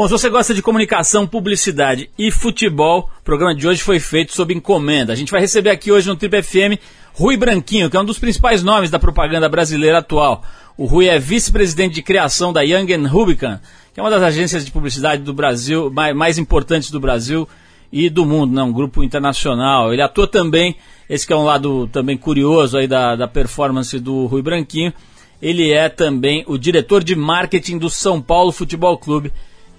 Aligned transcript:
Bom, 0.00 0.06
se 0.06 0.12
você 0.12 0.30
gosta 0.30 0.54
de 0.54 0.62
comunicação, 0.62 1.26
publicidade 1.26 2.08
e 2.18 2.30
futebol, 2.30 3.10
o 3.20 3.22
programa 3.22 3.54
de 3.54 3.68
hoje 3.68 3.82
foi 3.82 4.00
feito 4.00 4.34
sob 4.34 4.54
encomenda. 4.54 5.12
A 5.12 5.14
gente 5.14 5.30
vai 5.30 5.42
receber 5.42 5.68
aqui 5.68 5.92
hoje 5.92 6.08
no 6.08 6.16
Trip 6.16 6.42
FM 6.42 6.80
Rui 7.12 7.36
Branquinho, 7.36 7.90
que 7.90 7.98
é 7.98 8.00
um 8.00 8.04
dos 8.06 8.18
principais 8.18 8.62
nomes 8.62 8.88
da 8.90 8.98
propaganda 8.98 9.46
brasileira 9.46 9.98
atual. 9.98 10.42
O 10.74 10.86
Rui 10.86 11.06
é 11.06 11.18
vice-presidente 11.18 11.96
de 11.96 12.02
criação 12.02 12.50
da 12.50 12.62
Young 12.62 12.90
Rubicon, 13.06 13.58
que 13.92 14.00
é 14.00 14.02
uma 14.02 14.08
das 14.08 14.22
agências 14.22 14.64
de 14.64 14.70
publicidade 14.70 15.22
do 15.22 15.34
Brasil, 15.34 15.92
mais, 16.14 16.38
importantes 16.38 16.90
do 16.90 16.98
Brasil 16.98 17.46
e 17.92 18.08
do 18.08 18.24
mundo, 18.24 18.54
né? 18.54 18.62
um 18.62 18.72
grupo 18.72 19.04
internacional. 19.04 19.92
Ele 19.92 20.00
atua 20.00 20.26
também, 20.26 20.76
esse 21.10 21.26
que 21.26 21.32
é 21.34 21.36
um 21.36 21.44
lado 21.44 21.86
também 21.88 22.16
curioso 22.16 22.78
aí 22.78 22.88
da, 22.88 23.16
da 23.16 23.28
performance 23.28 23.98
do 23.98 24.24
Rui 24.24 24.40
Branquinho, 24.40 24.94
ele 25.42 25.70
é 25.70 25.90
também 25.90 26.42
o 26.46 26.56
diretor 26.56 27.04
de 27.04 27.14
marketing 27.14 27.76
do 27.76 27.90
São 27.90 28.18
Paulo 28.22 28.50
Futebol 28.50 28.96
Clube, 28.96 29.30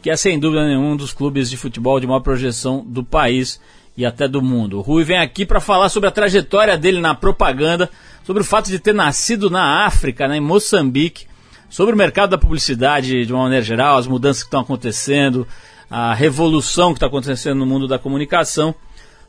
que 0.02 0.09
é 0.09 0.15
sem 0.15 0.39
dúvida 0.39 0.65
nenhuma 0.65 0.89
um 0.89 0.97
dos 0.97 1.13
clubes 1.13 1.49
de 1.49 1.57
futebol 1.57 1.99
de 1.99 2.07
maior 2.07 2.21
projeção 2.21 2.83
do 2.86 3.04
país 3.04 3.61
e 3.96 4.05
até 4.05 4.28
do 4.28 4.42
mundo. 4.42 4.79
O 4.79 4.82
Rui 4.82 5.04
vem 5.04 5.18
aqui 5.18 5.46
para 5.46 5.59
falar 5.59 5.89
sobre 5.89 6.09
a 6.09 6.11
trajetória 6.11 6.78
dele 6.78 7.00
na 7.00 7.14
propaganda, 7.14 7.89
sobre 8.23 8.42
o 8.42 8.45
fato 8.45 8.69
de 8.69 8.79
ter 8.79 8.93
nascido 8.93 9.50
na 9.50 9.86
África, 9.86 10.28
né, 10.28 10.37
em 10.37 10.42
Moçambique, 10.42 11.28
sobre 11.69 11.93
o 11.93 11.97
mercado 11.97 12.32
da 12.32 12.37
publicidade 12.37 13.25
de 13.25 13.33
uma 13.33 13.43
maneira 13.43 13.64
geral, 13.64 13.97
as 13.97 14.07
mudanças 14.07 14.43
que 14.43 14.47
estão 14.47 14.61
acontecendo, 14.61 15.47
a 15.89 16.14
revolução 16.14 16.93
que 16.93 16.97
está 16.97 17.07
acontecendo 17.07 17.59
no 17.59 17.65
mundo 17.65 17.87
da 17.87 18.00
comunicação, 18.00 18.73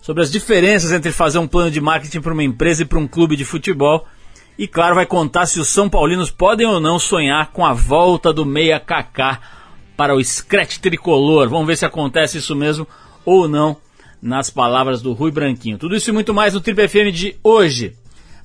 sobre 0.00 0.22
as 0.22 0.30
diferenças 0.30 0.91
entre 0.91 1.12
fazer 1.12 1.38
um 1.38 1.46
plano 1.46 1.70
de 1.70 1.80
marketing 1.80 2.20
para 2.20 2.32
uma 2.32 2.42
empresa 2.42 2.82
e 2.82 2.86
para 2.86 2.98
um 2.98 3.06
clube 3.06 3.36
de 3.36 3.44
futebol. 3.44 4.06
E 4.58 4.66
claro, 4.66 4.94
vai 4.94 5.06
contar 5.06 5.46
se 5.46 5.60
os 5.60 5.68
São 5.68 5.88
Paulinos 5.88 6.30
podem 6.30 6.66
ou 6.66 6.80
não 6.80 6.98
sonhar 6.98 7.52
com 7.52 7.64
a 7.64 7.72
volta 7.72 8.32
do 8.32 8.44
Meia 8.44 8.80
Kaká 8.80 9.41
para 9.96 10.14
o 10.14 10.23
Scratch 10.23 10.78
Tricolor. 10.78 11.48
Vamos 11.48 11.66
ver 11.66 11.77
se 11.77 11.84
acontece 11.84 12.38
isso 12.38 12.55
mesmo 12.56 12.87
ou 13.24 13.48
não, 13.48 13.77
nas 14.20 14.50
palavras 14.50 15.03
do 15.03 15.12
Rui 15.12 15.30
Branquinho. 15.30 15.78
Tudo 15.78 15.97
isso 15.97 16.11
e 16.11 16.12
muito 16.12 16.33
mais 16.33 16.55
no 16.55 16.61
Trip 16.61 16.89
FM 16.89 17.12
de 17.12 17.36
hoje. 17.42 17.94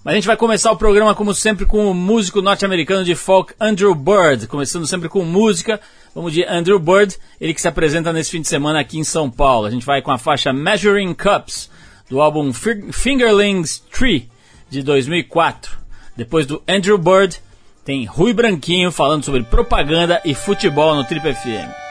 Mas 0.03 0.13
a 0.13 0.15
gente 0.15 0.27
vai 0.27 0.37
começar 0.37 0.71
o 0.71 0.77
programa, 0.77 1.13
como 1.13 1.33
sempre, 1.33 1.65
com 1.65 1.89
o 1.89 1.93
músico 1.93 2.41
norte-americano 2.41 3.03
de 3.03 3.13
folk 3.13 3.53
Andrew 3.59 3.93
Bird. 3.93 4.47
Começando 4.47 4.87
sempre 4.87 5.09
com 5.09 5.23
música. 5.25 5.81
Vamos 6.15 6.33
de 6.33 6.43
Andrew 6.45 6.79
Bird, 6.79 7.15
ele 7.39 7.53
que 7.53 7.61
se 7.61 7.67
apresenta 7.67 8.13
nesse 8.13 8.31
fim 8.31 8.41
de 8.41 8.47
semana 8.47 8.79
aqui 8.79 8.97
em 8.97 9.03
São 9.03 9.29
Paulo. 9.29 9.67
A 9.67 9.69
gente 9.69 9.85
vai 9.85 10.01
com 10.01 10.11
a 10.11 10.17
faixa 10.17 10.53
Measuring 10.53 11.13
Cups, 11.13 11.69
do 12.09 12.21
álbum 12.21 12.51
Fingerlings 12.53 13.79
Tree, 13.91 14.29
de 14.69 14.81
2004. 14.81 15.77
Depois 16.15 16.45
do 16.45 16.63
Andrew 16.67 16.97
Bird, 16.97 17.39
tem 17.87 18.03
Rui 18.03 18.33
Branquinho 18.33 18.91
falando 18.91 19.23
sobre 19.23 19.43
propaganda 19.43 20.21
e 20.25 20.35
futebol 20.35 20.93
no 20.93 21.05
Trip 21.05 21.33
FM. 21.33 21.86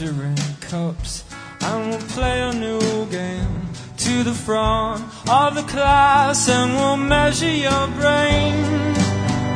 Measuring 0.00 0.36
cups. 0.60 1.24
And 1.62 1.88
we'll 1.90 2.08
play 2.10 2.40
a 2.42 2.52
new 2.52 3.06
game 3.06 3.68
to 3.96 4.22
the 4.22 4.34
front 4.34 5.02
of 5.28 5.54
the 5.54 5.62
class 5.62 6.48
and 6.50 6.74
we'll 6.74 6.98
measure 6.98 7.50
your 7.50 7.86
brain. 7.98 8.54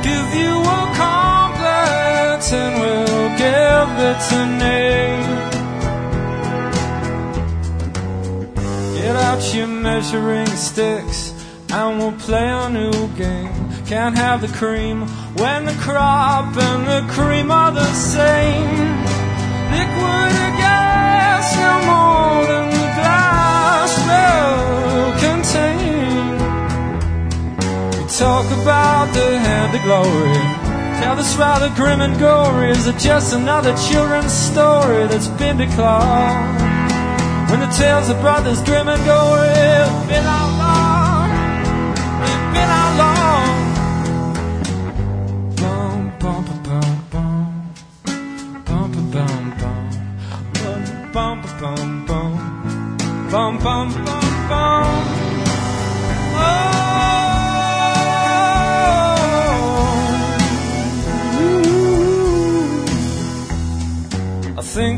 Give 0.02 0.28
you 0.34 0.60
a 0.60 0.92
complex 0.96 2.52
and 2.52 2.80
we'll 2.80 3.28
give 3.36 3.90
it 4.08 4.32
a 4.32 4.46
name. 4.58 5.26
Get 8.94 9.16
out 9.16 9.54
your 9.54 9.66
measuring 9.66 10.46
sticks 10.46 11.34
and 11.70 11.98
we'll 11.98 12.12
play 12.12 12.48
a 12.48 12.70
new 12.70 13.08
game. 13.16 13.52
Can't 13.84 14.16
have 14.16 14.40
the 14.40 14.48
cream 14.48 15.06
when 15.36 15.66
the 15.66 15.74
crop 15.80 16.56
and 16.56 16.86
the 16.86 17.12
cream 17.12 17.50
are 17.50 17.72
the 17.72 17.92
same 17.92 18.89
talk 28.20 28.44
about 28.62 29.06
the 29.14 29.38
hand 29.38 29.74
of 29.74 29.82
glory. 29.82 30.34
Tell 31.00 31.18
us 31.18 31.36
rather 31.38 31.70
grim 31.74 32.02
and 32.02 32.18
gory. 32.18 32.70
Is 32.70 32.86
it 32.86 32.98
just 32.98 33.32
another 33.32 33.74
children's 33.88 34.32
story 34.32 35.06
that's 35.06 35.28
been 35.40 35.56
declared? 35.56 36.60
When 37.50 37.60
the 37.60 37.72
tales 37.78 38.10
of 38.10 38.20
brothers 38.20 38.60
grim 38.62 38.88
and 38.88 39.02
gory 39.06 39.48
have 39.48 40.08
been 40.08 40.26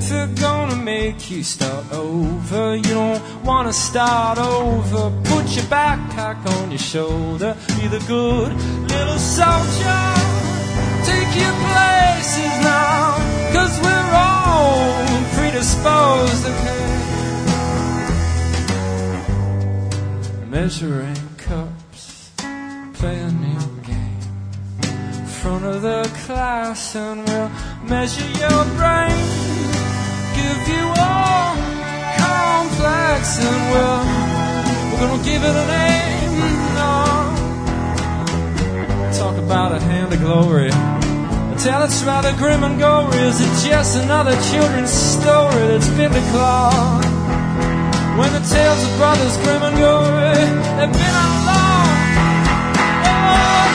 I 0.02 0.04
think 0.04 0.36
they're 0.36 0.48
gonna 0.48 0.82
make 0.82 1.30
you 1.30 1.44
start 1.44 1.92
over. 1.92 2.74
You 2.74 2.82
don't 2.82 3.44
wanna 3.44 3.72
start 3.72 4.36
over. 4.36 5.10
Put 5.22 5.44
your 5.54 5.64
backpack 5.66 6.44
on 6.56 6.72
your 6.72 6.78
shoulder. 6.78 7.56
Be 7.78 7.86
the 7.86 8.02
good 8.08 8.52
little 8.90 9.18
soldier. 9.18 10.02
Take 11.06 11.32
your 11.42 11.56
places 11.70 12.54
now. 12.66 13.14
Cause 13.54 13.78
we're 13.80 14.14
all 14.26 15.22
predisposed, 15.36 16.46
okay? 16.46 16.82
measuring 20.50 21.22
cups, 21.38 22.32
play 22.94 23.18
a 23.20 23.30
new 23.30 23.82
game. 23.82 24.20
Front 25.40 25.64
of 25.64 25.82
the 25.82 26.02
class, 26.24 26.96
and 26.96 27.26
we'll 27.28 27.50
measure 27.88 28.28
your 28.38 28.64
brain. 28.76 29.41
Give 30.42 30.64
you 30.74 30.86
all 31.06 31.54
complex, 32.18 33.38
and 33.38 33.62
we'll 33.70 34.02
we're 34.90 35.00
gonna 35.02 35.22
give 35.22 35.42
it 35.48 35.54
a 35.64 35.66
name. 35.78 36.32
No. 36.78 36.92
Oh. 38.18 39.18
Talk 39.18 39.36
about 39.38 39.70
a 39.72 39.80
hand 39.80 40.12
of 40.12 40.20
glory. 40.20 40.70
Tell 41.62 41.82
it's 41.84 42.02
rather 42.02 42.32
grim 42.38 42.64
and 42.64 42.76
gory. 42.76 43.18
Is 43.18 43.40
it 43.40 43.52
just 43.68 43.96
another 44.02 44.34
children's 44.50 44.90
story 44.90 45.62
that's 45.70 45.88
been 45.90 46.10
declared? 46.10 47.04
When 48.18 48.32
the 48.32 48.42
tales 48.52 48.82
of 48.82 48.90
brothers 48.98 49.36
grim 49.42 49.62
and 49.62 49.76
gory 49.78 50.42
have 50.78 50.92
been 50.92 51.14
outlawed. 51.24 51.98
Oh, 53.06 53.70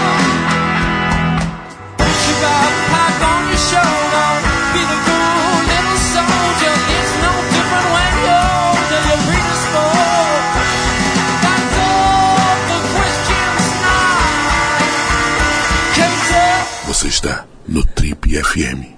put 1.97 2.17
your 2.27 2.37
backpack 2.43 3.15
on 3.31 3.41
your 3.47 3.61
shoulder. 3.71 4.06
FM. 18.35 18.97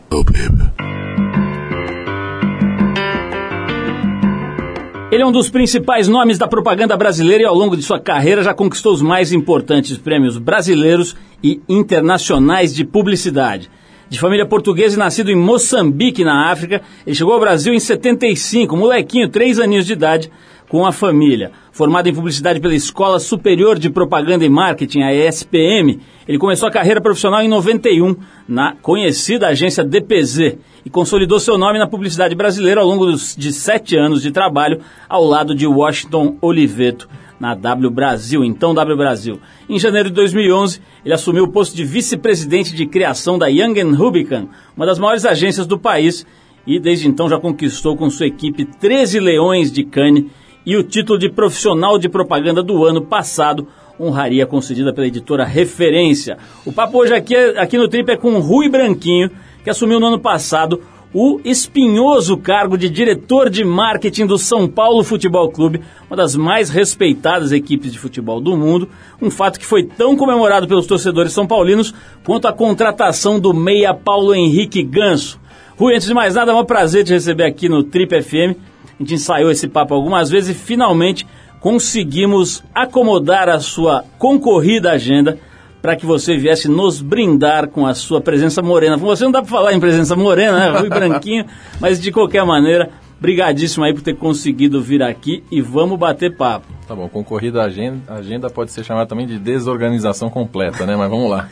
Ele 5.12 5.22
é 5.22 5.26
um 5.26 5.32
dos 5.32 5.50
principais 5.50 6.08
nomes 6.08 6.40
da 6.40 6.48
propaganda 6.48 6.98
brasileira 6.98 7.44
e 7.44 7.46
ao 7.46 7.54
longo 7.54 7.78
de 7.78 7.84
sua 7.84 8.00
carreira 8.00 8.42
já 8.42 8.54
conquistou 8.56 8.92
os 8.92 9.02
mais 9.04 9.32
importantes 9.32 9.98
prêmios 9.98 10.38
brasileiros 10.40 11.16
e 11.44 11.62
internacionais 11.70 12.74
de 12.74 12.84
publicidade. 12.84 13.70
De 14.10 14.20
família 14.20 14.48
portuguesa 14.48 14.96
e 14.96 15.00
nascido 15.00 15.30
em 15.30 15.36
Moçambique, 15.36 16.24
na 16.24 16.52
África, 16.52 16.82
ele 17.06 17.16
chegou 17.16 17.34
ao 17.34 17.40
Brasil 17.40 17.72
em 17.72 17.80
75, 17.80 18.76
molequinho, 18.76 19.30
três 19.30 19.60
aninhos 19.60 19.86
de 19.86 19.94
idade, 19.94 20.32
com 20.68 20.86
a 20.86 20.92
família. 20.92 21.52
Formado 21.80 22.10
em 22.10 22.14
publicidade 22.14 22.60
pela 22.60 22.76
Escola 22.76 23.22
Superior 23.22 23.80
de 23.80 23.90
Propaganda 23.90 24.44
e 24.44 24.50
Marketing, 24.50 25.00
a 25.02 25.14
ESPM, 25.14 25.98
ele 26.28 26.38
começou 26.38 26.68
a 26.68 26.72
carreira 26.72 27.00
profissional 27.00 27.42
em 27.42 27.48
91 27.48 28.18
na 28.46 28.76
conhecida 28.82 29.48
agência 29.48 29.82
DPZ 29.82 30.58
e 30.86 30.90
consolidou 30.90 31.40
seu 31.40 31.58
nome 31.58 31.80
na 31.80 31.88
publicidade 31.88 32.36
brasileira 32.36 32.82
ao 32.82 32.86
longo 32.86 33.06
dos, 33.06 33.34
de 33.34 33.54
sete 33.54 33.96
anos 33.96 34.22
de 34.22 34.30
trabalho 34.30 34.82
ao 35.08 35.24
lado 35.24 35.56
de 35.56 35.66
Washington 35.66 36.36
Oliveto 36.42 37.08
na 37.40 37.56
W 37.56 37.90
Brasil, 37.90 38.44
então 38.44 38.74
W 38.74 38.98
Brasil. 38.98 39.40
Em 39.70 39.80
janeiro 39.80 40.10
de 40.10 40.16
2011, 40.16 40.82
ele 41.06 41.14
assumiu 41.14 41.46
o 41.46 41.52
posto 41.54 41.78
de 41.78 41.86
vice-presidente 41.86 42.76
de 42.76 42.86
criação 42.88 43.40
da 43.40 43.48
Young 43.48 43.80
Rubicon, 43.96 44.50
uma 44.76 44.86
das 44.86 45.00
maiores 45.00 45.24
agências 45.24 45.66
do 45.66 45.80
país, 45.80 46.26
e 46.68 46.78
desde 46.78 47.08
então 47.08 47.30
já 47.30 47.40
conquistou 47.40 47.96
com 47.96 48.10
sua 48.10 48.28
equipe 48.28 48.66
13 48.66 49.22
leões 49.22 49.72
de 49.72 49.86
Cannes 49.86 50.26
e 50.66 50.76
o 50.76 50.84
título 50.84 51.18
de 51.18 51.30
profissional 51.30 51.98
de 51.98 52.10
propaganda 52.10 52.62
do 52.62 52.86
ano 52.86 53.02
passado, 53.02 53.68
honraria 54.00 54.46
concedida 54.46 54.94
pela 54.94 55.08
editora 55.08 55.44
Referência. 55.44 56.38
O 56.66 56.72
papo 56.72 57.00
hoje 57.00 57.14
aqui, 57.14 57.36
aqui 57.36 57.78
no 57.78 57.88
Trip 57.88 58.12
é 58.12 58.18
com 58.18 58.40
Rui 58.40 58.70
Branquinho, 58.70 59.30
que 59.64 59.70
assumiu 59.70 60.00
no 60.00 60.08
ano 60.08 60.20
passado 60.20 60.82
o 61.14 61.42
espinhoso 61.44 62.38
cargo 62.38 62.78
de 62.78 62.88
diretor 62.88 63.50
de 63.50 63.64
marketing 63.64 64.28
do 64.28 64.38
São 64.38 64.68
Paulo 64.68 65.04
Futebol 65.04 65.50
Clube, 65.50 65.82
uma 66.08 66.16
das 66.16 66.36
mais 66.36 66.70
respeitadas 66.70 67.52
equipes 67.52 67.92
de 67.92 67.98
futebol 67.98 68.40
do 68.40 68.56
mundo, 68.56 68.88
um 69.20 69.32
fato 69.32 69.60
que 69.60 69.66
foi 69.66 69.84
tão 69.84 70.16
comemorado 70.16 70.68
pelos 70.68 70.86
torcedores 70.86 71.34
são 71.34 71.48
paulinos 71.48 71.94
quanto 72.24 72.48
a 72.48 72.54
contratação 72.54 73.40
do 73.40 73.54
meia 73.54 73.94
Paulo 73.94 74.36
Henrique 74.36 74.84
Ganso. 74.84 75.40
Rui, 75.76 75.96
antes 75.96 76.08
de 76.08 76.14
mais 76.14 76.36
nada, 76.36 76.52
é 76.52 76.56
um 76.56 76.66
prazer 76.66 77.04
te 77.04 77.14
receber 77.14 77.46
aqui 77.46 77.68
no 77.68 77.84
Trip 77.84 78.22
FM. 78.22 78.69
A 79.00 79.04
gente 79.04 79.14
ensaiou 79.14 79.50
esse 79.50 79.66
papo 79.66 79.94
algumas 79.94 80.30
vezes 80.30 80.50
e 80.50 80.60
finalmente 80.60 81.26
conseguimos 81.62 82.62
acomodar 82.76 83.48
a 83.48 83.62
sua 83.62 84.04
concorrida 84.18 84.92
agenda 84.92 85.40
para 85.82 85.96
que 85.96 86.06
você 86.06 86.36
viesse 86.36 86.68
nos 86.68 87.02
brindar 87.02 87.70
com 87.70 87.88
a 87.88 87.94
sua 87.94 88.20
presença 88.20 88.62
morena. 88.62 89.00
Com 89.00 89.06
você 89.06 89.24
não 89.24 89.32
dá 89.32 89.42
para 89.42 89.50
falar 89.50 89.74
em 89.74 89.80
presença 89.80 90.18
morena, 90.18 90.60
né? 90.60 90.80
Rui 90.80 90.90
Branquinho, 90.90 91.46
mas 91.80 91.98
de 92.02 92.12
qualquer 92.12 92.44
maneira, 92.46 92.90
brigadíssimo 93.22 93.86
aí 93.86 93.94
por 93.94 94.02
ter 94.02 94.18
conseguido 94.18 94.82
vir 94.82 95.02
aqui 95.02 95.46
e 95.50 95.62
vamos 95.62 95.98
bater 95.98 96.36
papo. 96.36 96.68
Tá 96.86 96.94
bom, 96.94 97.08
concorrida 97.08 97.64
agenda, 97.64 98.02
agenda 98.14 98.50
pode 98.50 98.74
ser 98.74 98.84
chamada 98.84 99.08
também 99.08 99.26
de 99.26 99.40
desorganização 99.40 100.30
completa, 100.30 100.86
né? 100.86 100.98
Mas 100.98 101.10
vamos 101.10 101.30
lá. 101.30 101.48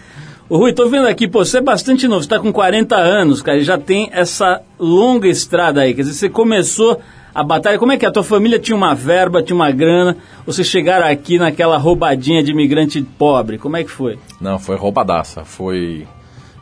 Ô 0.50 0.58
Rui, 0.58 0.74
tô 0.74 0.90
vendo 0.90 1.08
aqui, 1.08 1.30
pô, 1.30 1.46
você 1.46 1.60
é 1.60 1.62
bastante 1.62 2.08
novo, 2.08 2.24
você 2.24 2.30
tá 2.30 2.40
com 2.40 2.52
40 2.52 2.96
anos, 2.96 3.42
cara, 3.42 3.58
e 3.58 3.64
já 3.64 3.78
tem 3.78 4.10
essa 4.12 4.62
longa 4.78 5.28
estrada 5.30 5.82
aí. 5.82 5.94
Quer 5.94 6.02
dizer, 6.02 6.14
você 6.14 6.30
começou 6.30 7.02
a 7.38 7.44
batalha. 7.44 7.78
Como 7.78 7.92
é 7.92 7.98
que 7.98 8.04
é? 8.04 8.10
A 8.10 8.12
tua 8.12 8.24
família 8.24 8.58
tinha 8.58 8.76
uma 8.76 8.96
verba, 8.96 9.44
tinha 9.44 9.56
uma 9.56 9.70
grana? 9.70 10.18
Vocês 10.44 10.68
chegaram 10.68 11.06
aqui 11.06 11.38
naquela 11.38 11.78
roubadinha 11.78 12.42
de 12.44 12.50
imigrante 12.50 13.00
pobre? 13.04 13.60
Como 13.60 13.78
é 13.78 13.84
que 13.84 13.92
foi? 13.92 14.18
Não, 14.42 14.58
foi 14.58 14.76
roubadaça. 14.76 15.46
Foi. 15.46 16.08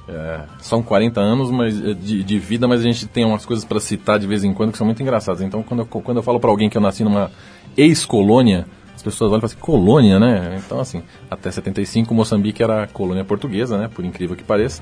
É, 0.06 0.42
são 0.60 0.84
40 0.84 1.22
anos 1.22 1.50
mas, 1.50 1.82
é, 1.82 1.94
de, 1.94 2.22
de, 2.22 2.38
vida, 2.38 2.68
mas 2.68 2.82
a 2.82 2.84
gente 2.84 3.08
tem 3.08 3.24
umas 3.24 3.46
coisas 3.46 3.64
para 3.64 3.80
citar 3.80 4.20
de 4.20 4.28
vez 4.28 4.44
em 4.44 4.54
quando 4.54 4.74
que 4.74 4.78
são 4.78 4.86
muito 4.86 5.02
engraçadas. 5.02 5.42
Então, 5.42 5.64
quando 5.64 5.80
eu, 5.80 5.86
quando 5.86 6.18
eu 6.18 6.24
falo 6.24 6.42
para 6.42 6.50
alguém 6.50 6.70
que 6.70 6.78
eu 6.78 6.82
nasci 6.82 7.06
numa 7.06 7.32
ex-colônia, 7.78 8.66
pessoas 9.06 9.32
olham 9.32 9.38
e 9.38 9.42
falam 9.42 9.54
assim, 9.54 9.60
colônia, 9.60 10.20
né? 10.20 10.60
Então, 10.66 10.80
assim, 10.80 11.04
até 11.30 11.52
75, 11.52 12.14
Moçambique 12.14 12.64
era 12.64 12.88
colônia 12.88 13.24
portuguesa, 13.24 13.78
né? 13.78 13.88
Por 13.88 14.04
incrível 14.04 14.36
que 14.36 14.44
pareça. 14.44 14.82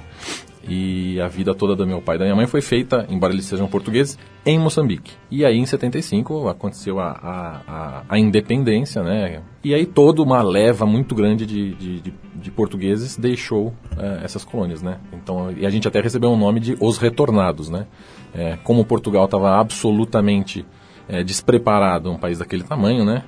E 0.66 1.20
a 1.20 1.28
vida 1.28 1.54
toda 1.54 1.76
do 1.76 1.86
meu 1.86 2.02
pai 2.02 2.16
e 2.16 2.20
da 2.20 2.24
minha 2.24 2.36
mãe 2.38 2.48
foi 2.48 2.62
feita, 2.62 3.06
embora 3.10 3.34
eles 3.34 3.44
sejam 3.44 3.68
portugueses, 3.68 4.18
em 4.46 4.58
Moçambique. 4.58 5.12
E 5.30 5.44
aí, 5.44 5.58
em 5.58 5.66
75, 5.66 6.48
aconteceu 6.48 7.02
a, 7.02 7.12
a, 7.12 7.62
a, 7.68 8.04
a 8.08 8.18
independência, 8.18 9.04
né? 9.04 9.42
E 9.62 9.74
aí, 9.74 9.86
toda 9.86 10.22
uma 10.22 10.42
leva 10.42 10.86
muito 10.86 11.14
grande 11.14 11.46
de, 11.46 11.74
de, 11.74 12.00
de, 12.00 12.14
de 12.36 12.52
portugueses 12.52 13.18
deixou 13.18 13.74
é, 13.98 14.24
essas 14.24 14.46
colônias, 14.46 14.82
né? 14.82 15.00
Então, 15.12 15.52
e 15.52 15.66
a 15.66 15.70
gente 15.70 15.86
até 15.86 16.00
recebeu 16.00 16.30
o 16.30 16.34
um 16.34 16.40
nome 16.40 16.62
de 16.62 16.78
Os 16.80 16.98
Retornados, 16.98 17.70
né? 17.70 17.86
É, 18.34 18.58
como 18.64 18.86
Portugal 18.86 19.26
estava 19.26 19.60
absolutamente 19.60 20.66
é, 21.10 21.24
despreparado, 21.24 22.10
um 22.10 22.18
país 22.18 22.40
daquele 22.40 22.64
tamanho, 22.64 23.04
né? 23.04 23.24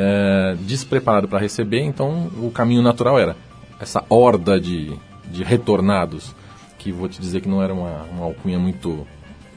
É, 0.00 0.56
despreparado 0.60 1.26
para 1.26 1.40
receber, 1.40 1.80
então 1.80 2.30
o 2.40 2.52
caminho 2.52 2.82
natural 2.82 3.18
era 3.18 3.34
essa 3.80 4.04
horda 4.08 4.60
de, 4.60 4.96
de 5.28 5.42
retornados 5.42 6.32
que 6.78 6.92
vou 6.92 7.08
te 7.08 7.20
dizer 7.20 7.40
que 7.40 7.48
não 7.48 7.60
era 7.60 7.74
uma, 7.74 8.04
uma 8.04 8.24
alcunha 8.26 8.60
muito... 8.60 9.04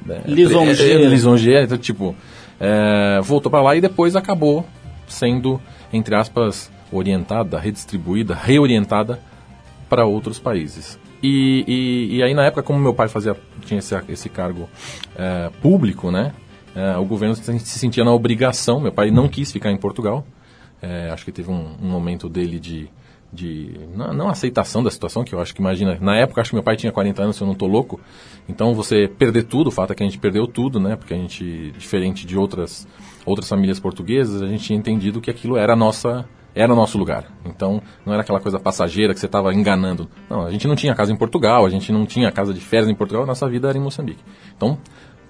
É, 0.10 0.22
lisonjeira. 0.26 1.04
É, 1.04 1.08
lisonjeira, 1.08 1.64
então, 1.66 1.78
tipo, 1.78 2.16
é, 2.60 3.22
voltou 3.22 3.52
para 3.52 3.62
lá 3.62 3.76
e 3.76 3.82
depois 3.82 4.16
acabou 4.16 4.66
sendo, 5.08 5.62
entre 5.94 6.16
aspas, 6.16 6.72
orientada, 6.92 7.60
redistribuída, 7.60 8.34
reorientada 8.34 9.20
para 9.88 10.06
outros 10.06 10.40
países. 10.40 10.98
E, 11.22 11.64
e, 11.68 12.18
e, 12.18 12.24
aí 12.24 12.34
na 12.34 12.46
época, 12.46 12.64
como 12.64 12.80
meu 12.80 12.96
pai 12.96 13.08
fazia, 13.08 13.36
tinha 13.66 13.78
esse, 13.78 13.96
esse 14.10 14.28
cargo 14.28 14.68
é, 15.16 15.52
público, 15.62 16.10
né? 16.10 16.34
É, 16.76 16.98
o 16.98 17.06
governo 17.06 17.36
se 17.36 17.80
sentia 17.80 18.04
na 18.04 18.14
obrigação, 18.14 18.80
meu 18.80 18.92
pai 18.92 19.12
não 19.12 19.28
quis 19.28 19.52
ficar 19.52 19.72
em 19.72 19.78
Portugal, 19.78 20.26
é, 20.82 21.10
acho 21.12 21.26
que 21.26 21.32
teve 21.32 21.52
um, 21.52 21.76
um 21.82 21.90
momento 21.90 22.30
dele 22.30 22.60
de 22.60 22.90
de 23.32 23.80
não, 23.96 24.14
não, 24.14 24.30
aceitação 24.30 24.84
da 24.84 24.92
situação, 24.92 25.24
que 25.24 25.34
eu 25.34 25.40
acho 25.40 25.56
que 25.56 25.62
imagina, 25.62 25.98
na 26.02 26.18
época 26.18 26.42
acho 26.42 26.50
que 26.50 26.56
meu 26.56 26.64
pai 26.64 26.76
tinha 26.76 26.92
40 26.92 27.24
anos, 27.24 27.36
se 27.38 27.42
eu 27.42 27.46
não 27.46 27.54
estou 27.54 27.68
louco, 27.68 28.00
então 28.50 28.74
você 28.74 29.08
perder 29.08 29.44
tudo, 29.44 29.68
o 29.68 29.72
fato 29.72 29.94
é 29.94 29.96
que 29.96 30.04
a 30.04 30.06
gente 30.06 30.20
perdeu 30.20 30.46
tudo, 30.46 30.80
né, 30.80 30.96
porque 30.96 31.14
a 31.14 31.18
gente, 31.18 31.72
diferente 31.78 32.26
de 32.26 32.38
outras, 32.38 32.88
outras 33.26 33.48
famílias 33.48 33.80
portuguesas, 33.80 34.42
a 34.42 34.48
gente 34.48 34.64
tinha 34.66 34.78
entendido 34.78 35.22
que 35.22 35.32
aquilo 35.32 35.56
era 35.56 35.74
a 35.74 35.76
nossa, 35.78 36.26
era 36.54 36.74
o 36.74 36.76
nosso 36.76 36.98
lugar, 36.98 37.26
então 37.46 37.82
não 38.06 38.12
era 38.12 38.22
aquela 38.22 38.42
coisa 38.42 38.60
passageira 38.60 39.14
que 39.14 39.20
você 39.20 39.28
estava 39.28 39.54
enganando, 39.54 40.10
não, 40.30 40.46
a 40.46 40.52
gente 40.52 40.68
não 40.68 40.76
tinha 40.76 40.94
casa 40.94 41.14
em 41.14 41.16
Portugal, 41.16 41.66
a 41.66 41.70
gente 41.70 41.90
não 41.94 42.06
tinha 42.06 42.30
casa 42.34 42.54
de 42.54 42.60
férias 42.60 42.90
em 42.90 42.96
Portugal, 42.96 43.26
nossa 43.26 43.48
vida 43.48 43.70
era 43.70 43.78
em 43.78 43.82
Moçambique, 43.82 44.24
então 44.58 44.78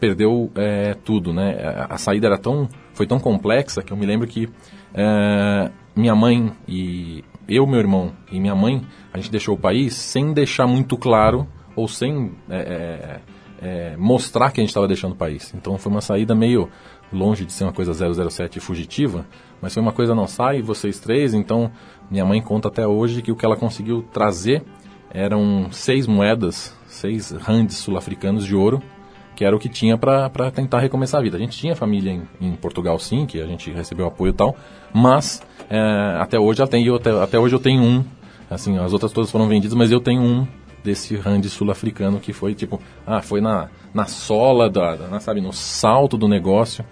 perdeu 0.02 0.52
é, 0.56 0.96
tudo, 0.96 1.32
né, 1.32 1.56
a, 1.64 1.94
a, 1.94 1.98
saída 2.00 2.26
era 2.26 2.38
tão, 2.38 2.68
foi 2.92 3.06
tão 3.06 3.20
complexa 3.20 3.84
que 3.84 3.94
eu 3.94 3.98
me 3.98 4.04
lembro 4.04 4.28
que 4.28 4.50
é, 4.96 5.72
minha 5.96 6.16
mãe 6.16 6.52
e 6.68 7.24
eu, 7.48 7.68
meu 7.68 7.80
irmão 7.80 8.12
e 8.32 8.40
minha 8.40 8.56
mãe, 8.56 8.82
a 9.14 9.18
gente 9.20 9.30
deixou 9.30 9.54
o 9.54 9.60
país 9.60 9.94
sem 9.94 10.34
deixar 10.34 10.66
muito 10.66 10.98
claro 10.98 11.48
ou 11.76 11.88
sem 11.88 12.32
é, 12.50 13.22
é, 13.62 13.92
é 13.92 13.98
mostrar 13.98 14.50
que 14.50 14.60
a 14.60 14.64
gente 14.64 14.72
estava 14.72 14.88
deixando 14.88 15.12
o 15.12 15.16
país. 15.16 15.54
Então 15.54 15.78
foi 15.78 15.92
uma 15.92 16.02
saída 16.02 16.34
meio 16.34 16.68
longe 17.14 17.46
de 17.46 17.54
ser 17.54 17.66
uma 17.66 17.74
coisa 17.74 17.94
007 17.94 18.60
fugitiva, 18.60 19.28
mas 19.62 19.72
foi 19.72 19.84
uma 19.84 19.92
coisa 19.92 20.16
não 20.16 20.26
sai, 20.26 20.64
vocês 20.64 21.00
três. 21.00 21.36
Então 21.36 21.72
minha 22.10 22.26
mãe 22.26 22.42
conta 22.42 22.70
até 22.70 22.88
hoje 22.88 23.22
que 23.22 23.32
o 23.32 23.36
que 23.36 23.46
ela 23.46 23.56
conseguiu 23.56 24.02
trazer 24.12 24.64
eram 25.12 25.68
seis 25.72 26.08
moedas, 26.08 26.76
seis 26.88 27.30
randes 27.32 27.78
sul-africanos 27.78 28.46
de 28.48 28.56
ouro 28.56 28.82
que 29.36 29.46
era 29.46 29.56
o 29.56 29.60
que 29.60 29.70
tinha 29.70 29.98
para 29.98 30.52
tentar 30.52 30.80
recomeçar 30.80 31.20
a 31.20 31.24
vida. 31.24 31.38
A 31.38 31.40
gente 31.40 31.58
tinha 31.58 31.76
família 31.76 32.12
em, 32.12 32.24
em, 32.40 32.56
Portugal, 32.56 32.98
sim, 33.00 33.26
que 33.26 33.42
a 33.42 33.46
gente 33.46 33.72
recebeu 33.72 34.06
apoio 34.06 34.32
e 34.32 34.34
tal, 34.34 34.56
mas 34.94 35.42
é, 35.70 36.18
até 36.20 36.40
hoje 36.40 36.62
eu 36.62 36.68
tenho, 36.68 36.96
até, 36.96 37.12
até 37.12 37.40
hoje 37.40 37.56
eu 37.56 37.60
tenho 37.60 37.82
um, 37.82 38.04
assim, 38.50 38.78
as 38.78 38.94
outras 38.94 39.12
todas 39.12 39.32
foram 39.32 39.48
vendidas, 39.48 39.76
mas 39.76 39.92
eu 39.92 40.00
tenho 40.00 40.22
um 40.22 40.48
desse 40.84 41.16
rand 41.16 41.44
sul-africano 41.44 42.20
que 42.20 42.34
foi 42.34 42.54
tipo, 42.54 42.82
ah, 43.06 43.22
foi 43.22 43.40
na, 43.40 43.70
na 43.94 44.06
sola, 44.06 44.70
da, 44.70 44.96
na, 44.96 45.20
sabe, 45.20 45.42
no 45.42 45.54
salto 45.54 46.18
do 46.18 46.28
negócio. 46.28 46.84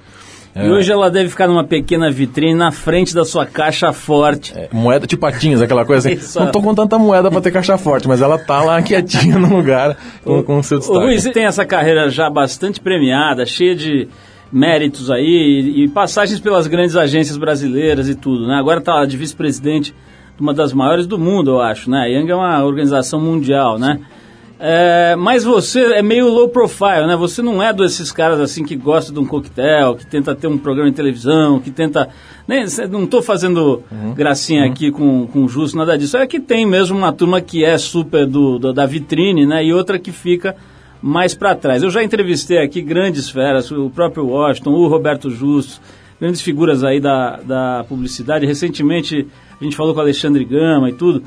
É. 0.56 0.66
E 0.66 0.70
hoje 0.70 0.92
ela 0.92 1.10
deve 1.10 1.30
ficar 1.30 1.48
numa 1.48 1.64
pequena 1.64 2.10
vitrine 2.10 2.56
na 2.56 2.72
frente 2.72 3.14
da 3.14 3.24
sua 3.24 3.46
caixa 3.46 3.94
forte. 3.94 4.54
É, 4.56 4.70
moeda 4.72 5.06
tipo 5.06 5.22
patinhas, 5.22 5.62
aquela 5.62 5.86
coisa 5.86 6.12
assim. 6.12 6.40
Não 6.40 6.52
tô 6.52 6.62
com 6.62 6.74
tanta 6.74 6.98
moeda 6.98 7.30
para 7.30 7.42
ter 7.42 7.52
caixa 7.52 7.78
forte, 7.78 8.08
mas 8.08 8.22
ela 8.22 8.38
tá 8.38 8.62
lá 8.64 8.82
quietinha 8.82 9.38
no 9.38 9.56
lugar 9.56 9.96
com, 10.24 10.44
com 10.44 10.58
o 10.58 10.64
seu 10.64 10.80
destaque. 10.80 11.00
O 11.00 11.04
Luiz 11.04 11.24
tem 11.26 11.46
essa 11.46 11.66
carreira 11.66 12.10
já 12.10 12.30
bastante 12.30 12.82
premiada, 12.82 13.46
cheia 13.46 13.76
de 13.76 14.08
méritos 14.52 15.12
aí 15.12 15.24
e, 15.26 15.84
e 15.84 15.88
passagens 15.88 16.40
pelas 16.40 16.68
grandes 16.68 16.96
agências 16.96 17.38
brasileiras 17.38 18.10
e 18.10 18.16
tudo, 18.16 18.48
né? 18.48 18.56
Agora 18.56 18.82
tá 18.82 19.06
de 19.06 19.16
vice-presidente 19.16 19.94
de 20.36 20.42
uma 20.42 20.54
das 20.54 20.74
maiores 20.74 21.06
do 21.06 21.20
mundo, 21.20 21.52
eu 21.52 21.62
acho, 21.62 21.90
né? 21.90 22.00
A 22.00 22.06
Yang 22.06 22.32
é 22.32 22.36
uma 22.36 22.64
organização 22.64 23.20
mundial, 23.20 23.78
né? 23.78 24.00
Sim. 24.00 24.19
É, 24.62 25.16
mas 25.16 25.46
você 25.46 25.94
é 25.94 26.02
meio 26.02 26.28
low 26.28 26.50
profile, 26.50 27.08
né? 27.08 27.16
Você 27.16 27.42
não 27.42 27.64
é 27.64 27.72
desses 27.72 28.12
caras 28.12 28.42
assim 28.42 28.66
que 28.66 28.76
gosta 28.76 29.14
de 29.14 29.18
um 29.18 29.26
coquetel, 29.26 29.96
que 29.96 30.06
tenta 30.06 30.36
ter 30.36 30.48
um 30.48 30.58
programa 30.58 30.90
de 30.90 30.98
televisão, 30.98 31.62
que 31.62 31.72
tenta. 31.72 32.10
Nem, 32.46 32.66
não 32.90 33.06
estou 33.06 33.22
fazendo 33.22 33.82
uhum. 33.90 34.14
gracinha 34.14 34.66
uhum. 34.66 34.72
aqui 34.72 34.92
com, 34.92 35.28
com 35.28 35.48
justo, 35.48 35.78
nada 35.78 35.98
disso. 35.98 36.18
É 36.18 36.28
que 36.28 36.42
tem 36.42 36.66
mesmo 36.66 36.98
uma 36.98 37.14
turma 37.14 37.40
que 37.40 37.64
é 37.64 37.78
super 37.78 38.26
do, 38.26 38.60
do 38.60 38.74
da 38.74 38.86
vitrine, 38.86 39.46
né? 39.46 39.64
E 39.64 39.74
outra 39.74 39.98
que 39.98 40.12
fica 40.12 40.58
mais 41.02 41.34
para 41.34 41.56
trás. 41.56 41.82
Eu 41.82 41.90
já 41.90 42.04
entrevistei 42.04 42.58
aqui 42.58 42.82
grandes 42.82 43.30
feras, 43.30 43.72
o 43.72 43.90
próprio 43.90 44.28
Washington, 44.28 44.72
o 44.72 44.88
Roberto 44.88 45.30
Justo, 45.30 45.80
grandes 46.20 46.42
figuras 46.42 46.84
aí 46.84 47.00
da, 47.00 47.38
da 47.38 47.86
publicidade. 47.88 48.46
Recentemente 48.46 49.26
a 49.60 49.64
gente 49.64 49.78
falou 49.78 49.94
com 49.94 50.00
o 50.00 50.04
Alexandre 50.04 50.44
Gama 50.44 50.90
e 50.90 50.94
tudo. 50.94 51.24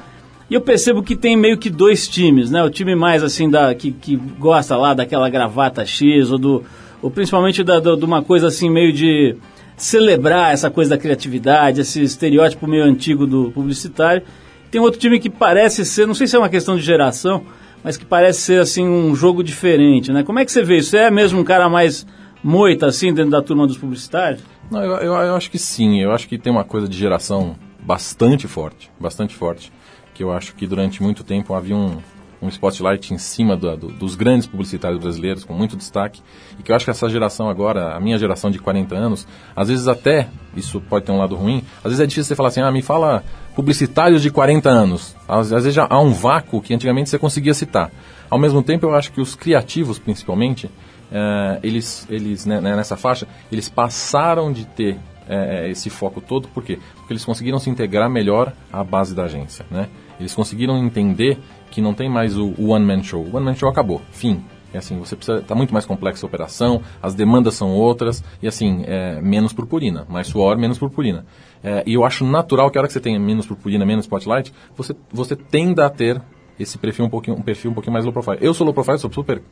E 0.52 0.54
eu 0.54 0.61
percebo 0.61 1.02
que 1.02 1.16
tem 1.16 1.35
meio 1.35 1.56
que 1.56 1.71
dois 1.71 2.06
times, 2.06 2.50
né? 2.50 2.62
O 2.62 2.68
time 2.68 2.94
mais 2.94 3.25
assim 3.25 3.49
da 3.49 3.75
que, 3.75 3.90
que 3.90 4.16
gosta 4.16 4.76
lá 4.76 4.92
daquela 4.92 5.30
gravata 5.30 5.87
X 5.87 6.30
ou 6.30 6.37
do 6.37 6.62
ou 7.00 7.11
principalmente 7.11 7.64
da, 7.64 7.80
de 7.80 8.04
uma 8.04 8.23
coisa 8.23 8.49
assim 8.49 8.68
meio 8.68 8.92
de 8.92 9.35
celebrar 9.78 10.52
essa 10.52 10.71
coisa 10.71 10.90
da 10.90 10.99
criatividade, 10.99 11.80
esse 11.80 12.02
estereótipo 12.02 12.66
meio 12.66 12.85
antigo 12.85 13.26
do 13.26 13.50
publicitário. 13.50 14.25
Tem 14.71 14.78
outro 14.78 15.00
time 15.00 15.18
que 15.18 15.30
parece 15.30 15.87
ser, 15.87 16.06
não 16.06 16.12
sei 16.12 16.26
se 16.26 16.37
é 16.37 16.38
uma 16.38 16.50
questão 16.50 16.76
de 16.76 16.82
geração, 16.82 17.44
mas 17.82 17.97
que 17.97 18.04
parece 18.04 18.42
ser 18.42 18.61
assim 18.61 18.87
um 18.87 19.14
jogo 19.14 19.42
diferente, 19.42 20.12
né? 20.12 20.23
Como 20.23 20.38
é 20.38 20.44
que 20.44 20.52
você 20.52 20.62
vê 20.62 20.76
isso? 20.76 20.94
É 20.94 21.11
mesmo 21.11 21.40
um 21.40 21.44
cara 21.44 21.66
mais 21.71 22.06
moita 22.44 22.85
assim 22.85 23.14
dentro 23.14 23.30
da 23.30 23.40
turma 23.40 23.66
dos 23.66 23.78
publicitários? 23.78 24.42
Não, 24.71 24.85
eu, 24.85 24.97
eu, 24.97 25.14
eu 25.14 25.35
acho 25.35 25.50
que 25.50 25.59
sim. 25.59 26.02
Eu 26.02 26.12
acho 26.12 26.28
que 26.28 26.37
tem 26.37 26.52
uma 26.52 26.62
coisa 26.62 26.87
de 26.87 26.99
geração 26.99 27.56
bastante 27.80 28.47
forte, 28.47 28.90
bastante 29.00 29.35
forte, 29.35 29.73
eu 30.23 30.33
acho 30.33 30.55
que 30.55 30.67
durante 30.67 31.02
muito 31.02 31.23
tempo 31.25 31.55
havia 31.55 31.76
um, 31.76 31.99
um 32.41 32.49
spotlight 32.49 33.14
em 33.14 33.19
cima 33.19 33.57
do, 33.57 33.76
do, 33.76 33.88
dos 33.88 34.14
grandes 34.17 34.47
publicitários 34.47 35.00
brasileiros, 35.00 35.45
com 35.45 35.55
muito 35.55 35.76
destaque, 35.76 36.21
e 36.59 36.62
que 36.62 36.73
eu 36.73 36.76
acho 36.76 36.85
que 36.85 36.91
essa 36.91 37.09
geração 37.09 37.49
agora, 37.49 37.95
a 37.95 38.00
minha 38.00 38.19
geração 38.19 38.50
de 38.50 38.59
40 38.59 38.95
anos, 38.95 39.26
às 39.55 39.69
vezes 39.69 39.87
até, 39.87 40.29
isso 40.57 40.81
pode 40.81 41.05
ter 41.05 41.12
um 41.12 41.19
lado 41.19 41.37
ruim, 41.37 41.62
às 41.79 41.85
vezes 41.85 42.00
é 42.00 42.07
difícil 42.07 42.25
você 42.29 42.35
falar 42.35 42.49
assim, 42.49 42.61
ah, 42.61 42.71
me 42.71 42.83
fala 42.83 43.23
publicitários 43.55 44.23
de 44.23 44.31
40 44.31 44.69
anos. 44.69 45.14
Às, 45.29 45.52
às 45.52 45.64
vezes 45.64 45.79
há 45.79 46.00
um 46.00 46.12
vácuo 46.12 46.61
que 46.61 46.75
antigamente 46.75 47.11
você 47.11 47.19
conseguia 47.19 47.55
citar. 47.55 47.91
Ao 48.29 48.38
mesmo 48.38 48.62
tempo, 48.62 48.87
eu 48.87 48.95
acho 48.95 49.12
que 49.12 49.21
os 49.21 49.35
criativos, 49.35 49.99
principalmente, 49.99 50.71
eh, 51.12 51.61
eles, 51.62 52.07
eles 52.09 52.47
né, 52.47 52.61
né 52.61 52.75
nessa 52.75 52.97
faixa, 52.97 53.29
eles 53.50 53.69
passaram 53.69 54.50
de 54.50 54.64
ter 54.64 54.99
eh, 55.29 55.69
esse 55.71 55.91
foco 55.91 56.21
todo, 56.21 56.49
por 56.49 56.64
quê? 56.64 56.79
Porque 56.97 57.12
eles 57.12 57.25
conseguiram 57.25 57.59
se 57.59 57.69
integrar 57.69 58.09
melhor 58.09 58.52
à 58.73 58.83
base 58.83 59.14
da 59.14 59.25
agência, 59.25 59.67
né? 59.71 59.88
Eles 60.19 60.35
conseguiram 60.35 60.78
entender 60.78 61.38
que 61.71 61.81
não 61.81 61.95
tem 61.95 62.09
mais 62.09 62.37
o, 62.37 62.54
one 62.59 62.85
man 62.85 63.02
show. 63.02 63.23
O 63.23 63.37
one 63.37 63.45
man 63.45 63.54
show 63.54 63.69
acabou, 63.69 64.00
fim. 64.11 64.42
É 64.73 64.78
assim, 64.78 64.99
você 64.99 65.14
precisa 65.14 65.42
tá 65.42 65.54
muito 65.54 65.73
mais 65.73 65.85
complexa 65.85 66.25
a 66.25 66.28
operação, 66.28 66.81
as 67.02 67.14
demandas 67.14 67.54
são 67.54 67.71
outras 67.73 68.25
e 68.42 68.49
assim 68.49 68.85
é, 68.87 69.21
menos 69.21 69.52
purpurina, 69.52 70.07
mais 70.09 70.28
suor, 70.28 70.57
menos 70.57 70.78
purpurina. 70.78 71.26
É, 71.62 71.83
e 71.87 71.92
eu 71.92 72.04
acho 72.04 72.25
natural 72.25 72.71
que 72.71 72.78
a 72.78 72.81
hora 72.81 72.88
que 72.88 72.92
você 72.95 73.00
tenha 73.00 73.21
menos 73.21 73.47
purpurina, 73.47 73.85
menos 73.85 74.07
spotlight, 74.07 74.52
você 74.75 74.97
você 75.12 75.37
tenda 75.37 75.85
a 75.85 75.90
ter 75.90 76.21
esse 76.59 76.78
perfil 76.78 77.04
um 77.04 77.11
pouquinho 77.11 77.37
um 77.37 77.42
perfil 77.42 77.71
um 77.71 77.75
pouquinho 77.75 77.92
mais 77.92 78.07
low 78.07 78.14
profile. 78.14 78.38
Eu 78.40 78.54
sou 78.54 78.64
low 78.64 78.73
profile, 78.73 78.99
sou 78.99 79.12
super 79.12 79.42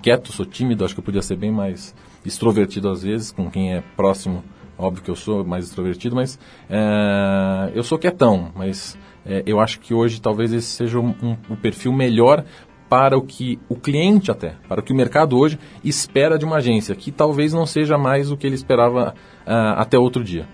quieto, 0.00 0.32
sou 0.32 0.46
tímido, 0.46 0.82
acho 0.82 0.94
que 0.94 1.00
eu 1.00 1.04
podia 1.04 1.20
ser 1.20 1.36
bem 1.36 1.52
mais 1.52 1.94
extrovertido 2.24 2.88
às 2.88 3.02
vezes 3.02 3.30
com 3.30 3.50
quem 3.50 3.74
é 3.74 3.82
próximo. 3.96 4.42
Óbvio 4.78 5.04
que 5.04 5.10
eu 5.10 5.16
sou 5.16 5.44
mais 5.44 5.66
extrovertido, 5.66 6.16
mas 6.16 6.38
é, 6.70 7.70
eu 7.74 7.82
sou 7.82 7.98
quietão, 7.98 8.50
mas 8.54 8.96
é, 9.24 9.42
eu 9.46 9.60
acho 9.60 9.80
que 9.80 9.92
hoje 9.92 10.20
talvez 10.20 10.52
esse 10.52 10.68
seja 10.68 10.98
um, 10.98 11.14
um, 11.22 11.36
um 11.50 11.56
perfil 11.56 11.92
melhor 11.92 12.44
para 12.88 13.16
o 13.16 13.22
que 13.22 13.58
o 13.68 13.76
cliente 13.76 14.30
até, 14.30 14.54
para 14.68 14.80
o 14.80 14.82
que 14.82 14.92
o 14.92 14.96
mercado 14.96 15.38
hoje 15.38 15.58
espera 15.84 16.36
de 16.36 16.44
uma 16.44 16.56
agência, 16.56 16.94
que 16.96 17.12
talvez 17.12 17.52
não 17.52 17.64
seja 17.64 17.96
mais 17.96 18.32
o 18.32 18.36
que 18.36 18.46
ele 18.46 18.56
esperava 18.56 19.14
uh, 19.46 19.76
até 19.76 19.96
outro 19.96 20.24
dia. 20.24 20.46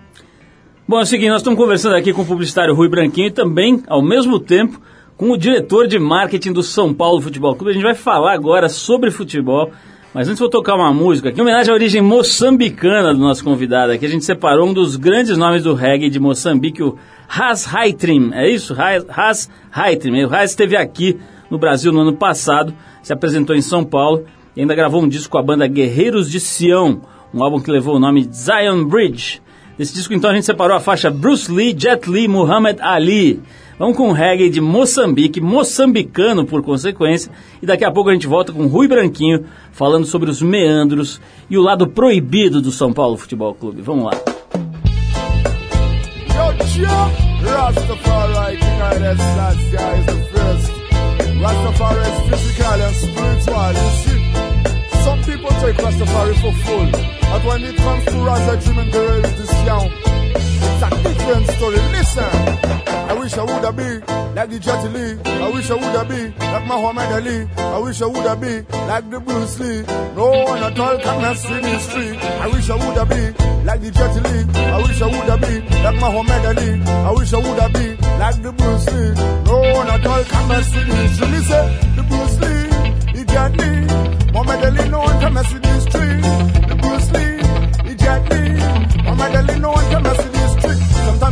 Bom, 0.86 1.00
é 1.00 1.02
o 1.02 1.06
seguinte, 1.06 1.30
nós 1.30 1.40
estamos 1.40 1.58
conversando 1.58 1.96
aqui 1.96 2.12
com 2.12 2.22
o 2.22 2.26
publicitário 2.26 2.74
Rui 2.74 2.88
Branquinho 2.88 3.28
e 3.28 3.30
também, 3.30 3.82
ao 3.88 4.02
mesmo 4.02 4.38
tempo, 4.38 4.80
com 5.16 5.30
o 5.30 5.36
diretor 5.36 5.88
de 5.88 5.98
marketing 5.98 6.52
do 6.52 6.62
São 6.62 6.92
Paulo 6.92 7.20
Futebol 7.22 7.56
Clube. 7.56 7.70
A 7.70 7.74
gente 7.74 7.82
vai 7.82 7.94
falar 7.94 8.34
agora 8.34 8.68
sobre 8.68 9.10
futebol, 9.10 9.72
mas 10.12 10.28
antes 10.28 10.38
vou 10.38 10.50
tocar 10.50 10.74
uma 10.74 10.92
música 10.92 11.30
aqui, 11.30 11.40
em 11.40 11.42
homenagem 11.42 11.72
à 11.72 11.74
origem 11.74 12.02
moçambicana 12.02 13.14
do 13.14 13.18
nosso 13.18 13.42
convidado 13.42 13.92
aqui. 13.92 14.04
A 14.04 14.08
gente 14.08 14.24
separou 14.24 14.68
um 14.68 14.74
dos 14.74 14.96
grandes 14.96 15.36
nomes 15.36 15.64
do 15.64 15.74
reggae 15.74 16.10
de 16.10 16.20
Moçambique, 16.20 16.82
o 16.82 16.96
Has 17.28 17.72
Haitrim, 17.72 18.30
é 18.32 18.48
isso? 18.48 18.74
Has 18.78 19.50
Haitrim. 19.72 20.24
O 20.24 20.34
Has 20.34 20.50
esteve 20.50 20.76
aqui 20.76 21.18
no 21.50 21.58
Brasil 21.58 21.92
no 21.92 22.00
ano 22.00 22.14
passado, 22.14 22.74
se 23.02 23.12
apresentou 23.12 23.54
em 23.54 23.60
São 23.60 23.84
Paulo 23.84 24.24
e 24.56 24.60
ainda 24.60 24.74
gravou 24.74 25.02
um 25.02 25.08
disco 25.08 25.32
com 25.32 25.38
a 25.38 25.42
banda 25.42 25.66
Guerreiros 25.66 26.30
de 26.30 26.40
Sião, 26.40 27.02
um 27.32 27.42
álbum 27.42 27.60
que 27.60 27.70
levou 27.70 27.96
o 27.96 28.00
nome 28.00 28.28
Zion 28.32 28.84
Bridge. 28.84 29.42
Desse 29.76 29.94
disco 29.94 30.14
então 30.14 30.30
a 30.30 30.34
gente 30.34 30.46
separou 30.46 30.76
a 30.76 30.80
faixa 30.80 31.10
Bruce 31.10 31.52
Lee, 31.52 31.76
Jet 31.78 32.10
Li, 32.10 32.26
Muhammad 32.26 32.78
Ali. 32.80 33.42
Vamos 33.78 33.94
com 33.94 34.08
um 34.08 34.12
reggae 34.12 34.48
de 34.48 34.58
Moçambique, 34.58 35.38
moçambicano 35.38 36.46
por 36.46 36.62
consequência, 36.62 37.30
e 37.60 37.66
daqui 37.66 37.84
a 37.84 37.92
pouco 37.92 38.08
a 38.08 38.14
gente 38.14 38.26
volta 38.26 38.50
com 38.50 38.66
Rui 38.66 38.88
Branquinho 38.88 39.44
falando 39.70 40.06
sobre 40.06 40.30
os 40.30 40.40
meandros 40.40 41.20
e 41.50 41.58
o 41.58 41.62
lado 41.62 41.86
proibido 41.86 42.62
do 42.62 42.70
São 42.70 42.90
Paulo 42.90 43.18
Futebol 43.18 43.52
Clube. 43.52 43.82
Vamos 43.82 44.06
lá. 44.06 44.65
Rastafari, 46.84 48.58
King 48.58 48.80
Haile 48.80 49.16
Selassie 49.16 49.98
is 49.98 50.06
the 50.06 50.18
first. 50.32 50.70
Rastafari 51.40 52.04
is 52.04 52.18
physical 52.28 52.80
and 52.86 52.96
spiritual, 52.96 53.72
you 53.72 53.90
see. 54.02 54.20
Some 55.04 55.20
people 55.24 55.50
take 55.62 55.76
Rastafari 55.76 56.34
for 56.42 56.52
full, 56.64 56.90
but 57.30 57.44
when 57.44 57.64
it 57.64 57.76
comes 57.76 58.04
to 58.04 58.18
Rasta 58.18 58.64
Dream 58.64 58.78
and 58.78 58.92
the 58.92 59.62
young, 59.64 60.15
it's 60.76 60.82
a 60.82 61.02
different 61.02 61.46
story. 61.56 61.76
Listen. 61.92 62.24
I 63.08 63.12
wish 63.14 63.34
I 63.38 63.42
would 63.42 63.64
have 63.64 63.76
been 63.76 64.00
like 64.34 64.50
the 64.50 64.58
Jet 64.58 64.82
Li. 64.92 65.18
I 65.24 65.48
wish 65.50 65.70
I 65.70 65.74
would 65.74 65.96
have 65.96 66.08
been 66.08 66.34
like 66.38 66.66
Muhammad 66.66 67.12
Ali. 67.12 67.48
I 67.56 67.78
wish 67.78 68.02
I 68.02 68.06
would 68.06 68.26
have 68.26 68.40
been 68.40 68.66
like 68.70 69.10
the 69.10 69.20
Bruce 69.20 69.58
Lee. 69.60 69.82
No 70.14 70.26
one 70.44 70.62
at 70.62 70.78
all 70.78 70.98
can 70.98 71.22
mess 71.22 71.48
with 71.48 71.62
the 71.62 71.78
street. 71.78 72.18
I 72.18 72.46
wish 72.48 72.68
I 72.68 72.74
would 72.74 72.96
have 72.96 73.08
been 73.08 73.64
like 73.64 73.80
the 73.80 73.90
Jet 73.90 74.14
Li. 74.26 74.60
I 74.60 74.78
wish 74.82 75.00
I 75.00 75.06
would 75.06 75.28
have 75.30 75.40
been 75.40 75.62
like 75.84 75.94
Muhammad 75.96 76.46
Ali. 76.50 76.82
I 76.82 77.10
wish 77.12 77.32
I 77.32 77.36
would 77.38 77.58
have 77.60 77.72
been 77.72 77.96
like 78.18 78.42
the 78.42 78.52
Bruce 78.52 78.86
Lee. 78.92 79.14
No 79.44 79.56
one 79.78 79.88
at 79.88 80.06
all 80.06 80.24
can 80.24 80.48
mess 80.48 80.74
with 80.74 80.86
the 80.88 81.08
street. 81.14 81.30
Me 81.30 81.40
say 81.46 81.64
the 81.96 82.02
Bruce 82.10 82.36
Lee, 82.42 82.66
the 83.14 83.24
Jet 83.32 83.52
Li, 83.56 84.32
Muhammad 84.32 84.64
Ali. 84.66 84.88
No 84.90 84.98
one 85.00 85.20
can 85.20 85.32
mess 85.34 85.52
with 85.52 85.62
the 85.62 85.80
street. 85.80 86.22
The 86.68 86.76
Bruce 86.82 87.10
Lee, 87.14 87.38
the 87.86 87.94
Jet 87.94 88.22
Li, 88.30 88.42
Muhammad 89.04 89.36
Ali. 89.36 89.60
No 89.60 89.70
one 89.70 89.90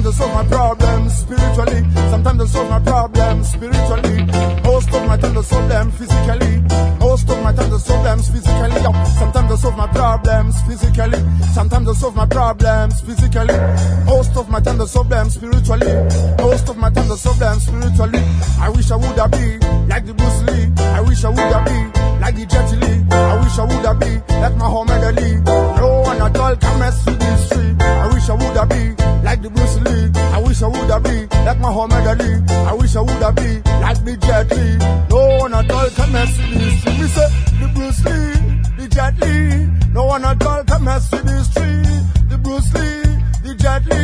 Sometimes 0.05 0.21
I 0.21 0.27
solve 0.27 0.35
my 0.35 0.57
problems 0.57 1.17
spiritually. 1.17 1.81
Sometimes 2.11 2.43
I 2.43 2.47
solve 2.47 2.69
my 2.69 2.79
problems 2.81 3.49
spiritually. 3.49 4.27
Most 4.63 4.93
of 4.93 5.07
my 5.07 5.17
time 5.17 5.39
I 5.39 5.41
solve 5.41 5.69
them 5.71 5.91
physically. 5.93 6.61
Most 7.01 7.31
of 7.31 7.43
my 7.43 7.53
time 7.55 7.73
I 7.73 7.79
solve 7.79 8.05
them 8.05 8.19
physically. 8.19 8.83
Sometimes 9.19 9.53
I 9.53 9.57
solve 9.57 9.77
my 9.79 9.87
problems 9.87 10.61
physically. 10.69 11.19
Sometimes 11.55 11.89
I 11.89 11.93
solve 11.95 12.17
my 12.17 12.27
problems 12.27 13.01
physically. 13.01 13.57
Most 14.05 14.37
of 14.37 14.51
my 14.51 14.61
time 14.61 14.83
I 14.83 14.85
solve 14.85 15.09
them 15.09 15.31
spiritually. 15.31 15.95
Most 16.37 16.69
of 16.69 16.77
my 16.77 16.91
time 16.91 17.11
I 17.11 17.17
solve 17.17 17.39
them 17.39 17.59
spiritually. 17.59 18.23
I 18.61 18.69
wish 18.69 18.91
I 18.91 18.97
would 18.97 19.19
have 19.19 19.31
been 19.31 19.89
like 19.89 20.05
the 20.05 20.13
Bruce 20.13 20.43
Lee. 20.43 20.69
I 20.85 21.01
wish 21.01 21.25
I 21.25 21.31
would 21.31 21.39
have 21.39 21.65
been 21.65 22.14
like 22.25 22.37
the 22.37 22.47
Jet 22.47 22.71
Li. 22.81 22.93
I 23.13 23.35
wish 23.37 23.59
I 23.59 23.65
would 23.69 23.85
have 23.85 23.99
been 24.01 24.19
like 24.41 24.57
Muhammad 24.57 25.05
Ali. 25.05 25.31
No 25.77 26.01
one 26.09 26.23
at 26.23 26.37
all 26.37 26.57
can 26.57 26.79
mess 26.81 27.05
with 27.05 27.19
this 27.21 27.47
street. 27.47 27.83
I 27.83 28.07
wish 28.13 28.29
I 28.31 28.35
would 28.41 28.57
have 28.57 28.69
been 28.69 28.97
like 29.23 29.43
the 29.43 29.51
Bruce 29.51 29.77
Lee. 29.85 30.11
I 30.33 30.39
wish 30.41 30.63
I 30.63 30.69
would 30.69 30.91
have 30.91 31.03
been 31.03 31.29
like 31.45 31.61
Muhammad 31.61 32.07
Ali. 32.13 32.33
I 32.71 32.73
wish 32.73 32.97
I 32.97 33.01
would 33.01 33.23
have 33.23 33.37
been 33.37 33.63
like 33.85 34.01
the 34.05 34.17
Jet 34.17 34.49
Li. 34.57 34.69
No 35.13 35.21
one 35.37 35.53
at 35.55 35.71
all 35.71 35.91
can 35.91 36.13
mess 36.13 36.33
with 36.39 36.55
this 36.61 36.81
street. 36.81 36.99
Me 37.01 37.07
say 37.13 37.29
the 37.61 37.69
Bruce 37.77 38.01
Lee, 38.09 38.33
the 38.79 38.87
Jet 38.89 39.15
Li. 39.21 39.93
No 39.93 40.05
one 40.07 40.25
at 40.25 40.47
all 40.47 40.65
can 40.65 40.85
mess 40.85 41.11
with 41.13 41.25
this 41.29 41.47
street. 41.53 41.85
The 42.31 42.39
Bruce 42.41 42.73
Lee, 42.73 43.05
the 43.45 43.53
Jet 43.55 43.85
Li. 43.85 44.01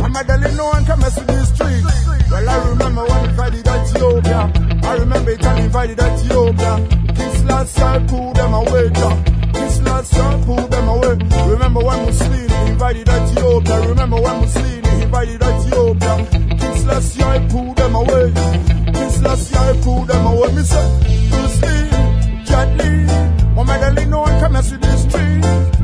Muhammad 0.00 0.30
Ali, 0.30 0.56
no 0.56 0.66
one 0.72 0.84
can 0.86 0.98
mess 0.98 1.16
with 1.18 1.28
this 1.28 1.48
street. 1.52 1.84
Well, 2.30 2.48
I 2.48 2.56
remember 2.70 3.04
when 3.04 3.24
invited 3.28 3.68
Ethiopia. 3.90 4.50
I 4.84 4.96
remember 4.98 5.30
Italy 5.30 5.62
invited 5.62 6.00
Ethiopia. 6.00 6.76
This 7.14 7.44
last 7.44 7.78
year 7.78 8.00
pulled 8.08 8.36
them 8.36 8.54
away. 8.54 8.88
This 9.52 9.80
last 9.82 10.12
year 10.14 10.42
pulled 10.46 10.70
them 10.70 10.88
away. 10.88 11.18
Remember 11.50 11.80
when 11.80 12.06
Mussolini 12.06 12.70
invited 12.70 13.08
Ethiopia. 13.08 13.88
Remember 13.88 14.20
when 14.20 14.36
Mussolini 14.40 15.02
invited 15.02 15.42
Ethiopia. 15.42 16.14
This 16.56 16.84
last 16.86 17.16
year 17.18 17.48
pulled 17.50 17.76
them 17.76 17.94
away. 17.94 18.30
This 18.92 19.22
last 19.22 19.52
year 19.52 19.74
pulled 19.82 20.08
them 20.08 20.26
away. 20.26 20.52
Me 20.54 20.62
say, 20.62 20.86
Bruce 21.30 21.62
Lee, 21.62 22.44
Jet 22.44 22.68
Li, 22.78 23.06
Ali, 23.58 24.04
no 24.06 24.20
one 24.20 24.40
can 24.40 24.52
mess 24.52 24.70
with 24.70 24.80
this 24.82 25.04
tree. 25.12 25.79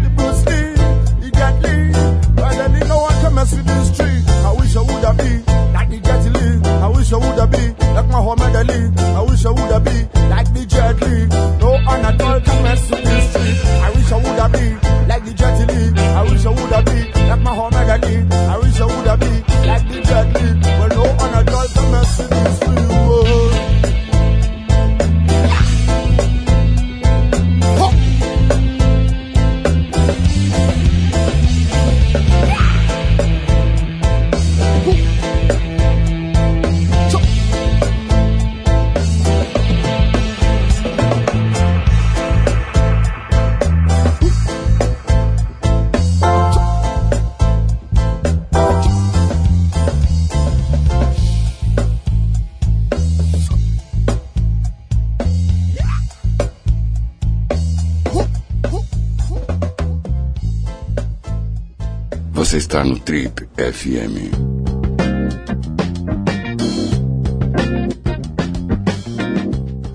Like 8.07 8.25
Muhammad 8.25 8.57
Ali. 8.57 8.91
I 9.15 9.23
wish 9.23 9.45
I 9.45 9.51
would 9.51 9.73
have 9.73 9.85
been 9.85 10.09
like 10.31 10.53
the. 10.53 10.67
No 11.61 11.75
at 11.77 12.21
all 12.21 12.41
can 12.41 12.63
mess 12.63 12.96
Você 62.47 62.59
está 62.59 62.85
no 62.85 62.97
Trip 62.97 63.43
FM. 63.57 64.31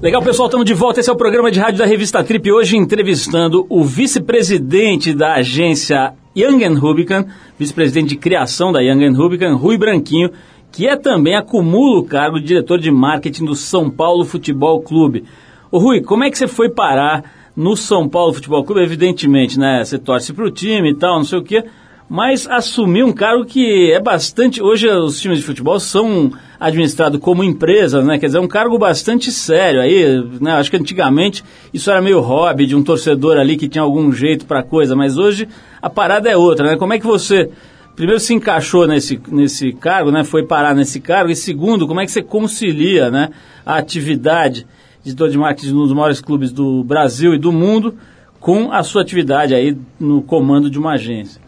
Legal, 0.02 0.22
pessoal, 0.22 0.48
estamos 0.50 0.66
de 0.66 0.74
volta. 0.74 1.00
Esse 1.00 1.10
é 1.10 1.14
o 1.14 1.16
programa 1.16 1.50
de 1.50 1.62
rádio 1.62 1.80
da 1.80 1.86
revista 1.86 2.22
Trip. 2.22 2.52
Hoje 2.52 2.76
entrevistando 2.76 3.66
o 3.70 3.86
vice-presidente 3.86 5.14
da 5.14 5.36
agência 5.36 6.14
Young 6.36 6.62
Rubicon, 6.78 7.24
vice-presidente 7.58 8.10
de 8.10 8.18
criação 8.18 8.74
da 8.74 8.82
Young 8.82 9.16
Rubicon, 9.16 9.56
Rui 9.56 9.78
Branquinho, 9.78 10.32
que 10.74 10.86
é 10.86 10.98
também 10.98 11.38
acumula 11.38 12.00
o 12.00 12.04
cargo 12.04 12.38
de 12.38 12.48
diretor 12.48 12.80
de 12.80 12.92
marketing 12.92 13.46
do 13.46 13.56
São 13.56 13.90
Paulo 13.90 14.26
Futebol 14.26 14.82
Clube. 14.82 15.24
Ô 15.72 15.80
Rui, 15.80 16.02
como 16.02 16.26
é 16.26 16.30
que 16.30 16.38
você 16.38 16.50
foi 16.50 16.68
parar 16.68 17.24
no 17.56 17.78
São 17.78 18.10
Paulo 18.10 18.34
Futebol 18.34 18.66
Clube? 18.66 18.82
Evidentemente, 18.82 19.58
né? 19.58 19.86
Você 19.86 19.98
torce 19.98 20.34
para 20.34 20.46
o 20.46 20.52
time 20.52 20.92
e 20.92 20.96
tal, 20.96 21.16
não 21.16 21.24
sei 21.24 21.40
o 21.40 21.44
quê 21.44 21.64
mas 22.12 22.46
assumiu 22.46 23.08
um 23.08 23.14
cargo 23.14 23.46
que 23.46 23.90
é 23.90 23.98
bastante. 23.98 24.62
Hoje 24.62 24.86
os 24.90 25.18
times 25.22 25.40
de 25.40 25.46
futebol 25.46 25.80
são 25.80 26.30
administrados 26.60 27.18
como 27.22 27.42
empresas, 27.42 28.06
né? 28.06 28.20
Quer 28.20 28.26
dizer, 28.26 28.38
é 28.38 28.42
um 28.42 28.50
cargo 28.50 28.78
bastante 28.78 29.32
sério. 29.32 29.80
Aí, 29.80 30.22
né? 30.42 30.52
Acho 30.56 30.70
que 30.70 30.76
antigamente 30.76 31.42
isso 31.74 31.90
era 31.90 32.02
meio 32.02 32.20
hobby 32.20 32.66
de 32.66 32.76
um 32.76 32.84
torcedor 32.84 33.38
ali 33.38 33.56
que 33.56 33.70
tinha 33.70 33.82
algum 33.82 34.12
jeito 34.12 34.46
para 34.46 34.62
coisa, 34.62 34.94
mas 34.94 35.18
hoje 35.18 35.48
a 35.82 35.90
parada 35.90 36.30
é 36.30 36.36
outra, 36.36 36.72
né? 36.72 36.76
Como 36.76 36.92
é 36.92 37.00
que 37.00 37.08
você 37.08 37.50
primeiro 37.96 38.20
se 38.20 38.34
encaixou 38.34 38.86
nesse, 38.86 39.18
nesse 39.30 39.72
cargo, 39.72 40.12
né? 40.12 40.26
Foi 40.26 40.44
parar 40.44 40.76
nesse 40.76 41.00
cargo 41.00 41.32
e 41.32 41.36
segundo, 41.36 41.88
como 41.88 42.02
é 42.02 42.06
que 42.06 42.12
você 42.12 42.22
concilia, 42.22 43.10
né? 43.10 43.30
A 43.66 43.78
atividade 43.78 44.68
de 45.02 45.12
editor 45.12 45.30
de 45.30 45.38
marketing 45.38 45.72
nos 45.72 45.94
maiores 45.94 46.20
clubes 46.20 46.52
do 46.52 46.84
Brasil 46.84 47.34
e 47.34 47.38
do 47.38 47.54
mundo 47.54 47.96
com 48.38 48.70
a 48.70 48.84
sua 48.84 49.02
atividade 49.02 49.56
aí 49.56 49.78
no 49.98 50.22
comando 50.22 50.70
de 50.70 50.78
uma 50.78 50.96
agência. 50.96 51.40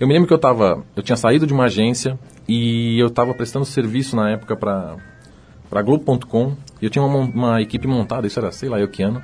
Eu 0.00 0.06
me 0.06 0.14
lembro 0.14 0.28
que 0.28 0.34
eu 0.34 0.38
tava, 0.38 0.84
eu 0.94 1.02
tinha 1.02 1.16
saído 1.16 1.46
de 1.46 1.52
uma 1.52 1.64
agência 1.64 2.18
e 2.46 2.98
eu 3.00 3.08
estava 3.08 3.34
prestando 3.34 3.64
serviço 3.64 4.14
na 4.14 4.30
época 4.30 4.56
para 4.56 4.96
para 5.68 5.82
Globo.com 5.82 6.54
e 6.80 6.84
eu 6.86 6.90
tinha 6.90 7.04
uma, 7.04 7.18
uma, 7.18 7.60
equipe 7.60 7.86
montada, 7.86 8.26
isso 8.26 8.38
era 8.38 8.50
sei 8.52 8.68
lá 8.68 8.80
eu 8.80 8.88
que 8.88 9.02
ano. 9.02 9.22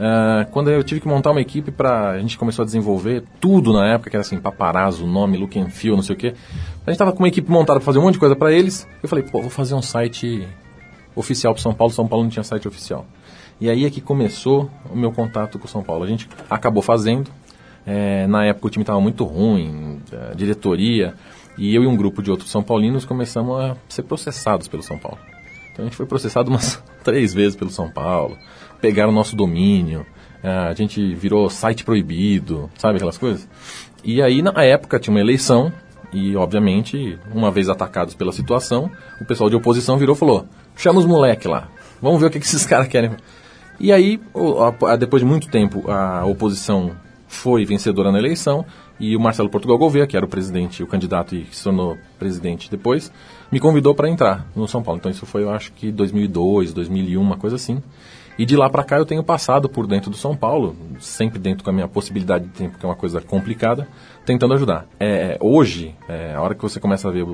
Uh, 0.00 0.50
quando 0.50 0.70
eu 0.70 0.82
tive 0.82 1.00
que 1.00 1.06
montar 1.06 1.30
uma 1.30 1.40
equipe 1.40 1.70
para 1.70 2.12
a 2.12 2.18
gente 2.18 2.38
começou 2.38 2.62
a 2.62 2.66
desenvolver 2.66 3.22
tudo 3.38 3.72
na 3.72 3.86
época, 3.92 4.08
que 4.08 4.16
era 4.16 4.22
assim, 4.22 4.40
paparazzo, 4.40 5.06
nome, 5.06 5.36
look 5.36 5.58
and 5.58 5.68
feel, 5.68 5.94
não 5.94 6.02
sei 6.02 6.16
o 6.16 6.18
quê. 6.18 6.34
A 6.86 6.90
gente 6.90 6.98
tava 6.98 7.12
com 7.12 7.18
uma 7.18 7.28
equipe 7.28 7.50
montada 7.50 7.78
para 7.78 7.84
fazer 7.84 7.98
um 7.98 8.02
monte 8.02 8.14
de 8.14 8.20
coisa 8.20 8.34
para 8.34 8.50
eles. 8.50 8.88
Eu 9.02 9.08
falei, 9.08 9.24
pô, 9.24 9.42
vou 9.42 9.50
fazer 9.50 9.74
um 9.74 9.82
site 9.82 10.48
oficial 11.14 11.52
para 11.52 11.62
São 11.62 11.74
Paulo. 11.74 11.92
São 11.92 12.08
Paulo 12.08 12.24
não 12.24 12.30
tinha 12.30 12.42
site 12.42 12.66
oficial. 12.66 13.06
E 13.60 13.68
aí 13.68 13.84
é 13.84 13.90
que 13.90 14.00
começou 14.00 14.70
o 14.90 14.96
meu 14.96 15.12
contato 15.12 15.58
com 15.58 15.68
São 15.68 15.82
Paulo. 15.82 16.02
A 16.02 16.06
gente 16.06 16.26
acabou 16.48 16.82
fazendo, 16.82 17.30
é, 17.92 18.24
na 18.28 18.44
época 18.44 18.68
o 18.68 18.70
time 18.70 18.84
estava 18.84 19.00
muito 19.00 19.24
ruim, 19.24 20.00
a 20.30 20.32
diretoria, 20.32 21.12
e 21.58 21.74
eu 21.74 21.82
e 21.82 21.86
um 21.88 21.96
grupo 21.96 22.22
de 22.22 22.30
outros 22.30 22.48
São 22.48 22.62
Paulinos 22.62 23.04
começamos 23.04 23.60
a 23.60 23.76
ser 23.88 24.04
processados 24.04 24.68
pelo 24.68 24.80
São 24.80 24.96
Paulo. 24.96 25.18
Então 25.72 25.84
a 25.84 25.88
gente 25.88 25.96
foi 25.96 26.06
processado 26.06 26.48
umas 26.52 26.80
três 27.02 27.34
vezes 27.34 27.56
pelo 27.56 27.68
São 27.70 27.90
Paulo, 27.90 28.38
pegaram 28.80 29.10
o 29.10 29.14
nosso 29.14 29.34
domínio, 29.34 30.06
é, 30.40 30.48
a 30.48 30.72
gente 30.72 31.16
virou 31.16 31.50
site 31.50 31.82
proibido, 31.82 32.70
sabe 32.78 32.94
aquelas 32.94 33.18
coisas? 33.18 33.48
E 34.04 34.22
aí 34.22 34.40
na 34.40 34.62
época 34.62 35.00
tinha 35.00 35.12
uma 35.12 35.20
eleição, 35.20 35.72
e 36.12 36.36
obviamente, 36.36 37.18
uma 37.34 37.50
vez 37.50 37.68
atacados 37.68 38.14
pela 38.14 38.30
situação, 38.30 38.88
o 39.20 39.24
pessoal 39.24 39.50
de 39.50 39.56
oposição 39.56 39.98
virou 39.98 40.14
e 40.14 40.18
falou: 40.18 40.46
chama 40.76 41.00
os 41.00 41.06
moleque 41.06 41.48
lá, 41.48 41.68
vamos 42.00 42.20
ver 42.20 42.28
o 42.28 42.30
que, 42.30 42.38
que 42.38 42.46
esses 42.46 42.64
caras 42.66 42.86
querem. 42.86 43.10
E 43.80 43.92
aí, 43.92 44.20
depois 44.98 45.22
de 45.22 45.28
muito 45.28 45.48
tempo, 45.48 45.90
a 45.90 46.24
oposição 46.24 46.94
foi 47.30 47.64
vencedora 47.64 48.10
na 48.10 48.18
eleição 48.18 48.66
e 48.98 49.16
o 49.16 49.20
Marcelo 49.20 49.48
Portugal 49.48 49.78
Gouveia, 49.78 50.04
que 50.04 50.16
era 50.16 50.26
o 50.26 50.28
presidente, 50.28 50.82
o 50.82 50.86
candidato 50.86 51.36
e 51.36 51.42
que 51.42 51.56
se 51.56 51.62
tornou 51.62 51.96
presidente 52.18 52.68
depois, 52.68 53.10
me 53.52 53.60
convidou 53.60 53.94
para 53.94 54.10
entrar 54.10 54.46
no 54.54 54.66
São 54.66 54.82
Paulo. 54.82 54.98
Então 54.98 55.10
isso 55.10 55.24
foi, 55.24 55.44
eu 55.44 55.50
acho 55.50 55.72
que 55.72 55.92
2002, 55.92 56.72
2001, 56.72 57.20
uma 57.20 57.36
coisa 57.36 57.54
assim. 57.54 57.80
E 58.36 58.44
de 58.44 58.56
lá 58.56 58.68
para 58.68 58.82
cá 58.82 58.98
eu 58.98 59.06
tenho 59.06 59.22
passado 59.22 59.68
por 59.68 59.86
dentro 59.86 60.10
do 60.10 60.16
São 60.16 60.34
Paulo, 60.34 60.76
sempre 60.98 61.38
dentro 61.38 61.62
com 61.62 61.70
a 61.70 61.72
minha 61.72 61.86
possibilidade 61.86 62.46
de 62.46 62.50
tempo, 62.50 62.76
que 62.76 62.84
é 62.84 62.88
uma 62.88 62.96
coisa 62.96 63.20
complicada, 63.20 63.86
tentando 64.26 64.52
ajudar. 64.54 64.86
É, 64.98 65.38
hoje, 65.40 65.94
é, 66.08 66.34
a 66.34 66.42
hora 66.42 66.56
que 66.56 66.62
você 66.62 66.80
começa 66.80 67.08
a 67.08 67.12
ver 67.12 67.24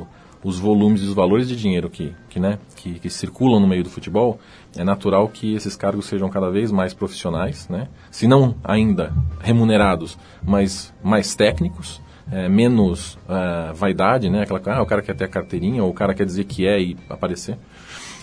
os 0.46 0.60
volumes 0.60 1.02
e 1.02 1.06
os 1.06 1.12
valores 1.12 1.48
de 1.48 1.56
dinheiro 1.56 1.90
que, 1.90 2.14
que, 2.30 2.38
né, 2.38 2.60
que, 2.76 3.00
que, 3.00 3.10
circulam 3.10 3.58
no 3.58 3.66
meio 3.66 3.82
do 3.82 3.90
futebol, 3.90 4.38
é 4.76 4.84
natural 4.84 5.26
que 5.26 5.56
esses 5.56 5.74
cargos 5.74 6.06
sejam 6.06 6.30
cada 6.30 6.48
vez 6.50 6.70
mais 6.70 6.94
profissionais, 6.94 7.68
né? 7.68 7.88
se 8.12 8.28
não 8.28 8.54
ainda 8.62 9.12
remunerados, 9.40 10.16
mas 10.44 10.94
mais 11.02 11.34
técnicos, 11.34 12.00
é, 12.30 12.48
menos 12.48 13.14
uh, 13.28 13.74
vaidade, 13.74 14.30
né? 14.30 14.42
aquela 14.42 14.60
ah, 14.66 14.82
o 14.82 14.86
cara 14.86 15.02
quer 15.02 15.16
ter 15.16 15.24
a 15.24 15.28
carteirinha, 15.28 15.82
ou 15.82 15.90
o 15.90 15.92
cara 15.92 16.14
quer 16.14 16.24
dizer 16.24 16.44
que 16.44 16.64
é 16.64 16.80
e 16.80 16.96
aparecer. 17.10 17.58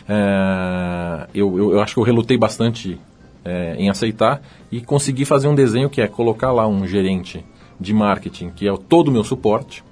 É, 0.07 1.27
eu, 1.35 1.57
eu, 1.57 1.71
eu, 1.73 1.81
acho 1.81 1.93
que 1.93 1.99
eu 1.99 2.05
relutei 2.05 2.37
bastante 2.37 2.97
é, 3.43 3.75
em 3.75 3.89
aceitar 3.89 4.41
e 4.71 4.79
consegui 4.79 5.25
fazer 5.25 5.49
um 5.49 5.55
desenho 5.55 5.89
que 5.89 6.01
é 6.01 6.07
colocar 6.07 6.53
lá 6.53 6.65
um 6.65 6.87
gerente 6.87 7.43
de 7.77 7.93
marketing, 7.93 8.49
que 8.51 8.65
é 8.65 8.73
todo 8.87 9.09
o 9.09 9.11
meu 9.11 9.25
suporte, 9.25 9.83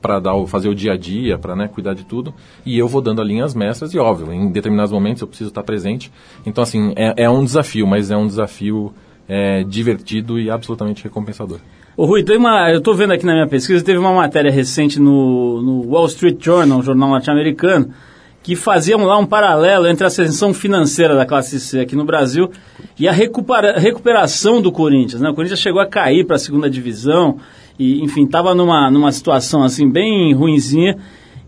para 0.00 0.20
dar 0.20 0.34
fazer 0.46 0.68
o 0.68 0.74
dia 0.74 0.92
a 0.92 0.96
dia, 0.96 1.38
para 1.38 1.56
né, 1.56 1.68
cuidar 1.68 1.94
de 1.94 2.04
tudo, 2.04 2.34
e 2.64 2.78
eu 2.78 2.86
vou 2.86 3.00
dando 3.00 3.20
as 3.20 3.28
linhas 3.28 3.54
mestras 3.54 3.92
e 3.92 3.98
óbvio, 3.98 4.32
em 4.32 4.50
determinados 4.50 4.92
momentos 4.92 5.22
eu 5.22 5.28
preciso 5.28 5.48
estar 5.48 5.62
presente. 5.62 6.10
Então 6.46 6.62
assim 6.62 6.92
é, 6.96 7.24
é 7.24 7.30
um 7.30 7.44
desafio, 7.44 7.86
mas 7.86 8.10
é 8.10 8.16
um 8.16 8.26
desafio 8.26 8.92
é, 9.28 9.62
divertido 9.64 10.38
e 10.38 10.50
absolutamente 10.50 11.04
recompensador. 11.04 11.58
Ô 11.96 12.06
Rui, 12.06 12.22
tem 12.22 12.36
uma, 12.36 12.70
eu 12.70 12.78
estou 12.78 12.94
vendo 12.94 13.12
aqui 13.12 13.26
na 13.26 13.32
minha 13.32 13.48
pesquisa, 13.48 13.84
teve 13.84 13.98
uma 13.98 14.12
matéria 14.12 14.52
recente 14.52 15.00
no, 15.00 15.60
no 15.60 15.90
Wall 15.90 16.06
Street 16.06 16.36
Journal, 16.40 16.78
um 16.78 16.82
jornal 16.82 17.08
norte-americano, 17.10 17.92
que 18.40 18.54
fazia 18.54 18.96
lá 18.96 19.18
um 19.18 19.26
paralelo 19.26 19.86
entre 19.86 20.04
a 20.04 20.06
ascensão 20.06 20.54
financeira 20.54 21.14
da 21.14 21.26
classe 21.26 21.58
C 21.58 21.80
aqui 21.80 21.96
no 21.96 22.04
Brasil 22.04 22.50
e 22.98 23.08
a 23.08 23.12
recupera, 23.12 23.78
recuperação 23.78 24.62
do 24.62 24.70
Corinthians. 24.70 25.20
Né? 25.20 25.28
O 25.28 25.34
Corinthians 25.34 25.60
chegou 25.60 25.80
a 25.80 25.86
cair 25.86 26.24
para 26.24 26.36
a 26.36 26.38
segunda 26.38 26.70
divisão, 26.70 27.38
e, 27.78 28.02
enfim, 28.02 28.24
estava 28.24 28.54
numa, 28.54 28.90
numa 28.90 29.12
situação 29.12 29.62
assim 29.62 29.88
bem 29.88 30.34
ruinzinha 30.34 30.96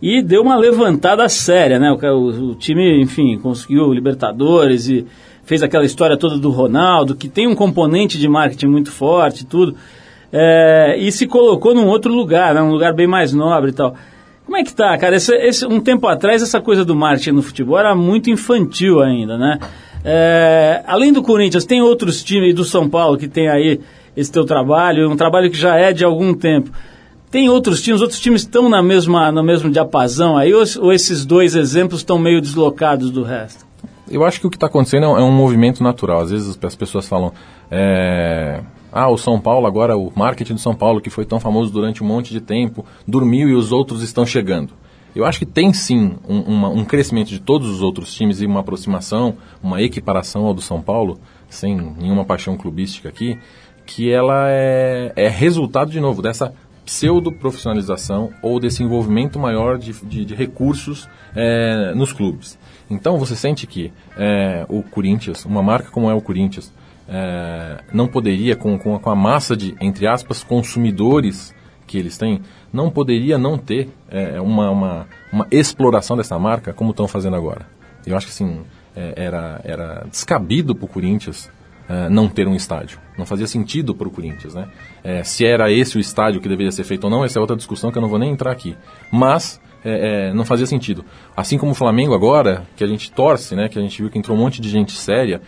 e 0.00 0.22
deu 0.22 0.42
uma 0.42 0.56
levantada 0.56 1.28
séria, 1.28 1.78
né? 1.78 1.90
O, 1.90 1.96
o, 1.96 2.50
o, 2.50 2.54
time, 2.54 3.00
enfim, 3.00 3.38
conseguiu 3.38 3.92
Libertadores 3.92 4.88
e 4.88 5.06
fez 5.44 5.62
aquela 5.62 5.84
história 5.84 6.16
toda 6.16 6.38
do 6.38 6.50
Ronaldo, 6.50 7.14
que 7.14 7.28
tem 7.28 7.46
um 7.46 7.54
componente 7.54 8.18
de 8.18 8.28
marketing 8.28 8.66
muito 8.66 8.90
forte 8.90 9.44
tudo, 9.44 9.74
é, 10.32 10.96
e 10.98 11.10
se 11.10 11.26
colocou 11.26 11.74
num 11.74 11.88
outro 11.88 12.12
lugar, 12.12 12.54
né? 12.54 12.62
um 12.62 12.70
lugar 12.70 12.94
bem 12.94 13.06
mais 13.06 13.32
nobre 13.32 13.70
e 13.70 13.74
tal. 13.74 13.94
Como 14.46 14.56
é 14.56 14.64
que 14.64 14.74
tá, 14.74 14.96
cara? 14.96 15.16
Esse, 15.16 15.34
esse, 15.34 15.66
um 15.66 15.80
tempo 15.80 16.06
atrás, 16.06 16.42
essa 16.42 16.60
coisa 16.60 16.84
do 16.84 16.94
marketing 16.94 17.32
no 17.32 17.42
futebol 17.42 17.78
era 17.78 17.94
muito 17.94 18.30
infantil 18.30 19.00
ainda, 19.00 19.36
né? 19.36 19.58
É, 20.04 20.82
além 20.86 21.12
do 21.12 21.22
Corinthians, 21.22 21.64
tem 21.64 21.82
outros 21.82 22.22
times 22.24 22.54
do 22.54 22.64
São 22.64 22.88
Paulo 22.88 23.18
que 23.18 23.28
tem 23.28 23.48
aí 23.48 23.80
esse 24.16 24.30
teu 24.30 24.44
trabalho, 24.44 25.10
um 25.10 25.16
trabalho 25.16 25.50
que 25.50 25.56
já 25.56 25.76
é 25.76 25.92
de 25.92 26.04
algum 26.04 26.34
tempo. 26.34 26.70
Tem 27.30 27.48
outros 27.48 27.80
times, 27.80 28.00
outros 28.00 28.18
times 28.18 28.42
estão 28.42 28.68
na 28.68 28.82
mesma, 28.82 29.30
no 29.30 29.42
mesmo 29.42 29.70
diapasão 29.70 30.36
aí, 30.36 30.52
ou, 30.52 30.64
ou 30.80 30.92
esses 30.92 31.24
dois 31.24 31.54
exemplos 31.54 32.00
estão 32.00 32.18
meio 32.18 32.40
deslocados 32.40 33.10
do 33.10 33.22
resto? 33.22 33.64
Eu 34.10 34.24
acho 34.24 34.40
que 34.40 34.46
o 34.48 34.50
que 34.50 34.56
está 34.56 34.66
acontecendo 34.66 35.04
é 35.04 35.22
um 35.22 35.30
movimento 35.30 35.82
natural. 35.84 36.22
Às 36.22 36.32
vezes 36.32 36.58
as 36.60 36.74
pessoas 36.74 37.08
falam, 37.08 37.32
é, 37.70 38.60
ah, 38.90 39.08
o 39.08 39.16
São 39.16 39.40
Paulo 39.40 39.68
agora, 39.68 39.96
o 39.96 40.12
marketing 40.14 40.54
do 40.54 40.60
São 40.60 40.74
Paulo, 40.74 41.00
que 41.00 41.08
foi 41.08 41.24
tão 41.24 41.38
famoso 41.38 41.70
durante 41.70 42.02
um 42.02 42.06
monte 42.06 42.32
de 42.32 42.40
tempo, 42.40 42.84
dormiu 43.06 43.48
e 43.48 43.54
os 43.54 43.70
outros 43.70 44.02
estão 44.02 44.26
chegando. 44.26 44.72
Eu 45.14 45.24
acho 45.24 45.38
que 45.38 45.46
tem 45.46 45.72
sim 45.72 46.16
um, 46.28 46.40
uma, 46.40 46.68
um 46.68 46.84
crescimento 46.84 47.28
de 47.28 47.40
todos 47.40 47.68
os 47.68 47.80
outros 47.82 48.12
times 48.12 48.40
e 48.40 48.46
uma 48.46 48.60
aproximação, 48.60 49.36
uma 49.62 49.80
equiparação 49.80 50.46
ao 50.46 50.54
do 50.54 50.60
São 50.60 50.80
Paulo, 50.82 51.20
sem 51.48 51.76
nenhuma 51.76 52.24
paixão 52.24 52.56
clubística 52.56 53.08
aqui 53.08 53.38
que 53.90 54.12
ela 54.12 54.48
é, 54.48 55.12
é 55.16 55.28
resultado, 55.28 55.90
de 55.90 55.98
novo, 55.98 56.22
dessa 56.22 56.54
pseudo-profissionalização 56.84 58.30
ou 58.40 58.60
desse 58.60 58.84
envolvimento 58.84 59.38
maior 59.38 59.78
de, 59.78 59.92
de, 60.04 60.24
de 60.24 60.34
recursos 60.34 61.08
é, 61.34 61.92
nos 61.94 62.12
clubes. 62.12 62.56
Então 62.88 63.18
você 63.18 63.34
sente 63.34 63.66
que 63.66 63.92
é, 64.16 64.64
o 64.68 64.82
Corinthians, 64.82 65.44
uma 65.44 65.62
marca 65.62 65.90
como 65.90 66.08
é 66.08 66.14
o 66.14 66.20
Corinthians, 66.20 66.72
é, 67.08 67.82
não 67.92 68.06
poderia, 68.06 68.54
com, 68.54 68.78
com, 68.78 69.10
a 69.10 69.16
massa 69.16 69.56
de, 69.56 69.74
entre 69.80 70.06
aspas, 70.06 70.44
consumidores 70.44 71.52
que 71.84 71.98
eles 71.98 72.16
têm, 72.16 72.42
não 72.72 72.90
poderia 72.90 73.36
não 73.38 73.58
ter 73.58 73.88
é, 74.08 74.40
uma, 74.40 74.70
uma, 74.70 75.06
uma, 75.32 75.46
exploração 75.50 76.16
dessa 76.16 76.38
marca 76.38 76.72
como 76.72 76.92
estão 76.92 77.08
fazendo 77.08 77.34
agora. 77.34 77.66
Eu 78.06 78.16
acho 78.16 78.26
que 78.26 78.32
assim, 78.32 78.60
é, 78.94 79.14
era, 79.16 79.60
era 79.64 80.06
descabido 80.08 80.76
para 80.76 80.84
o 80.84 80.88
Corinthians 80.88 81.50
é, 81.90 82.08
não 82.08 82.28
ter 82.28 82.46
um 82.46 82.54
estádio. 82.54 83.00
Não 83.18 83.26
fazia 83.26 83.48
sentido 83.48 83.92
para 83.96 84.06
o 84.06 84.10
Corinthians, 84.12 84.54
né? 84.54 84.68
É, 85.02 85.24
se 85.24 85.44
era 85.44 85.72
esse 85.72 85.96
o 85.96 86.00
estádio 86.00 86.40
que 86.40 86.48
deveria 86.48 86.70
ser 86.70 86.84
feito 86.84 87.04
ou 87.04 87.10
não, 87.10 87.24
essa 87.24 87.38
é 87.38 87.40
outra 87.40 87.56
discussão 87.56 87.90
que 87.90 87.98
eu 87.98 88.02
não 88.02 88.08
vou 88.08 88.18
nem 88.18 88.30
entrar 88.30 88.52
aqui. 88.52 88.76
Mas 89.10 89.60
é, 89.84 90.28
é, 90.28 90.32
não 90.32 90.44
fazia 90.44 90.66
sentido. 90.66 91.04
Assim 91.36 91.58
como 91.58 91.72
o 91.72 91.74
Flamengo 91.74 92.14
agora, 92.14 92.62
que 92.76 92.84
a 92.84 92.86
gente 92.86 93.10
torce, 93.10 93.56
né? 93.56 93.68
Que 93.68 93.76
a 93.76 93.82
gente 93.82 94.00
viu 94.00 94.08
que 94.08 94.16
entrou 94.16 94.36
um 94.36 94.40
monte 94.40 94.60
de 94.60 94.68
gente 94.68 94.92
séria, 94.92 95.42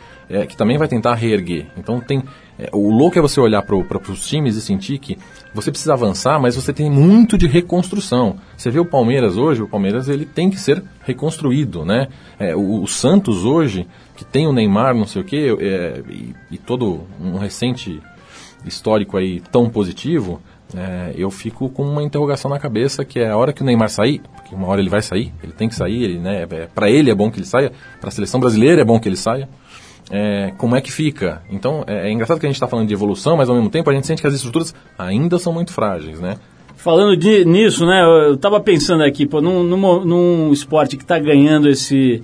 que 0.49 0.57
também 0.57 0.79
vai 0.79 0.89
tentar 0.89 1.15
reerguer. 1.15 1.67
Então 1.77 2.01
tem 2.01 2.25
o 2.73 2.91
louco 2.91 3.19
é 3.19 3.23
você 3.23 3.41
olhar 3.41 3.63
para 3.63 3.77
os 3.77 4.27
times 4.27 4.57
e 4.57 4.61
sentir 4.61 4.99
que 4.99 5.17
você 5.55 5.71
precisa 5.71 5.95
avançar, 5.95 6.41
mas 6.41 6.55
você 6.55 6.73
tem 6.73 6.91
muito 6.91 7.39
de 7.39 7.47
reconstrução. 7.47 8.37
Você 8.57 8.71
vê 8.71 8.79
o 8.79 8.85
Palmeiras 8.85 9.37
hoje, 9.37 9.63
o 9.63 9.69
Palmeiras 9.69 10.09
ele 10.09 10.27
tem 10.27 10.51
que 10.51 10.59
ser 10.59 10.83
reconstruído, 11.05 11.85
né? 11.85 12.09
É, 12.39 12.55
o, 12.55 12.83
o, 12.83 12.87
Santos 12.87 13.45
hoje, 13.45 13.87
que 14.17 14.25
tem 14.25 14.47
o 14.47 14.53
Neymar, 14.53 14.95
não 14.95 15.07
sei 15.07 15.23
o 15.23 15.25
quê, 15.25 15.57
é, 15.59 16.03
e, 16.09 16.35
e, 16.53 16.59
todo 16.59 17.03
um 17.21 17.39
recente 17.39 18.01
histórico 18.65 19.17
aí 19.17 19.41
tão 19.51 19.69
positivo, 19.69 20.41
é, 20.75 21.13
eu 21.17 21.31
fico 21.31 21.69
com 21.69 21.83
uma 21.83 22.03
interrogação 22.03 22.51
na 22.51 22.59
cabeça 22.59 23.05
que 23.05 23.19
é 23.19 23.31
a 23.31 23.37
hora 23.37 23.53
que 23.53 23.63
o 23.63 23.65
Neymar 23.65 23.91
sair, 23.91 24.21
porque 24.35 24.55
uma 24.55 24.67
hora 24.69 24.81
ele 24.81 24.91
vai 24.91 25.03
sair, 25.03 25.33
ele 25.43 25.53
tem 25.53 25.69
que 25.69 25.75
sair, 25.75 26.03
ele, 26.03 26.19
né, 26.19 26.47
é, 26.51 26.69
para 26.73 26.91
ele 26.91 27.11
é 27.11 27.15
bom 27.15 27.31
que 27.31 27.39
ele 27.39 27.47
saia, 27.47 27.73
para 28.01 28.09
a 28.09 28.13
seleção 28.13 28.41
brasileira 28.41 28.83
é 28.83 28.85
bom 28.85 28.99
que 28.99 29.09
ele 29.09 29.17
saia. 29.17 29.49
É, 30.11 30.53
como 30.59 30.77
é 30.77 30.81
que 30.81 30.93
fica? 30.93 31.43
Então, 31.51 31.85
é, 31.87 32.09
é 32.09 32.13
engraçado 32.13 32.39
que 32.39 32.45
a 32.45 32.49
gente 32.49 32.57
está 32.57 32.67
falando 32.67 32.89
de 32.89 32.93
evolução, 32.93 33.37
mas 33.37 33.49
ao 33.49 33.55
mesmo 33.55 33.71
tempo 33.71 33.89
a 33.89 33.95
gente 33.95 34.07
sente 34.07 34.21
que 34.21 34.29
as 34.29 34.35
estruturas 34.35 34.75
ainda 34.99 35.39
são 35.39 35.53
muito 35.53 35.73
frágeis, 35.73 36.21
né? 36.21 36.37
Falando 36.77 37.17
de, 37.17 37.45
nisso, 37.45 37.87
né, 37.87 38.03
eu 38.03 38.35
estava 38.35 38.61
pensando 38.61 39.05
aqui, 39.05 39.25
pô, 39.25 39.41
num, 39.41 39.63
num, 39.63 40.05
num 40.05 40.53
esporte 40.53 40.97
que 40.97 41.05
está 41.05 41.19
ganhando 41.19 41.69
esse 41.69 42.21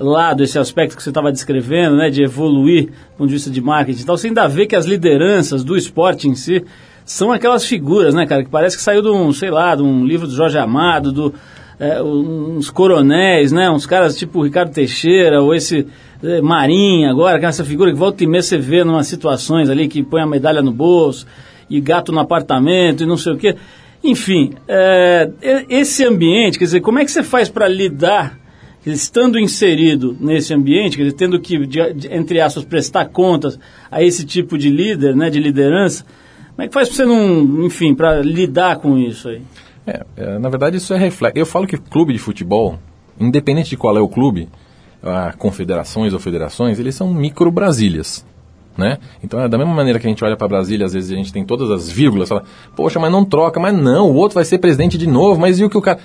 lado, 0.00 0.42
esse 0.42 0.58
aspecto 0.58 0.96
que 0.96 1.02
você 1.02 1.10
estava 1.10 1.30
descrevendo, 1.30 1.96
né, 1.96 2.10
de 2.10 2.22
evoluir 2.22 2.86
do 2.86 3.16
ponto 3.18 3.28
de 3.28 3.34
vista 3.34 3.50
de 3.50 3.60
marketing 3.60 4.02
e 4.02 4.04
tal, 4.04 4.16
você 4.16 4.28
ainda 4.28 4.48
vê 4.48 4.66
que 4.66 4.74
as 4.74 4.86
lideranças 4.86 5.62
do 5.62 5.76
esporte 5.76 6.28
em 6.28 6.34
si 6.34 6.64
são 7.04 7.32
aquelas 7.32 7.64
figuras, 7.64 8.14
né, 8.14 8.26
cara, 8.26 8.42
que 8.42 8.50
parece 8.50 8.76
que 8.76 8.82
saiu 8.82 9.02
de 9.02 9.08
um, 9.08 9.32
sei 9.32 9.50
lá, 9.50 9.74
de 9.74 9.82
um 9.82 10.04
livro 10.04 10.26
do 10.26 10.34
Jorge 10.34 10.58
Amado, 10.58 11.12
do, 11.12 11.34
é, 11.78 12.02
uns 12.02 12.70
coronéis, 12.70 13.52
né, 13.52 13.70
uns 13.70 13.86
caras 13.86 14.16
tipo 14.16 14.42
Ricardo 14.42 14.72
Teixeira, 14.72 15.42
ou 15.42 15.54
esse 15.54 15.86
é, 16.22 16.40
Marinha 16.40 17.10
agora, 17.10 17.38
que 17.38 17.46
é 17.46 17.48
essa 17.48 17.64
figura 17.64 17.92
que 17.92 17.98
volta 17.98 18.22
e 18.24 18.26
meia 18.26 18.42
você 18.42 18.58
vê 18.58 18.80
em 18.80 18.88
umas 18.88 19.06
situações 19.06 19.68
ali 19.68 19.88
que 19.88 20.02
põe 20.02 20.22
a 20.22 20.26
medalha 20.26 20.62
no 20.62 20.72
bolso, 20.72 21.26
e 21.70 21.80
gato 21.80 22.10
no 22.10 22.18
apartamento, 22.18 23.04
e 23.04 23.06
não 23.06 23.16
sei 23.16 23.32
o 23.32 23.36
quê. 23.36 23.54
Enfim, 24.02 24.54
é, 24.66 25.30
esse 25.68 26.04
ambiente, 26.04 26.58
quer 26.58 26.64
dizer, 26.64 26.80
como 26.80 26.98
é 26.98 27.04
que 27.04 27.12
você 27.12 27.22
faz 27.22 27.48
para 27.48 27.68
lidar 27.68 28.39
estando 28.84 29.38
inserido 29.38 30.16
nesse 30.18 30.54
ambiente, 30.54 30.96
quer 30.96 31.04
dizer, 31.04 31.16
tendo 31.16 31.38
que, 31.38 31.56
entre 32.10 32.40
aspas, 32.40 32.64
prestar 32.64 33.06
contas 33.06 33.58
a 33.90 34.02
esse 34.02 34.24
tipo 34.24 34.56
de 34.56 34.70
líder, 34.70 35.14
né, 35.14 35.28
de 35.28 35.38
liderança, 35.38 36.04
como 36.50 36.62
é 36.62 36.68
que 36.68 36.74
faz 36.74 36.88
para 36.88 36.96
você 36.96 37.04
não, 37.04 37.64
enfim, 37.64 37.94
para 37.94 38.20
lidar 38.20 38.76
com 38.76 38.98
isso 38.98 39.28
aí? 39.28 39.42
É, 39.86 40.04
é, 40.16 40.38
na 40.38 40.48
verdade 40.48 40.76
isso 40.76 40.92
é 40.92 40.98
reflexo. 40.98 41.38
Eu 41.38 41.46
falo 41.46 41.66
que 41.66 41.76
clube 41.76 42.12
de 42.12 42.18
futebol, 42.18 42.78
independente 43.18 43.70
de 43.70 43.76
qual 43.76 43.96
é 43.96 44.00
o 44.00 44.08
clube, 44.08 44.48
a 45.02 45.32
confederações 45.32 46.12
ou 46.12 46.18
federações, 46.18 46.78
eles 46.78 46.94
são 46.94 47.12
micro 47.12 47.50
Brasílias. 47.50 48.26
Né? 48.76 48.98
Então, 49.22 49.40
é 49.40 49.48
da 49.48 49.58
mesma 49.58 49.74
maneira 49.74 49.98
que 49.98 50.06
a 50.06 50.10
gente 50.10 50.24
olha 50.24 50.36
para 50.36 50.48
Brasília, 50.48 50.86
às 50.86 50.94
vezes 50.94 51.10
a 51.10 51.14
gente 51.14 51.32
tem 51.32 51.44
todas 51.44 51.70
as 51.70 51.90
vírgulas, 51.90 52.28
fala, 52.28 52.44
poxa, 52.74 52.98
mas 52.98 53.10
não 53.10 53.24
troca, 53.24 53.58
mas 53.58 53.74
não, 53.74 54.10
o 54.10 54.14
outro 54.14 54.36
vai 54.36 54.44
ser 54.44 54.58
presidente 54.58 54.96
de 54.96 55.06
novo, 55.06 55.40
mas 55.40 55.58
e 55.58 55.64
o 55.64 55.68
que 55.68 55.76
o 55.76 55.82
cara 55.82 55.98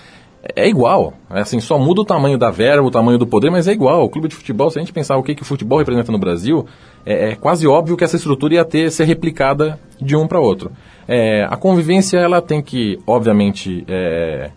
é 0.55 0.67
igual. 0.67 1.13
É 1.29 1.39
assim, 1.41 1.59
só 1.59 1.77
muda 1.77 2.01
o 2.01 2.05
tamanho 2.05 2.37
da 2.37 2.51
verba, 2.51 2.83
o 2.85 2.91
tamanho 2.91 3.17
do 3.17 3.25
poder, 3.25 3.49
mas 3.49 3.67
é 3.67 3.71
igual. 3.71 4.03
O 4.03 4.09
clube 4.09 4.27
de 4.27 4.35
futebol, 4.35 4.69
se 4.69 4.77
a 4.77 4.81
gente 4.81 4.93
pensar 4.93 5.17
o 5.17 5.23
que, 5.23 5.33
que 5.33 5.41
o 5.41 5.45
futebol 5.45 5.79
representa 5.79 6.11
no 6.11 6.19
Brasil, 6.19 6.65
é, 7.05 7.31
é 7.31 7.35
quase 7.35 7.65
óbvio 7.65 7.97
que 7.97 8.03
essa 8.03 8.15
estrutura 8.15 8.55
ia 8.55 8.65
ter 8.65 8.91
ser 8.91 9.05
replicada 9.05 9.79
de 9.99 10.15
um 10.15 10.27
para 10.27 10.39
outro. 10.39 10.71
É, 11.07 11.45
a 11.49 11.55
convivência, 11.55 12.17
ela 12.17 12.41
tem 12.41 12.61
que, 12.61 12.99
obviamente, 13.07 13.83
é, 13.87 14.51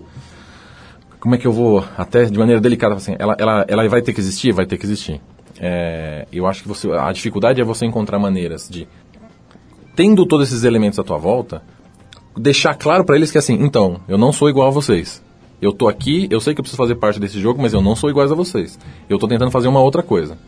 como 1.20 1.34
é 1.34 1.38
que 1.38 1.46
eu 1.46 1.52
vou, 1.52 1.84
até 1.96 2.24
de 2.24 2.38
maneira 2.38 2.60
delicada, 2.60 2.94
assim, 2.94 3.14
ela, 3.18 3.36
ela, 3.38 3.64
ela 3.68 3.88
vai 3.88 4.02
ter 4.02 4.12
que 4.12 4.20
existir? 4.20 4.52
Vai 4.52 4.66
ter 4.66 4.76
que 4.76 4.84
existir. 4.84 5.20
É, 5.60 6.26
eu 6.32 6.46
acho 6.46 6.62
que 6.62 6.68
você, 6.68 6.90
a 6.92 7.10
dificuldade 7.12 7.60
é 7.60 7.64
você 7.64 7.84
encontrar 7.84 8.18
maneiras 8.18 8.68
de, 8.68 8.86
tendo 9.96 10.24
todos 10.26 10.48
esses 10.48 10.64
elementos 10.64 10.98
à 10.98 11.02
tua 11.02 11.18
volta, 11.18 11.62
deixar 12.36 12.74
claro 12.74 13.04
para 13.04 13.16
eles 13.16 13.32
que 13.32 13.38
assim, 13.38 13.54
então, 13.54 14.00
eu 14.06 14.16
não 14.16 14.32
sou 14.32 14.48
igual 14.48 14.68
a 14.68 14.70
vocês. 14.70 15.22
Eu 15.60 15.72
tô 15.72 15.88
aqui, 15.88 16.28
eu 16.30 16.40
sei 16.40 16.54
que 16.54 16.60
eu 16.60 16.62
preciso 16.62 16.80
fazer 16.80 16.94
parte 16.94 17.18
desse 17.18 17.40
jogo, 17.40 17.60
mas 17.60 17.72
eu 17.72 17.82
não 17.82 17.96
sou 17.96 18.08
igual 18.08 18.30
a 18.30 18.34
vocês. 18.34 18.78
Eu 19.08 19.18
tô 19.18 19.26
tentando 19.26 19.50
fazer 19.50 19.68
uma 19.68 19.80
outra 19.80 20.02
coisa. 20.02 20.38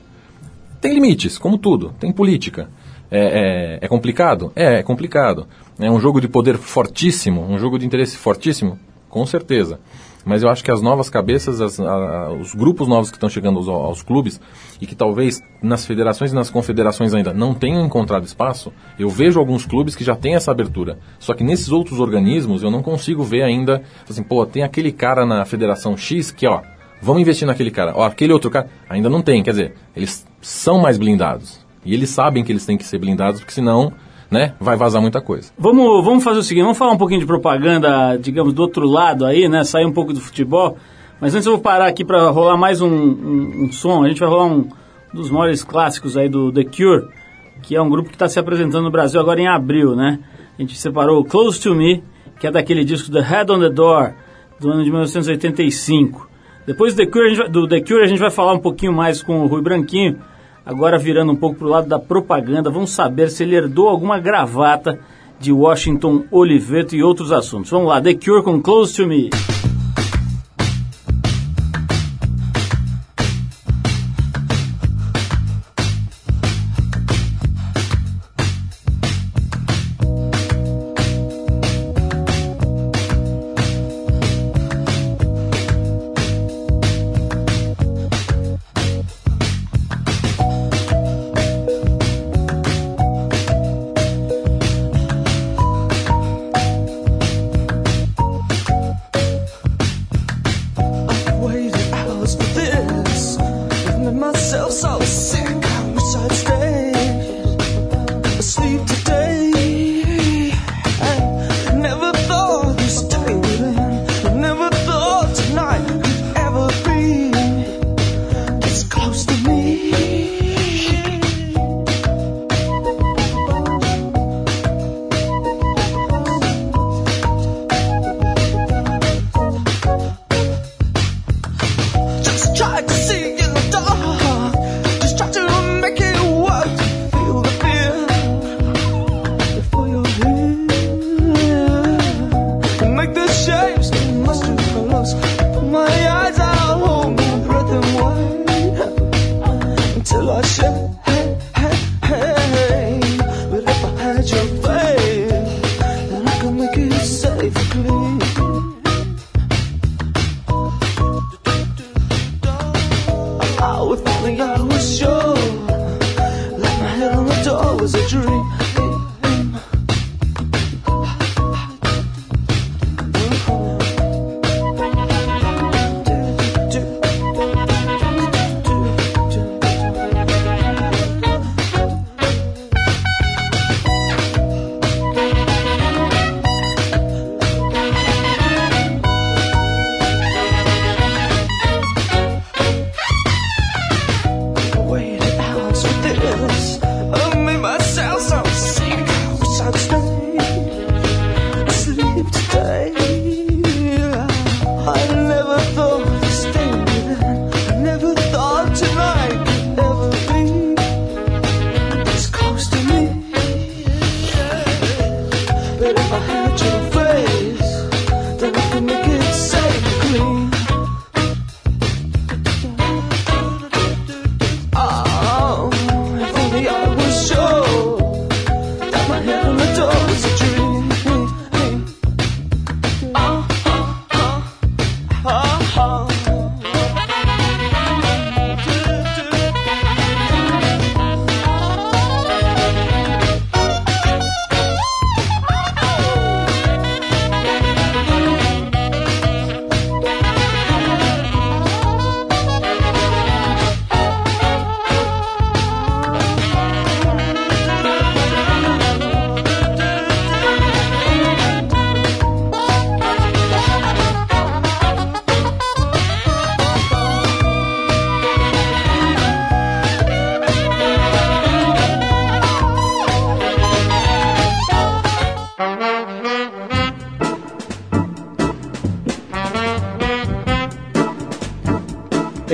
Tem 0.81 0.95
limites, 0.95 1.37
como 1.37 1.59
tudo. 1.59 1.93
Tem 1.99 2.13
política. 2.13 2.71
É, 3.11 3.79
é, 3.81 3.85
é 3.85 3.89
complicado? 3.89 4.53
É, 4.55 4.79
é 4.79 4.83
complicado. 4.83 5.47
É 5.79 5.91
um 5.91 5.99
jogo 5.99 6.21
de 6.21 6.29
poder 6.29 6.57
fortíssimo, 6.57 7.43
um 7.43 7.59
jogo 7.59 7.79
de 7.79 7.85
interesse 7.85 8.17
fortíssimo? 8.17 8.79
Com 9.09 9.27
certeza. 9.27 9.81
Mas 10.25 10.43
eu 10.43 10.49
acho 10.49 10.63
que 10.63 10.71
as 10.71 10.83
novas 10.83 11.09
cabeças, 11.09 11.61
as, 11.61 11.81
a, 11.81 12.31
os 12.31 12.55
grupos 12.55 12.87
novos 12.87 13.11
que 13.11 13.17
estão 13.17 13.29
chegando 13.29 13.59
aos, 13.59 13.69
aos, 13.69 14.03
clubes 14.03 14.41
e 14.81 14.87
que 14.87 14.95
talvez 14.95 15.43
nas 15.63 15.87
federações 15.87 16.33
e 16.33 16.35
nas 16.35 16.51
confederações 16.51 17.15
ainda 17.15 17.33
não 17.33 17.55
tenham 17.55 17.85
encontrado 17.85 18.25
espaço, 18.25 18.73
eu 18.99 19.09
vejo 19.09 19.39
alguns 19.39 19.65
clubes 19.65 19.95
que 19.95 20.05
já 20.05 20.15
têm 20.15 20.35
essa 20.35 20.51
abertura. 20.51 20.99
Só 21.19 21.35
que 21.35 21.43
nesses 21.43 21.71
outros 21.71 22.01
organismos 22.01 22.63
eu 22.63 22.71
não 22.71 22.83
consigo 22.83 23.23
ver 23.23 23.43
ainda, 23.43 23.83
assim, 24.09 24.23
pô, 24.23 24.45
tem 24.45 24.63
aquele 24.63 24.93
cara 24.93 25.25
na 25.25 25.45
federação 25.45 25.97
X 25.97 26.31
que, 26.31 26.47
ó, 26.47 26.61
vamos 27.01 27.23
investir 27.23 27.47
naquele 27.47 27.71
cara. 27.71 27.93
Ó, 27.95 28.05
aquele 28.05 28.33
outro 28.33 28.51
cara, 28.51 28.69
ainda 28.89 29.09
não 29.09 29.23
tem. 29.23 29.43
Quer 29.43 29.51
dizer, 29.51 29.75
eles 29.97 30.27
são 30.41 30.79
mais 30.79 30.99
blindados. 30.99 31.61
E 31.85 31.95
eles 31.95 32.11
sabem 32.11 32.45
que 32.45 32.53
eles 32.53 32.67
têm 32.67 32.77
que 32.77 32.85
ser 32.85 32.99
blindados, 32.99 33.41
porque 33.41 33.55
senão 33.55 33.93
né, 34.31 34.55
vai 34.61 34.77
vazar 34.77 35.03
muita 35.03 35.21
coisa. 35.21 35.51
Vamos, 35.59 36.05
vamos 36.05 36.23
fazer 36.23 36.39
o 36.39 36.43
seguinte, 36.43 36.63
vamos 36.63 36.79
falar 36.79 36.93
um 36.93 36.99
pouquinho 36.99 37.21
de 37.21 37.27
propaganda, 37.27 38.17
digamos, 38.17 38.53
do 38.53 38.63
outro 38.63 38.87
lado 38.87 39.27
aí, 39.27 39.49
né, 39.49 39.65
sair 39.65 39.85
um 39.85 39.93
pouco 39.93 40.13
do 40.13 40.21
futebol. 40.21 40.77
Mas 41.21 41.35
antes 41.35 41.47
eu 41.47 41.53
vou 41.53 41.61
parar 41.61 41.87
aqui 41.87 42.05
para 42.05 42.31
rolar 42.31 42.57
mais 42.57 42.81
um, 42.81 42.89
um, 42.89 43.65
um, 43.65 43.73
som. 43.73 44.03
A 44.05 44.09
gente 44.09 44.21
vai 44.21 44.29
rolar 44.29 44.47
um 44.47 44.69
dos 45.13 45.31
maiores 45.31 45.63
clássicos 45.63 46.17
aí 46.17 46.29
do 46.29 46.51
The 46.51 46.65
Cure, 46.65 47.09
que 47.63 47.77
é 47.77 47.83
um 47.83 47.91
grupo 47.91 48.09
que 48.09 48.15
está 48.15 48.29
se 48.29 48.39
apresentando 48.39 48.85
no 48.85 48.91
Brasil 48.91 49.21
agora 49.21 49.41
em 49.41 49.47
abril, 49.47 49.95
né? 49.95 50.19
A 50.59 50.63
gente 50.63 50.79
separou 50.79 51.23
Close 51.25 51.61
to 51.61 51.75
Me, 51.75 52.03
que 52.39 52.47
é 52.47 52.51
daquele 52.51 52.85
disco 52.85 53.13
The 53.13 53.21
Head 53.21 53.53
on 53.53 53.61
the 53.61 53.69
Door, 53.69 54.15
do 54.59 54.71
ano 54.71 54.83
de 54.83 54.91
1985. 54.91 56.29
Depois 56.67 56.95
do 56.95 57.05
The 57.05 57.07
Cure, 57.07 57.35
vai, 57.35 57.49
do 57.49 57.69
The 57.69 57.81
Cure 57.81 58.03
a 58.03 58.07
gente 58.07 58.19
vai 58.19 58.31
falar 58.31 58.55
um 58.55 58.59
pouquinho 58.59 58.93
mais 58.93 59.23
com 59.23 59.41
o 59.41 59.47
Rui 59.47 59.61
Branquinho, 59.61 60.19
Agora 60.65 60.99
virando 60.99 61.33
um 61.33 61.37
pouco 61.37 61.57
para 61.57 61.67
o 61.67 61.71
lado 61.71 61.89
da 61.89 61.99
propaganda, 61.99 62.71
vamos 62.71 62.91
saber 62.91 63.31
se 63.31 63.43
ele 63.43 63.57
herdou 63.57 63.89
alguma 63.89 64.19
gravata 64.19 64.99
de 65.39 65.53
Washington 65.53 66.25
Oliveto 66.31 66.95
e 66.95 67.03
outros 67.03 67.33
assuntos. 67.33 67.71
Vamos 67.71 67.89
lá, 67.89 68.01
The 68.01 68.15
Cure 68.15 68.43
com 68.43 68.61
Close 68.61 68.95
to 68.95 69.07
Me. 69.07 69.31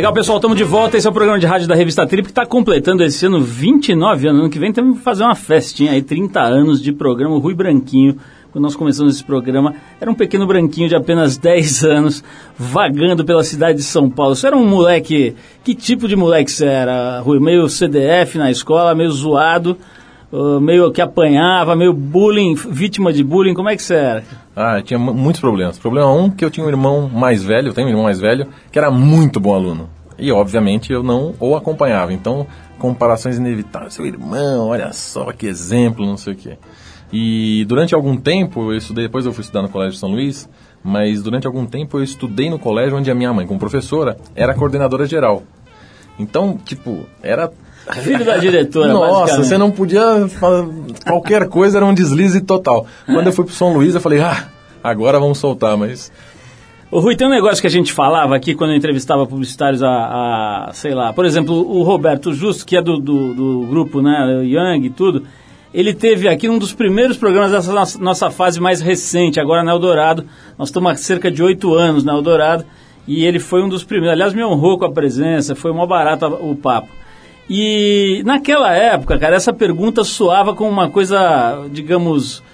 Legal, 0.06 0.14
pessoal, 0.14 0.38
estamos 0.38 0.56
de 0.56 0.62
volta. 0.62 0.96
Esse 0.96 1.04
é 1.04 1.10
o 1.10 1.12
programa 1.12 1.36
de 1.36 1.46
rádio 1.46 1.66
da 1.66 1.74
revista 1.74 2.06
Trip 2.06 2.26
que 2.26 2.30
está 2.30 2.46
completando 2.46 3.02
esse 3.02 3.26
ano 3.26 3.40
29 3.40 4.28
anos. 4.28 4.40
Ano 4.42 4.48
que 4.48 4.56
vem 4.56 4.72
temos 4.72 4.98
que 4.98 5.02
fazer 5.02 5.24
uma 5.24 5.34
festinha 5.34 5.90
aí, 5.90 6.00
30 6.00 6.40
anos 6.40 6.80
de 6.80 6.92
programa. 6.92 7.34
O 7.34 7.40
Rui 7.40 7.54
Branquinho, 7.56 8.16
quando 8.52 8.62
nós 8.62 8.76
começamos 8.76 9.16
esse 9.16 9.24
programa, 9.24 9.74
era 10.00 10.08
um 10.08 10.14
pequeno 10.14 10.46
branquinho 10.46 10.88
de 10.88 10.94
apenas 10.94 11.36
10 11.36 11.82
anos, 11.82 12.22
vagando 12.56 13.24
pela 13.24 13.42
cidade 13.42 13.78
de 13.78 13.82
São 13.82 14.08
Paulo. 14.08 14.36
Você 14.36 14.46
era 14.46 14.56
um 14.56 14.64
moleque. 14.64 15.34
Que 15.64 15.74
tipo 15.74 16.06
de 16.06 16.14
moleque 16.14 16.52
você 16.52 16.66
era, 16.66 17.18
Rui? 17.18 17.40
Meio 17.40 17.68
CDF 17.68 18.38
na 18.38 18.48
escola, 18.48 18.94
meio 18.94 19.10
zoado, 19.10 19.76
meio 20.62 20.92
que 20.92 21.00
apanhava, 21.02 21.74
meio 21.74 21.92
bullying, 21.92 22.54
vítima 22.54 23.12
de 23.12 23.24
bullying. 23.24 23.54
Como 23.54 23.68
é 23.68 23.74
que 23.74 23.82
você 23.82 23.94
era? 23.94 24.24
Ah, 24.54 24.78
eu 24.78 24.82
tinha 24.84 25.00
mu- 25.00 25.12
muitos 25.12 25.40
problemas. 25.40 25.80
Problema 25.80 26.12
um, 26.12 26.30
que 26.30 26.44
eu 26.44 26.50
tinha 26.50 26.64
um 26.64 26.68
irmão 26.68 27.10
mais 27.12 27.42
velho, 27.42 27.70
eu 27.70 27.74
tenho 27.74 27.88
um 27.88 27.90
irmão 27.90 28.04
mais 28.04 28.20
velho, 28.20 28.46
que 28.70 28.78
era 28.78 28.88
muito 28.88 29.40
bom 29.40 29.52
aluno. 29.52 29.95
E, 30.18 30.32
obviamente, 30.32 30.92
eu 30.92 31.02
não 31.02 31.34
o 31.38 31.54
acompanhava. 31.54 32.12
Então, 32.12 32.46
comparações 32.78 33.36
inevitáveis. 33.36 33.94
Seu 33.94 34.06
irmão, 34.06 34.68
olha 34.68 34.92
só 34.92 35.32
que 35.32 35.46
exemplo, 35.46 36.06
não 36.06 36.16
sei 36.16 36.32
o 36.32 36.36
quê. 36.36 36.58
E 37.12 37.64
durante 37.68 37.94
algum 37.94 38.16
tempo, 38.16 38.72
eu 38.72 38.76
estudei, 38.76 39.04
depois 39.04 39.26
eu 39.26 39.32
fui 39.32 39.42
estudar 39.42 39.62
no 39.62 39.68
Colégio 39.68 39.94
de 39.94 40.00
São 40.00 40.10
Luís, 40.10 40.48
mas 40.82 41.22
durante 41.22 41.46
algum 41.46 41.66
tempo 41.66 41.98
eu 41.98 42.02
estudei 42.02 42.50
no 42.50 42.58
colégio 42.58 42.96
onde 42.96 43.10
a 43.10 43.14
minha 43.14 43.32
mãe, 43.32 43.46
como 43.46 43.60
professora, 43.60 44.16
era 44.34 44.54
coordenadora 44.54 45.06
geral. 45.06 45.42
Então, 46.18 46.58
tipo, 46.64 47.06
era 47.22 47.50
Filho 48.02 48.24
da 48.24 48.36
diretora, 48.36 48.92
Nossa, 48.92 49.36
você 49.36 49.56
não 49.56 49.70
podia. 49.70 50.02
Qualquer 51.06 51.48
coisa 51.48 51.78
era 51.78 51.86
um 51.86 51.94
deslize 51.94 52.40
total. 52.40 52.86
Quando 53.04 53.28
eu 53.28 53.32
fui 53.32 53.44
pro 53.44 53.54
São 53.54 53.72
Luís, 53.72 53.94
eu 53.94 54.00
falei, 54.00 54.20
ah, 54.20 54.48
agora 54.82 55.20
vamos 55.20 55.38
soltar, 55.38 55.76
mas. 55.76 56.10
Ô 56.88 57.00
Rui, 57.00 57.16
tem 57.16 57.26
um 57.26 57.30
negócio 57.30 57.60
que 57.60 57.66
a 57.66 57.70
gente 57.70 57.92
falava 57.92 58.36
aqui 58.36 58.54
quando 58.54 58.70
eu 58.70 58.76
entrevistava 58.76 59.26
publicitários 59.26 59.82
a, 59.82 59.88
a, 60.68 60.72
sei 60.72 60.94
lá, 60.94 61.12
por 61.12 61.24
exemplo, 61.24 61.52
o 61.54 61.82
Roberto 61.82 62.32
Justo, 62.32 62.64
que 62.64 62.76
é 62.76 62.82
do, 62.82 62.98
do, 62.98 63.34
do 63.34 63.66
grupo, 63.66 64.00
né, 64.00 64.44
Young 64.44 64.86
e 64.86 64.90
tudo, 64.90 65.24
ele 65.74 65.92
teve 65.92 66.28
aqui 66.28 66.48
um 66.48 66.58
dos 66.58 66.72
primeiros 66.72 67.16
programas 67.16 67.50
dessa 67.50 67.72
nossa, 67.72 67.98
nossa 67.98 68.30
fase 68.30 68.60
mais 68.60 68.80
recente, 68.80 69.40
agora 69.40 69.64
na 69.64 69.72
Eldorado, 69.72 70.26
nós 70.56 70.68
estamos 70.68 70.92
há 70.92 70.94
cerca 70.94 71.28
de 71.28 71.42
oito 71.42 71.74
anos 71.74 72.04
na 72.04 72.12
Eldorado, 72.12 72.64
e 73.04 73.24
ele 73.24 73.40
foi 73.40 73.64
um 73.64 73.68
dos 73.68 73.82
primeiros, 73.82 74.12
aliás, 74.12 74.32
me 74.32 74.44
honrou 74.44 74.78
com 74.78 74.84
a 74.84 74.92
presença, 74.92 75.56
foi 75.56 75.72
mó 75.72 75.86
barato 75.86 76.24
o 76.26 76.54
papo. 76.54 76.88
E 77.50 78.22
naquela 78.24 78.72
época, 78.72 79.18
cara, 79.18 79.34
essa 79.34 79.52
pergunta 79.52 80.04
soava 80.04 80.54
como 80.54 80.70
uma 80.70 80.88
coisa, 80.88 81.66
digamos, 81.70 82.44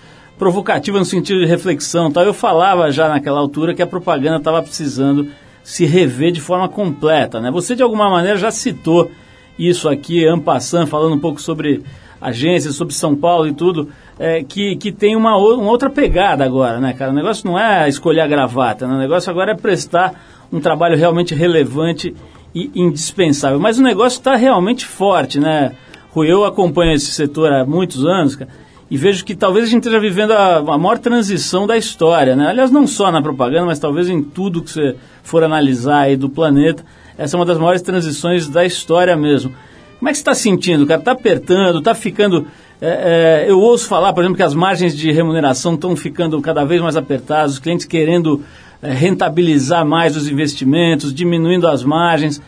provocativa 0.43 0.99
no 0.99 1.05
sentido 1.05 1.39
de 1.39 1.47
reflexão. 1.47 2.11
Tal. 2.11 2.25
Eu 2.25 2.35
falava 2.35 2.91
já 2.91 3.09
naquela 3.09 3.39
altura 3.39 3.75
que 3.75 3.81
a 3.81 3.87
propaganda 3.87 4.39
estava 4.39 4.61
precisando 4.61 5.29
se 5.63 5.87
rever 5.87 6.33
de 6.33 6.41
forma 6.41 6.69
completa. 6.69 7.41
Né? 7.41 7.49
Você, 7.53 7.77
de 7.77 7.83
alguma 7.85 8.11
maneira, 8.11 8.37
já 8.37 8.51
citou 8.51 9.09
isso 9.57 9.89
aqui, 9.89 10.27
Ampassan, 10.27 10.85
falando 10.85 11.15
um 11.15 11.19
pouco 11.21 11.41
sobre 11.41 11.85
agências, 12.21 12.75
sobre 12.75 12.93
São 12.93 13.15
Paulo 13.15 13.47
e 13.47 13.53
tudo, 13.53 13.89
é, 14.19 14.43
que, 14.43 14.75
que 14.75 14.91
tem 14.91 15.15
uma, 15.15 15.37
uma 15.37 15.71
outra 15.71 15.89
pegada 15.89 16.45
agora, 16.45 16.81
né, 16.81 16.93
cara? 16.93 17.13
O 17.13 17.15
negócio 17.15 17.49
não 17.49 17.57
é 17.57 17.89
escolher 17.89 18.23
a 18.23 18.27
gravata, 18.27 18.85
né? 18.89 18.95
o 18.95 18.99
negócio 18.99 19.31
agora 19.31 19.53
é 19.53 19.57
prestar 19.57 20.13
um 20.53 20.59
trabalho 20.59 20.97
realmente 20.97 21.37
relevante 21.37 22.17
e 22.53 22.69
indispensável. 22.75 23.61
Mas 23.61 23.79
o 23.79 23.83
negócio 23.83 24.19
está 24.19 24.35
realmente 24.35 24.87
forte, 24.87 25.39
né? 25.39 25.73
Rui, 26.11 26.31
eu 26.31 26.45
acompanho 26.45 26.95
esse 26.95 27.13
setor 27.13 27.53
há 27.53 27.65
muitos 27.65 28.05
anos, 28.05 28.35
cara, 28.35 28.51
e 28.93 28.97
vejo 28.99 29.25
que 29.25 29.35
talvez 29.35 29.65
a 29.65 29.69
gente 29.71 29.85
esteja 29.85 29.99
vivendo 29.99 30.33
a, 30.33 30.59
a 30.59 30.77
maior 30.77 30.99
transição 30.99 31.67
da 31.67 31.79
história, 31.79 32.37
né? 32.37 32.49
Aliás, 32.49 32.71
não 32.71 32.87
só 32.87 33.11
na 33.11 33.23
propaganda, 33.23 33.65
mas 33.65 33.79
talvez 33.79 34.07
em 34.07 34.23
tudo 34.23 34.61
que 34.61 34.71
você 34.71 34.97
for 35.23 35.43
analisar 35.43 36.01
aí 36.01 36.15
do 36.15 36.29
planeta, 36.29 36.85
essa 37.17 37.35
é 37.35 37.39
uma 37.39 37.47
das 37.47 37.57
maiores 37.57 37.81
transições 37.81 38.51
da 38.51 38.67
história 38.67 39.17
mesmo. 39.17 39.51
Como 39.99 40.11
é 40.11 40.13
que 40.13 40.19
você 40.19 40.21
está 40.21 40.35
sentindo, 40.35 40.87
cara? 40.87 41.01
Está 41.01 41.13
apertando, 41.13 41.79
está 41.79 41.95
ficando... 41.95 42.47
é, 42.83 43.45
é, 43.47 43.51
eu 43.51 43.59
ouço 43.59 43.89
falar, 43.89 44.13
por 44.13 44.25
exemplo, 44.25 44.37
que 44.37 44.43
as 44.43 44.53
margens 44.53 44.95
de 44.95 45.11
remuneração 45.11 45.73
estão 45.73 45.97
ficando 45.97 46.39
cada 46.43 46.63
vez 46.63 46.83
mais 46.83 46.95
apertadas, 46.95 47.53
os 47.53 47.59
clientes 47.59 47.87
querendo 47.87 48.43
é, 48.83 48.93
rentabilizar 48.93 49.87
mais 49.87 50.19
os 50.19 50.29
investimentos, 50.29 51.15
diminuindo 51.15 51.67
as 51.67 51.83
margens. 51.83 52.43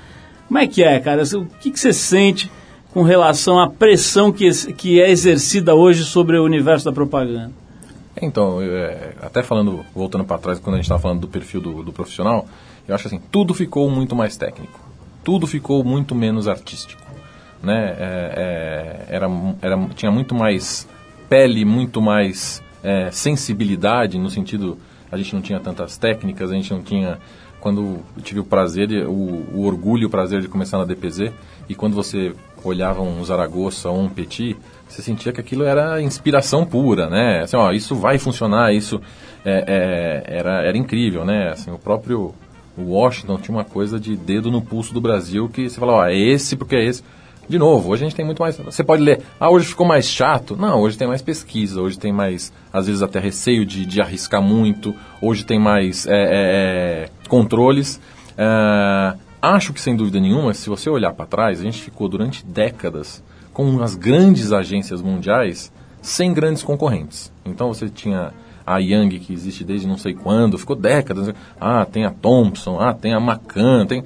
Como 0.46 0.59
é 0.59 0.66
que 0.66 0.85
é, 0.85 1.00
cara? 1.00 1.22
O 1.22 1.46
que, 1.59 1.70
que 1.70 1.80
você 1.80 1.90
sente 1.90 2.50
com 2.94 3.02
relação 3.02 3.59
à 3.59 3.68
pressão 3.68 4.30
que, 4.30 4.48
que 4.74 5.02
é 5.02 5.11
exercida 5.11 5.74
hoje 5.74 6.04
sobre 6.04 6.38
o 6.38 6.44
universo 6.44 6.85
da 6.85 6.92
propaganda? 6.92 7.50
Então, 8.22 8.62
é, 8.62 9.14
até 9.20 9.42
falando, 9.42 9.85
voltando 9.92 10.24
para 10.24 10.38
trás, 10.38 10.61
quando 10.61 10.74
a 10.74 10.78
gente 10.78 10.85
estava 10.85 11.02
falando 11.02 11.20
do 11.20 11.26
perfil 11.26 11.61
do, 11.61 11.83
do 11.83 11.92
profissional, 11.92 12.46
eu 12.87 12.94
acho 12.94 13.09
assim, 13.09 13.20
tudo 13.33 13.52
ficou 13.52 13.90
muito 13.90 14.14
mais 14.14 14.37
técnico. 14.37 14.78
Tudo 15.24 15.44
ficou 15.44 15.83
muito 15.83 16.14
menos 16.14 16.46
artístico. 16.46 17.02
Né? 17.61 17.96
É, 17.98 19.07
é, 19.09 19.16
era, 19.16 19.28
era, 19.61 19.88
tinha 19.96 20.12
muito 20.12 20.33
mais 20.33 20.87
pele, 21.28 21.64
muito 21.64 22.00
mais 22.00 22.62
é, 22.80 23.11
sensibilidade, 23.11 24.16
no 24.18 24.30
sentido, 24.30 24.78
a 25.11 25.16
gente 25.16 25.35
não 25.35 25.42
tinha 25.42 25.59
tantas 25.59 25.98
técnicas, 25.98 26.52
a 26.52 26.54
gente 26.54 26.72
não 26.72 26.80
tinha... 26.80 27.18
Quando 27.59 28.04
eu 28.14 28.22
tive 28.22 28.40
o 28.40 28.44
prazer, 28.44 29.09
o, 29.09 29.12
o 29.12 29.64
orgulho 29.64 30.07
o 30.07 30.11
prazer 30.11 30.42
de 30.42 30.48
começar 30.48 30.76
na 30.76 30.85
DPZ, 30.85 31.33
e 31.66 31.74
quando 31.74 31.94
você 31.94 32.35
olhava 32.64 33.03
um 33.03 33.22
Zaragoza 33.24 33.90
ou 33.90 34.00
um 34.00 34.09
Petit, 34.09 34.57
você 34.88 35.03
sentia 35.03 35.33
que 35.33 35.40
aquilo 35.40 35.64
era 35.64 36.00
inspiração 36.00 36.64
pura, 36.64 37.09
né? 37.09 37.42
Assim, 37.42 37.57
ó, 37.57 37.70
isso 37.72 37.94
vai 37.94 38.18
funcionar, 38.18 38.72
isso 38.72 39.00
é, 39.44 39.64
é, 39.66 40.37
era, 40.38 40.62
era 40.62 40.77
incrível, 40.77 41.24
né? 41.24 41.50
Assim, 41.50 41.70
o 41.70 41.79
próprio 41.79 42.35
Washington 42.79 43.38
tinha 43.38 43.57
uma 43.57 43.64
coisa 43.64 44.00
de 44.00 44.16
dedo 44.16 44.50
no 44.50 44.62
pulso 44.62 44.92
do 44.92 45.00
Brasil 45.00 45.48
que 45.48 45.68
você 45.68 45.79
fala, 45.79 45.92
ó, 45.92 46.07
é 46.07 46.16
esse 46.16 46.57
porque 46.57 46.77
é 46.77 46.85
esse. 46.85 47.03
De 47.48 47.59
novo, 47.59 47.90
hoje 47.90 48.05
a 48.05 48.09
gente 48.09 48.16
tem 48.16 48.24
muito 48.24 48.40
mais. 48.40 48.57
Você 48.57 48.83
pode 48.83 49.03
ler, 49.03 49.20
ah, 49.38 49.50
hoje 49.50 49.66
ficou 49.66 49.87
mais 49.87 50.07
chato. 50.09 50.57
Não, 50.57 50.81
hoje 50.81 50.96
tem 50.96 51.07
mais 51.07 51.20
pesquisa, 51.20 51.81
hoje 51.81 51.98
tem 51.98 52.12
mais, 52.12 52.53
às 52.72 52.87
vezes, 52.87 53.03
até 53.03 53.20
receio 53.20 53.66
de, 53.66 53.85
de 53.85 54.00
arriscar 54.00 54.40
muito, 54.40 54.94
hoje 55.20 55.44
tem 55.44 55.59
mais 55.59 56.07
é, 56.07 56.12
é, 56.12 56.24
é, 56.24 57.09
controles. 57.29 58.00
É, 58.37 59.14
acho 59.52 59.72
que, 59.72 59.80
sem 59.80 59.96
dúvida 59.96 60.20
nenhuma, 60.20 60.54
se 60.54 60.68
você 60.68 60.88
olhar 60.88 61.12
para 61.12 61.26
trás, 61.26 61.61
a 61.61 61.62
gente 61.62 61.80
ficou 61.83 62.09
durante 62.09 62.44
décadas 62.44 63.22
com 63.52 63.83
as 63.83 63.94
grandes 63.94 64.52
agências 64.52 65.00
mundiais 65.00 65.72
sem 66.00 66.33
grandes 66.33 66.62
concorrentes. 66.62 67.33
Então 67.44 67.72
você 67.72 67.88
tinha 67.88 68.33
a 68.66 68.78
Young, 68.78 69.18
que 69.18 69.33
existe 69.33 69.64
desde 69.64 69.87
não 69.87 69.98
sei 69.98 70.14
quando, 70.14 70.59
ficou 70.59 70.76
décadas. 70.76 71.35
Ah, 71.61 71.85
tem 71.85 72.04
a 72.04 72.11
Thompson, 72.11 72.80
ah, 72.80 72.94
tem 72.94 73.12
a 73.12 73.20
Macan, 73.20 73.87
tem. 73.87 74.04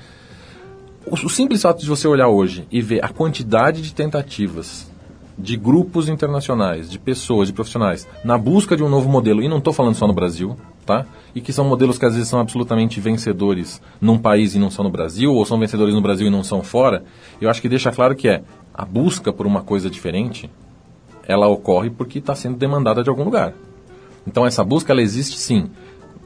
O, 1.07 1.29
simples 1.29 1.63
fato 1.63 1.81
de 1.81 1.89
você 1.89 2.07
olhar 2.07 2.29
hoje 2.29 2.67
e 2.71 2.83
ver 2.83 3.05
a 3.05 3.09
quantidade 3.09 3.81
de 3.81 3.95
tentativas 3.95 4.88
de 5.39 5.57
grupos 5.57 6.09
internacionais, 6.09 6.91
de 6.91 6.99
pessoas, 6.99 7.49
de 7.49 7.55
profissionais, 7.55 8.09
na 8.25 8.37
busca 8.37 8.77
de 8.77 8.83
um 8.83 8.89
novo 8.89 9.09
modelo, 9.09 9.41
e 9.43 9.49
não 9.49 9.59
estou 9.59 9.73
falando 9.73 9.95
só 9.95 10.07
no 10.07 10.13
Brasil, 10.13 10.57
tá? 10.85 11.07
E 11.35 11.41
que 11.41 11.53
são 11.53 11.65
modelos 11.65 11.97
que 11.97 12.05
às 12.05 12.15
vezes 12.15 12.29
são 12.29 12.41
absolutamente 12.41 13.01
vencedores 13.01 13.81
num 14.01 14.19
país 14.19 14.55
e 14.55 14.59
não 14.59 14.71
são 14.71 14.85
no 14.85 14.91
Brasil, 14.91 15.33
ou 15.33 15.45
são 15.47 15.59
vencedores 15.59 15.95
no 15.95 16.01
Brasil 16.01 16.27
e 16.27 16.31
não 16.31 16.43
são 16.43 16.63
fora, 16.63 17.05
eu 17.41 17.49
acho 17.49 17.63
que 17.63 17.69
deixa 17.69 17.93
claro 17.93 18.17
que 18.17 18.29
é 18.29 18.43
a 18.75 18.85
busca 18.85 19.33
por 19.33 19.47
uma 19.47 19.63
coisa 19.63 19.89
diferente, 19.89 20.51
ela 21.27 21.47
ocorre 21.47 21.91
porque 21.91 22.19
está 22.19 22.35
sendo 22.35 22.57
demandada 22.57 23.03
de 23.03 23.11
algum 23.11 23.23
lugar. 23.23 23.55
Então 24.27 24.45
essa 24.45 24.65
busca 24.65 24.93
ela 24.93 25.03
existe 25.03 25.39
sim. 25.39 25.71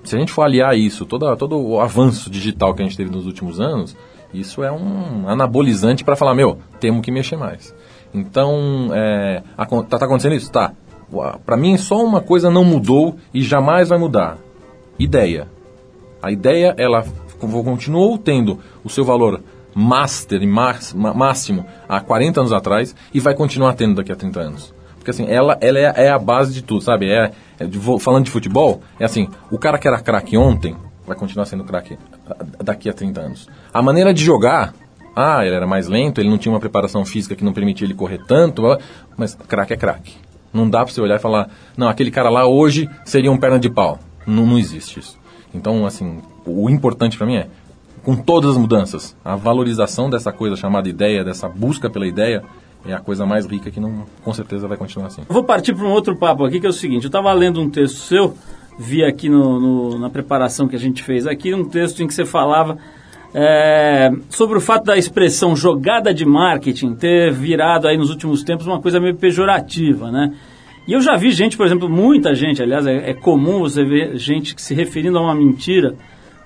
Se 0.05 0.17
a 0.17 0.19
gente 0.19 0.33
for 0.33 0.43
aliar 0.43 0.77
isso, 0.77 1.05
todo, 1.05 1.25
o 1.25 1.81
avanço 1.81 2.31
digital 2.31 2.75
que 2.75 2.83
a 2.83 2.85
gente 2.85 2.97
teve 2.97 3.11
nos 3.11 3.27
últimos 3.27 3.61
anos, 3.61 3.97
isso 4.33 4.63
é 4.63 4.73
um 4.73 5.29
anabolizante 5.29 6.03
para 6.03 6.17
falar, 6.17 6.35
meu, 6.35 6.59
temos 6.81 7.03
que 7.03 7.13
mexer 7.13 7.37
mais. 7.37 7.75
Então, 8.15 8.91
é, 8.93 9.43
acon- 9.57 9.83
tá, 9.83 9.97
acontecendo 9.97 10.35
isso? 10.35 10.51
Tá. 10.51 10.73
Para 11.45 11.57
mim, 11.57 11.77
só 11.77 12.03
uma 12.05 12.21
coisa 12.21 12.51
não 12.51 12.65
mudou 12.65 13.17
e 13.33 13.43
jamais 13.43 13.89
vai 13.89 13.99
mudar. 13.99 14.39
Ideia. 14.99 15.49
A 16.23 16.31
ideia, 16.31 16.75
ela 16.79 17.05
co- 17.39 17.65
continuou 17.65 18.17
tendo 18.19 18.59
o 18.85 18.89
seu 18.89 19.05
valor 19.05 19.41
master 19.75 20.47
mas- 20.47 20.93
ma- 20.93 21.15
máximo 21.15 21.65
há 21.89 22.01
40 22.01 22.41
anos 22.41 22.53
atrás 22.53 22.95
e 23.13 23.21
vai 23.21 23.35
continuar 23.35 23.75
tendo 23.75 23.97
daqui 23.97 24.13
a 24.13 24.17
30 24.17 24.41
anos. 24.41 24.75
Porque 24.97 25.11
assim, 25.11 25.27
ela, 25.29 25.59
ela 25.61 25.79
é, 25.79 26.05
é 26.07 26.11
a 26.11 26.19
base 26.19 26.53
de 26.55 26.63
tudo, 26.63 26.81
sabe? 26.81 27.11
É, 27.11 27.33
é 27.59 27.69
falando 27.99 28.25
de 28.25 28.31
futebol, 28.31 28.83
é 29.01 29.05
assim, 29.05 29.29
o 29.51 29.59
cara 29.59 29.79
que 29.79 29.89
era 29.89 29.99
craque 29.99 30.37
ontem 30.37 30.77
vai 31.07 31.17
continuar 31.17 31.45
sendo 31.47 31.65
craque 31.65 31.99
ah, 32.31 32.37
daqui 32.63 32.89
a 32.89 32.93
30 32.93 33.21
anos. 33.21 33.49
A 33.75 33.83
maneira 33.83 34.15
de 34.15 34.23
jogar, 34.23 34.73
ah, 35.15 35.45
ele 35.45 35.55
era 35.55 35.67
mais 35.67 35.89
lento, 35.89 36.21
ele 36.21 36.29
não 36.31 36.39
tinha 36.39 36.53
uma 36.53 36.61
preparação 36.61 37.05
física 37.05 37.35
que 37.37 37.45
não 37.45 37.53
permitia 37.53 37.87
ele 37.87 37.95
correr 37.95 38.19
tanto, 38.27 38.63
mas 39.17 39.35
craque 39.49 39.73
é 39.75 39.77
craque. 39.77 40.15
Não 40.53 40.69
dá 40.69 40.85
pra 40.85 40.93
você 40.93 41.01
olhar 41.01 41.17
e 41.17 41.19
falar, 41.19 41.49
não, 41.77 41.89
aquele 41.89 42.11
cara 42.11 42.29
lá 42.29 42.47
hoje 42.47 42.89
seria 43.05 43.31
um 43.33 43.39
perna 43.39 43.59
de 43.59 43.71
pau. 43.71 43.99
Não, 44.27 44.47
não 44.47 44.59
existe 44.59 45.01
isso. 45.01 45.19
Então, 45.55 45.85
assim, 45.87 46.21
o 46.47 46.69
importante 46.71 47.17
pra 47.17 47.27
mim 47.27 47.37
é, 47.37 47.47
com 48.03 48.17
todas 48.17 48.51
as 48.53 48.57
mudanças, 48.57 49.17
a 49.25 49.35
valorização 49.37 50.11
dessa 50.11 50.33
coisa 50.33 50.57
chamada 50.57 50.89
ideia, 50.89 51.25
dessa 51.25 51.49
busca 51.49 51.89
pela 51.89 52.07
ideia, 52.07 52.43
é 52.85 52.93
a 52.93 52.99
coisa 53.01 53.25
mais 53.25 53.47
rica 53.47 53.71
que 53.71 53.79
não, 53.81 54.05
com 54.25 54.33
certeza 54.35 54.67
vai 54.67 54.77
continuar 54.77 55.07
assim. 55.07 55.23
Vou 55.29 55.45
partir 55.45 55.73
para 55.75 55.85
um 55.87 55.91
outro 55.91 56.17
papo 56.17 56.45
aqui, 56.45 56.59
que 56.59 56.67
é 56.67 56.71
o 56.71 56.73
seguinte: 56.73 57.05
eu 57.05 57.09
estava 57.09 57.33
lendo 57.33 57.61
um 57.61 57.71
texto 57.71 57.97
seu, 57.99 58.35
vi 58.79 59.05
aqui 59.05 59.29
no, 59.29 59.61
no- 59.61 59.99
na 59.99 60.11
preparação 60.11 60.67
que 60.67 60.75
a 60.75 60.79
gente 60.79 61.03
fez 61.03 61.27
aqui, 61.27 61.55
um 61.55 61.65
texto 61.65 62.03
em 62.03 62.07
que 62.09 62.15
você 62.15 62.25
falava 62.27 62.77
é, 63.35 64.11
sobre 64.29 64.59
o 64.59 64.61
fato 64.61 64.85
da 64.85 64.97
expressão 64.97 65.57
jogada 65.57 66.13
de 66.13 66.25
marketing 66.25 66.95
ter 66.95 67.33
virado 67.33 67.89
aí 67.89 67.97
nos 67.97 68.11
últimos 68.11 68.43
tempos 68.43 68.67
uma 68.67 68.81
coisa 68.81 69.01
meio 69.01 69.17
pejorativa, 69.17 70.11
né? 70.11 70.33
E 70.87 70.93
eu 70.93 71.01
já 71.01 71.17
vi 71.17 71.31
gente, 71.31 71.57
por 71.57 71.65
exemplo, 71.65 71.89
muita 71.89 72.35
gente, 72.35 72.63
aliás, 72.63 72.87
é, 72.87 73.11
é 73.11 73.15
comum 73.15 73.61
você 73.61 73.85
ver 73.85 74.17
gente 74.17 74.61
se 74.61 74.75
referindo 74.75 75.17
a 75.17 75.23
uma 75.23 75.35
mentira 75.35 75.95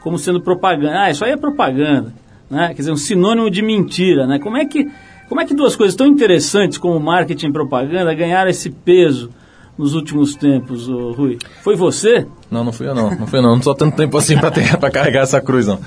como 0.00 0.18
sendo 0.18 0.40
propaganda. 0.40 1.00
Ah, 1.00 1.10
isso 1.10 1.24
aí 1.24 1.32
é 1.32 1.36
propaganda, 1.36 2.12
né? 2.48 2.68
Quer 2.68 2.74
dizer, 2.74 2.92
um 2.92 2.96
sinônimo 2.96 3.50
de 3.50 3.62
mentira, 3.62 4.26
né? 4.26 4.38
Como 4.38 4.56
é 4.56 4.64
que, 4.64 4.88
como 5.28 5.40
é 5.40 5.44
que 5.44 5.54
duas 5.54 5.74
coisas 5.74 5.96
tão 5.96 6.06
interessantes 6.06 6.78
como 6.78 7.00
marketing 7.00 7.48
e 7.48 7.52
propaganda 7.52 8.14
ganharam 8.14 8.50
esse 8.50 8.70
peso 8.70 9.30
nos 9.76 9.94
últimos 9.94 10.36
tempos, 10.36 10.86
Rui? 10.86 11.38
Foi 11.62 11.74
você? 11.74 12.26
Não, 12.50 12.62
não 12.62 12.72
fui 12.72 12.86
eu 12.86 12.94
não. 12.94 13.10
Não 13.10 13.26
fui 13.26 13.38
eu 13.38 13.42
não. 13.42 13.56
Não 13.56 13.62
sou 13.62 13.74
tanto 13.74 13.96
tempo 13.96 14.16
assim 14.18 14.36
pra 14.38 14.90
carregar 14.90 15.22
essa 15.22 15.40
cruz, 15.40 15.66
não. 15.66 15.80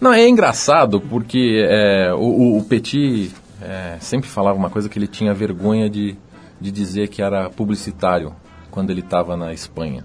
Não, 0.00 0.12
é 0.12 0.28
engraçado 0.28 1.00
porque 1.00 1.64
é, 1.68 2.12
o, 2.12 2.58
o, 2.58 2.64
Petit 2.64 3.32
é, 3.62 3.96
sempre 3.98 4.28
falava 4.28 4.58
uma 4.58 4.68
coisa 4.68 4.88
que 4.88 4.98
ele 4.98 5.06
tinha 5.06 5.32
vergonha 5.32 5.88
de, 5.88 6.16
de 6.60 6.70
dizer 6.70 7.08
que 7.08 7.22
era 7.22 7.48
publicitário 7.48 8.34
quando 8.70 8.90
ele 8.90 9.00
estava 9.00 9.36
na 9.36 9.54
Espanha. 9.54 10.04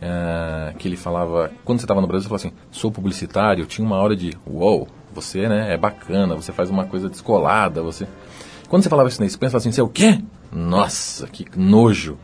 É, 0.00 0.74
que 0.78 0.88
ele 0.88 0.96
falava, 0.96 1.50
quando 1.64 1.78
você 1.78 1.84
estava 1.84 2.00
no 2.00 2.06
Brasil, 2.06 2.28
você 2.28 2.28
falava 2.28 2.48
assim, 2.48 2.70
sou 2.72 2.90
publicitário, 2.90 3.64
tinha 3.66 3.86
uma 3.86 3.96
hora 3.96 4.16
de, 4.16 4.32
uou, 4.44 4.88
você 5.14 5.48
né, 5.48 5.72
é 5.72 5.76
bacana, 5.76 6.34
você 6.34 6.52
faz 6.52 6.68
uma 6.68 6.84
coisa 6.84 7.08
descolada, 7.08 7.82
você... 7.82 8.06
Quando 8.68 8.82
você 8.82 8.88
falava 8.88 9.08
isso 9.08 9.20
na 9.20 9.26
Espanha, 9.26 9.48
você 9.48 9.52
falava 9.52 9.68
assim, 9.68 9.72
você 9.72 9.80
é 9.80 9.84
o 9.84 9.88
quê? 9.88 10.20
Nossa, 10.50 11.28
que 11.28 11.46
nojo. 11.56 12.18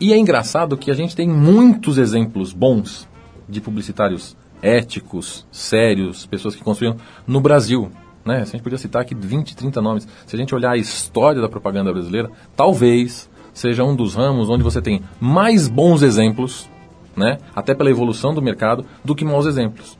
E 0.00 0.12
é 0.12 0.18
engraçado 0.18 0.76
que 0.76 0.90
a 0.90 0.94
gente 0.94 1.14
tem 1.14 1.28
muitos 1.28 1.98
exemplos 1.98 2.52
bons 2.52 3.08
de 3.48 3.60
publicitários 3.60 4.36
éticos, 4.62 5.46
sérios, 5.50 6.26
pessoas 6.26 6.54
que 6.54 6.62
construíram 6.62 6.96
no 7.26 7.40
Brasil. 7.40 7.90
Né? 8.24 8.42
A 8.42 8.44
gente 8.44 8.62
podia 8.62 8.78
citar 8.78 9.02
aqui 9.02 9.14
20, 9.14 9.56
30 9.56 9.80
nomes. 9.80 10.08
Se 10.26 10.36
a 10.36 10.38
gente 10.38 10.54
olhar 10.54 10.72
a 10.72 10.76
história 10.76 11.40
da 11.40 11.48
propaganda 11.48 11.92
brasileira, 11.92 12.30
talvez 12.56 13.28
seja 13.52 13.84
um 13.84 13.96
dos 13.96 14.14
ramos 14.14 14.48
onde 14.48 14.62
você 14.62 14.80
tem 14.80 15.02
mais 15.18 15.68
bons 15.68 16.02
exemplos, 16.02 16.68
né? 17.16 17.38
até 17.54 17.74
pela 17.74 17.90
evolução 17.90 18.34
do 18.34 18.42
mercado, 18.42 18.84
do 19.04 19.14
que 19.14 19.24
maus 19.24 19.46
exemplos. 19.46 19.98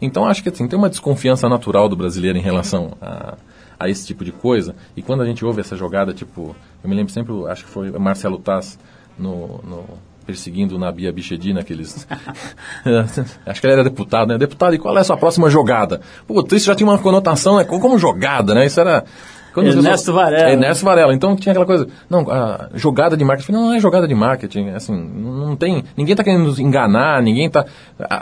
Então 0.00 0.24
acho 0.24 0.42
que 0.42 0.48
assim, 0.48 0.66
tem 0.66 0.78
uma 0.78 0.90
desconfiança 0.90 1.48
natural 1.48 1.88
do 1.88 1.96
brasileiro 1.96 2.36
em 2.36 2.42
relação 2.42 2.96
a, 3.00 3.36
a 3.78 3.88
esse 3.88 4.06
tipo 4.06 4.24
de 4.24 4.32
coisa. 4.32 4.74
E 4.96 5.02
quando 5.02 5.22
a 5.22 5.26
gente 5.26 5.44
ouve 5.44 5.60
essa 5.60 5.76
jogada, 5.76 6.12
tipo, 6.12 6.56
eu 6.82 6.90
me 6.90 6.96
lembro 6.96 7.12
sempre, 7.12 7.32
acho 7.48 7.64
que 7.64 7.70
foi 7.70 7.90
Marcelo 7.92 8.38
Taz 8.38 8.78
no, 9.18 9.60
no 9.62 9.84
perseguindo 10.22 10.78
na 10.78 10.90
Bia 10.90 11.12
Bichedina, 11.12 11.60
aqueles. 11.60 12.06
Acho 13.44 13.60
que 13.60 13.66
ele 13.66 13.74
era 13.74 13.84
deputado, 13.84 14.28
né? 14.28 14.38
Deputado, 14.38 14.74
e 14.74 14.78
qual 14.78 14.96
é 14.96 15.00
a 15.00 15.04
sua 15.04 15.16
próxima 15.16 15.50
jogada? 15.50 16.00
Putz, 16.26 16.52
isso 16.52 16.66
já 16.66 16.74
tinha 16.74 16.88
uma 16.88 16.98
conotação, 16.98 17.56
né? 17.56 17.64
Como 17.64 17.98
jogada, 17.98 18.54
né? 18.54 18.66
Isso 18.66 18.80
era. 18.80 19.04
Quando 19.52 19.66
Ernesto 19.66 19.90
pessoas... 19.90 20.16
Varela. 20.16 20.50
Ernesto 20.50 20.84
Varela. 20.84 21.14
Então 21.14 21.36
tinha 21.36 21.52
aquela 21.52 21.66
coisa. 21.66 21.86
Não, 22.08 22.30
a 22.30 22.70
jogada 22.74 23.16
de 23.16 23.24
marketing. 23.24 23.52
Não, 23.52 23.66
não 23.66 23.74
é 23.74 23.80
jogada 23.80 24.08
de 24.08 24.14
marketing. 24.14 24.70
Assim, 24.70 24.94
não 24.94 25.54
tem. 25.56 25.84
Ninguém 25.96 26.12
está 26.12 26.24
querendo 26.24 26.44
nos 26.44 26.58
enganar, 26.58 27.22
ninguém 27.22 27.46
está. 27.46 27.66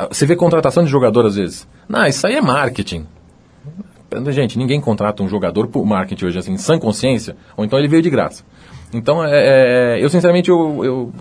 Você 0.09 0.27
vê 0.27 0.35
contratação 0.35 0.83
de 0.83 0.91
jogador 0.91 1.27
às 1.27 1.37
vezes. 1.37 1.69
Não, 1.89 2.05
isso 2.07 2.27
aí 2.27 2.35
é 2.35 2.41
marketing. 2.41 3.07
Gente, 4.31 4.59
ninguém 4.59 4.81
contrata 4.81 5.23
um 5.23 5.29
jogador 5.29 5.69
por 5.69 5.87
marketing 5.87 6.25
hoje, 6.25 6.39
assim, 6.39 6.57
sem 6.57 6.81
consciência, 6.81 7.37
ou 7.57 7.65
então 7.65 7.79
ele 7.79 7.87
veio 7.87 8.03
de 8.03 8.11
graça. 8.11 8.43
Então, 8.93 9.25
é, 9.25 9.31
é, 9.99 10.05
eu 10.05 10.09
sinceramente, 10.09 10.51
eu, 10.51 10.85
eu 10.85 11.13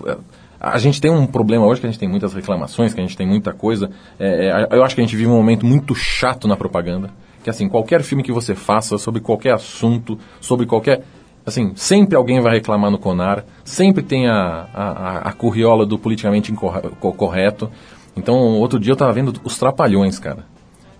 a 0.60 0.78
gente 0.78 1.00
tem 1.00 1.10
um 1.10 1.26
problema 1.26 1.64
hoje 1.64 1.80
que 1.80 1.86
a 1.86 1.90
gente 1.90 1.98
tem 1.98 2.08
muitas 2.08 2.34
reclamações, 2.34 2.92
que 2.92 3.00
a 3.00 3.02
gente 3.02 3.16
tem 3.16 3.26
muita 3.26 3.52
coisa. 3.54 3.90
É, 4.18 4.68
é 4.70 4.76
eu 4.76 4.84
acho 4.84 4.94
que 4.94 5.00
a 5.00 5.04
gente 5.04 5.16
vive 5.16 5.28
um 5.28 5.36
momento 5.36 5.64
muito 5.64 5.94
chato 5.94 6.46
na 6.46 6.56
propaganda. 6.56 7.10
Que 7.42 7.48
assim, 7.48 7.66
qualquer 7.66 8.02
filme 8.02 8.22
que 8.22 8.30
você 8.30 8.54
faça, 8.54 8.98
sobre 8.98 9.22
qualquer 9.22 9.54
assunto, 9.54 10.18
sobre 10.38 10.66
qualquer. 10.66 11.02
Assim, 11.46 11.72
sempre 11.74 12.14
alguém 12.14 12.40
vai 12.40 12.52
reclamar 12.52 12.90
no 12.90 12.98
Conar, 12.98 13.44
sempre 13.64 14.02
tem 14.02 14.28
a, 14.28 14.68
a, 14.74 15.18
a 15.30 15.32
curriola 15.32 15.86
do 15.86 15.98
politicamente 15.98 16.52
correto. 16.52 17.70
Então, 18.14 18.36
outro 18.58 18.78
dia 18.78 18.90
eu 18.90 18.94
estava 18.94 19.12
vendo 19.14 19.32
os 19.42 19.56
Trapalhões, 19.56 20.18
cara. 20.18 20.44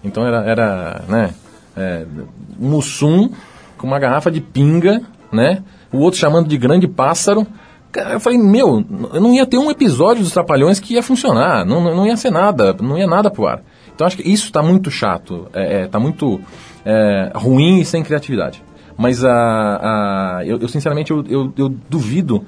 Então 0.03 0.27
era, 0.27 0.39
era 0.45 1.05
né, 1.07 1.35
é, 1.77 2.07
um 2.59 2.71
Mussum 2.71 3.31
com 3.77 3.87
uma 3.87 3.99
garrafa 3.99 4.31
de 4.31 4.41
pinga, 4.41 5.03
né? 5.31 5.63
O 5.93 5.99
outro 5.99 6.19
chamando 6.19 6.49
de 6.49 6.57
grande 6.57 6.89
pássaro. 6.89 7.47
Cara, 7.93 8.13
eu 8.13 8.21
falei, 8.21 8.39
meu, 8.39 8.85
eu 9.13 9.21
não 9.21 9.33
ia 9.33 9.45
ter 9.45 9.59
um 9.59 9.71
episódio 9.71 10.23
dos 10.23 10.33
Trapalhões 10.33 10.79
que 10.79 10.95
ia 10.95 11.03
funcionar, 11.03 11.65
não, 11.65 11.81
não 11.81 12.07
ia 12.07 12.17
ser 12.17 12.31
nada, 12.31 12.73
não 12.81 12.97
ia 12.97 13.07
nada 13.07 13.31
pro 13.31 13.47
ar. 13.47 13.63
Então 13.93 14.07
acho 14.07 14.17
que 14.17 14.29
isso 14.29 14.47
está 14.47 14.63
muito 14.63 14.91
chato, 14.91 15.47
está 15.49 15.61
é, 15.61 15.83
é, 15.83 15.87
tá 15.87 15.99
muito 15.99 16.41
é, 16.85 17.33
ruim 17.35 17.81
e 17.81 17.85
sem 17.85 18.03
criatividade. 18.03 18.63
Mas 18.97 19.25
a, 19.25 19.33
a, 20.39 20.47
eu, 20.47 20.59
eu 20.59 20.69
sinceramente 20.69 21.11
eu, 21.11 21.25
eu, 21.29 21.53
eu, 21.57 21.69
duvido 21.69 22.45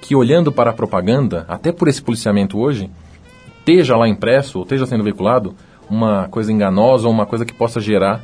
que 0.00 0.16
olhando 0.16 0.50
para 0.50 0.70
a 0.70 0.72
propaganda, 0.72 1.44
até 1.48 1.70
por 1.70 1.86
esse 1.86 2.02
policiamento 2.02 2.58
hoje, 2.58 2.90
esteja 3.58 3.96
lá 3.96 4.08
impresso 4.08 4.58
ou 4.58 4.64
esteja 4.64 4.84
sendo 4.84 5.04
veiculado 5.04 5.54
uma 5.88 6.26
coisa 6.28 6.50
enganosa 6.50 7.06
ou 7.06 7.12
uma 7.12 7.26
coisa 7.26 7.44
que 7.44 7.54
possa 7.54 7.80
gerar 7.80 8.20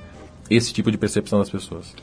esse 0.51 0.73
tipo 0.73 0.91
de 0.91 0.99
percepção 0.99 1.39
das 1.39 1.51
pessoas. 1.51 1.95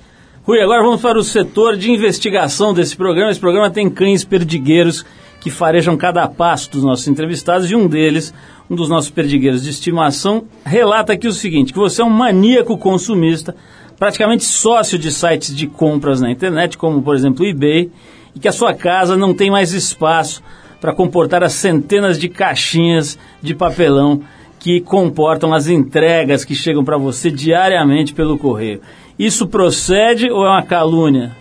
Rui, 0.45 0.61
agora 0.61 0.83
vamos 0.83 1.01
para 1.01 1.17
o 1.17 1.23
setor 1.23 1.75
de 1.75 1.89
investigação 1.89 2.71
desse 2.71 2.95
programa. 2.95 3.31
Esse 3.31 3.39
programa 3.39 3.71
tem 3.71 3.89
cães 3.89 4.23
perdigueiros 4.23 5.03
que 5.41 5.49
farejam 5.49 5.97
cada 5.97 6.27
passo 6.27 6.69
dos 6.69 6.83
nossos 6.83 7.07
entrevistados 7.07 7.71
e 7.71 7.75
um 7.75 7.87
deles, 7.87 8.31
um 8.69 8.75
dos 8.75 8.87
nossos 8.87 9.09
perdigueiros 9.09 9.63
de 9.63 9.71
estimação, 9.71 10.45
relata 10.63 11.13
aqui 11.13 11.27
o 11.27 11.31
seguinte, 11.31 11.73
que 11.73 11.79
você 11.79 12.03
é 12.03 12.05
um 12.05 12.11
maníaco 12.11 12.77
consumista, 12.77 13.55
praticamente 13.97 14.43
sócio 14.43 14.99
de 14.99 15.11
sites 15.11 15.55
de 15.55 15.65
compras 15.65 16.21
na 16.21 16.29
internet, 16.29 16.77
como 16.77 17.01
por 17.01 17.15
exemplo 17.15 17.43
o 17.43 17.49
eBay, 17.49 17.89
e 18.35 18.39
que 18.39 18.47
a 18.47 18.51
sua 18.51 18.75
casa 18.75 19.17
não 19.17 19.33
tem 19.33 19.49
mais 19.49 19.73
espaço 19.73 20.43
para 20.79 20.93
comportar 20.93 21.43
as 21.43 21.53
centenas 21.53 22.19
de 22.19 22.29
caixinhas 22.29 23.17
de 23.41 23.55
papelão 23.55 24.21
que 24.59 24.79
comportam 24.79 25.53
as 25.55 25.67
entregas 25.67 26.45
que 26.45 26.53
chegam 26.53 26.83
para 26.83 26.97
você 26.97 27.31
diariamente 27.31 28.13
pelo 28.13 28.37
correio. 28.37 28.81
Isso 29.17 29.47
procede 29.47 30.29
ou 30.29 30.45
é 30.45 30.49
uma 30.49 30.63
calúnia? 30.63 31.35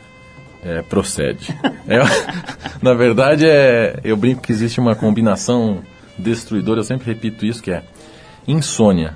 É, 0.64 0.80
procede. 0.82 1.54
é, 1.88 2.00
na 2.80 2.94
verdade, 2.94 3.46
é, 3.46 4.00
eu 4.02 4.16
brinco 4.16 4.40
que 4.40 4.52
existe 4.52 4.80
uma 4.80 4.94
combinação 4.94 5.82
destruidora, 6.16 6.80
eu 6.80 6.84
sempre 6.84 7.06
repito 7.06 7.44
isso, 7.44 7.62
que 7.62 7.70
é 7.70 7.82
insônia, 8.46 9.14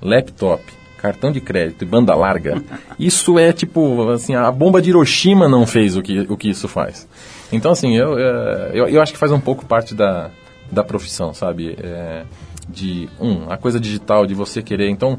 laptop, 0.00 0.62
cartão 0.98 1.32
de 1.32 1.40
crédito 1.40 1.82
e 1.82 1.86
banda 1.86 2.14
larga. 2.14 2.62
Isso 2.98 3.38
é 3.38 3.52
tipo, 3.52 4.10
assim, 4.10 4.34
a 4.34 4.50
bomba 4.50 4.80
de 4.80 4.90
Hiroshima 4.90 5.48
não 5.48 5.66
fez 5.66 5.96
o 5.96 6.02
que, 6.02 6.20
o 6.20 6.36
que 6.36 6.50
isso 6.50 6.68
faz. 6.68 7.08
Então, 7.52 7.72
assim, 7.72 7.96
eu, 7.96 8.18
é, 8.18 8.70
eu, 8.74 8.88
eu 8.88 9.02
acho 9.02 9.12
que 9.12 9.18
faz 9.18 9.32
um 9.32 9.40
pouco 9.40 9.64
parte 9.64 9.94
da, 9.94 10.30
da 10.70 10.84
profissão, 10.84 11.32
sabe? 11.32 11.76
É, 11.82 12.24
de, 12.68 13.08
um, 13.20 13.50
a 13.50 13.56
coisa 13.56 13.78
digital, 13.78 14.26
de 14.26 14.34
você 14.34 14.62
querer. 14.62 14.88
Então, 14.90 15.18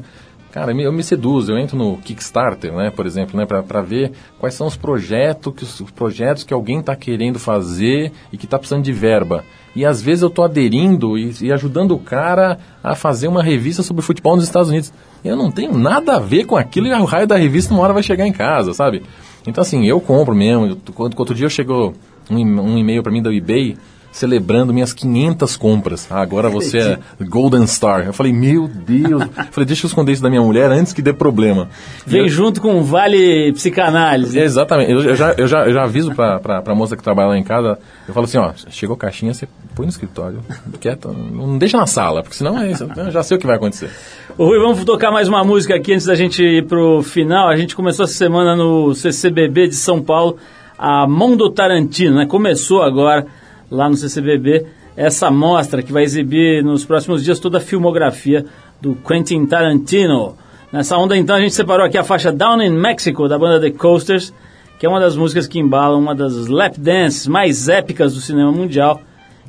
Cara, 0.58 0.72
eu 0.72 0.92
me 0.92 1.04
seduzo, 1.04 1.52
eu 1.52 1.58
entro 1.58 1.78
no 1.78 1.98
Kickstarter, 1.98 2.72
né, 2.72 2.90
por 2.90 3.06
exemplo, 3.06 3.38
né, 3.38 3.46
para 3.46 3.80
ver 3.80 4.10
quais 4.40 4.56
são 4.56 4.66
os 4.66 4.76
projetos 4.76 5.54
que, 5.54 5.62
os 5.62 5.90
projetos 5.92 6.42
que 6.42 6.52
alguém 6.52 6.80
está 6.80 6.96
querendo 6.96 7.38
fazer 7.38 8.10
e 8.32 8.36
que 8.36 8.44
está 8.44 8.58
precisando 8.58 8.82
de 8.82 8.92
verba. 8.92 9.44
E 9.76 9.86
às 9.86 10.02
vezes 10.02 10.22
eu 10.22 10.26
estou 10.26 10.44
aderindo 10.44 11.16
e, 11.16 11.32
e, 11.42 11.52
ajudando 11.52 11.92
o 11.92 11.98
cara 12.00 12.58
a 12.82 12.96
fazer 12.96 13.28
uma 13.28 13.40
revista 13.40 13.84
sobre 13.84 14.02
futebol 14.02 14.34
nos 14.34 14.46
Estados 14.46 14.68
Unidos. 14.68 14.92
Eu 15.24 15.36
não 15.36 15.48
tenho 15.48 15.78
nada 15.78 16.16
a 16.16 16.18
ver 16.18 16.44
com 16.44 16.56
aquilo 16.56 16.88
e 16.88 16.92
o 16.92 17.04
raio 17.04 17.28
da 17.28 17.36
revista 17.36 17.72
uma 17.72 17.84
hora 17.84 17.92
vai 17.92 18.02
chegar 18.02 18.26
em 18.26 18.32
casa, 18.32 18.74
sabe? 18.74 19.04
Então 19.46 19.62
assim, 19.62 19.86
eu 19.86 20.00
compro 20.00 20.34
mesmo. 20.34 20.76
Outro 20.96 21.36
dia 21.36 21.48
chegou 21.48 21.94
um, 22.28 22.36
um 22.36 22.76
e-mail 22.76 23.00
para 23.00 23.12
mim 23.12 23.22
da 23.22 23.32
eBay 23.32 23.76
celebrando 24.10 24.72
minhas 24.72 24.92
500 24.92 25.56
compras. 25.56 26.06
Ah, 26.10 26.20
agora 26.20 26.48
você 26.48 26.78
é 26.78 26.98
Golden 27.20 27.66
Star. 27.66 28.06
Eu 28.06 28.12
falei, 28.12 28.32
meu 28.32 28.68
Deus. 28.68 29.22
Eu 29.22 29.44
falei, 29.50 29.66
deixa 29.66 29.86
eu 29.86 29.88
esconder 29.88 30.12
isso 30.12 30.22
da 30.22 30.30
minha 30.30 30.42
mulher 30.42 30.70
antes 30.70 30.92
que 30.92 31.02
dê 31.02 31.12
problema. 31.12 31.68
Vem 32.06 32.22
eu... 32.22 32.28
junto 32.28 32.60
com 32.60 32.78
o 32.78 32.82
Vale 32.82 33.52
Psicanálise. 33.52 34.38
Exatamente. 34.38 34.90
Eu, 34.90 35.02
eu, 35.02 35.16
já, 35.16 35.32
eu, 35.32 35.46
já, 35.46 35.66
eu 35.66 35.72
já 35.72 35.84
aviso 35.84 36.14
pra, 36.14 36.38
pra, 36.40 36.62
pra 36.62 36.74
moça 36.74 36.96
que 36.96 37.02
trabalha 37.02 37.28
lá 37.28 37.38
em 37.38 37.44
casa, 37.44 37.78
eu 38.06 38.14
falo 38.14 38.24
assim, 38.24 38.38
ó, 38.38 38.52
chegou 38.70 38.94
a 38.94 38.98
caixinha, 38.98 39.32
você 39.32 39.48
põe 39.74 39.86
no 39.86 39.90
escritório, 39.90 40.40
quieto, 40.80 41.12
não 41.12 41.56
deixa 41.56 41.76
na 41.76 41.86
sala, 41.86 42.22
porque 42.22 42.36
senão 42.36 42.60
é 42.60 42.72
isso, 42.72 42.88
eu 42.96 43.10
já 43.10 43.22
sei 43.22 43.36
o 43.36 43.40
que 43.40 43.46
vai 43.46 43.56
acontecer. 43.56 43.90
Ô, 44.36 44.46
Rui, 44.46 44.58
vamos 44.58 44.84
tocar 44.84 45.10
mais 45.10 45.28
uma 45.28 45.44
música 45.44 45.74
aqui 45.74 45.92
antes 45.92 46.06
da 46.06 46.14
gente 46.14 46.42
ir 46.42 46.66
pro 46.66 47.02
final. 47.02 47.48
A 47.48 47.56
gente 47.56 47.74
começou 47.74 48.04
essa 48.04 48.14
semana 48.14 48.54
no 48.54 48.94
CCBB 48.94 49.68
de 49.68 49.74
São 49.74 50.00
Paulo, 50.00 50.36
a 50.78 51.06
Mão 51.06 51.36
do 51.36 51.50
Tarantino, 51.50 52.16
né? 52.16 52.26
Começou 52.26 52.82
agora 52.82 53.26
lá 53.70 53.88
no 53.88 53.96
CCBB, 53.96 54.66
essa 54.96 55.30
mostra 55.30 55.82
que 55.82 55.92
vai 55.92 56.02
exibir 56.02 56.62
nos 56.64 56.84
próximos 56.84 57.22
dias 57.22 57.38
toda 57.38 57.58
a 57.58 57.60
filmografia 57.60 58.44
do 58.80 58.94
Quentin 58.94 59.46
Tarantino. 59.46 60.36
Nessa 60.72 60.96
onda, 60.96 61.16
então, 61.16 61.36
a 61.36 61.40
gente 61.40 61.54
separou 61.54 61.86
aqui 61.86 61.96
a 61.96 62.04
faixa 62.04 62.32
Down 62.32 62.60
in 62.62 62.70
Mexico, 62.70 63.28
da 63.28 63.38
banda 63.38 63.60
The 63.60 63.70
Coasters, 63.70 64.32
que 64.78 64.86
é 64.86 64.88
uma 64.88 65.00
das 65.00 65.16
músicas 65.16 65.46
que 65.46 65.58
embalam 65.58 65.98
uma 65.98 66.14
das 66.14 66.46
lap 66.46 66.78
dances 66.78 67.26
mais 67.26 67.68
épicas 67.68 68.14
do 68.14 68.20
cinema 68.20 68.52
mundial, 68.52 69.00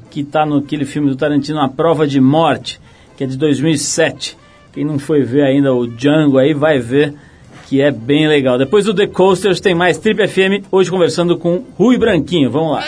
que 0.10 0.22
está 0.22 0.46
naquele 0.46 0.86
filme 0.86 1.10
do 1.10 1.16
Tarantino, 1.16 1.60
A 1.60 1.68
Prova 1.68 2.08
de 2.08 2.20
Morte, 2.22 2.80
que 3.18 3.24
é 3.24 3.28
de 3.28 3.38
2007, 3.38 4.38
Quem 4.72 4.86
não 4.86 4.98
foi 4.98 5.24
ver 5.24 5.44
ainda 5.44 5.74
o 5.74 5.88
Django 5.88 6.38
aí 6.38 6.54
vai 6.54 6.80
ver 6.80 7.16
que 7.68 7.82
é 7.82 7.92
bem 7.92 8.28
legal. 8.28 8.58
Depois 8.58 8.86
do 8.86 8.96
The 8.96 9.06
Coasters 9.08 9.60
tem 9.60 9.76
mais 9.76 10.00
Trip 10.00 10.28
FM, 10.28 10.66
hoje 10.72 10.90
conversando 10.90 11.38
com 11.38 11.64
Rui 11.78 11.98
Branquinho. 11.98 12.50
Vamos 12.50 12.74
lá. 12.74 12.84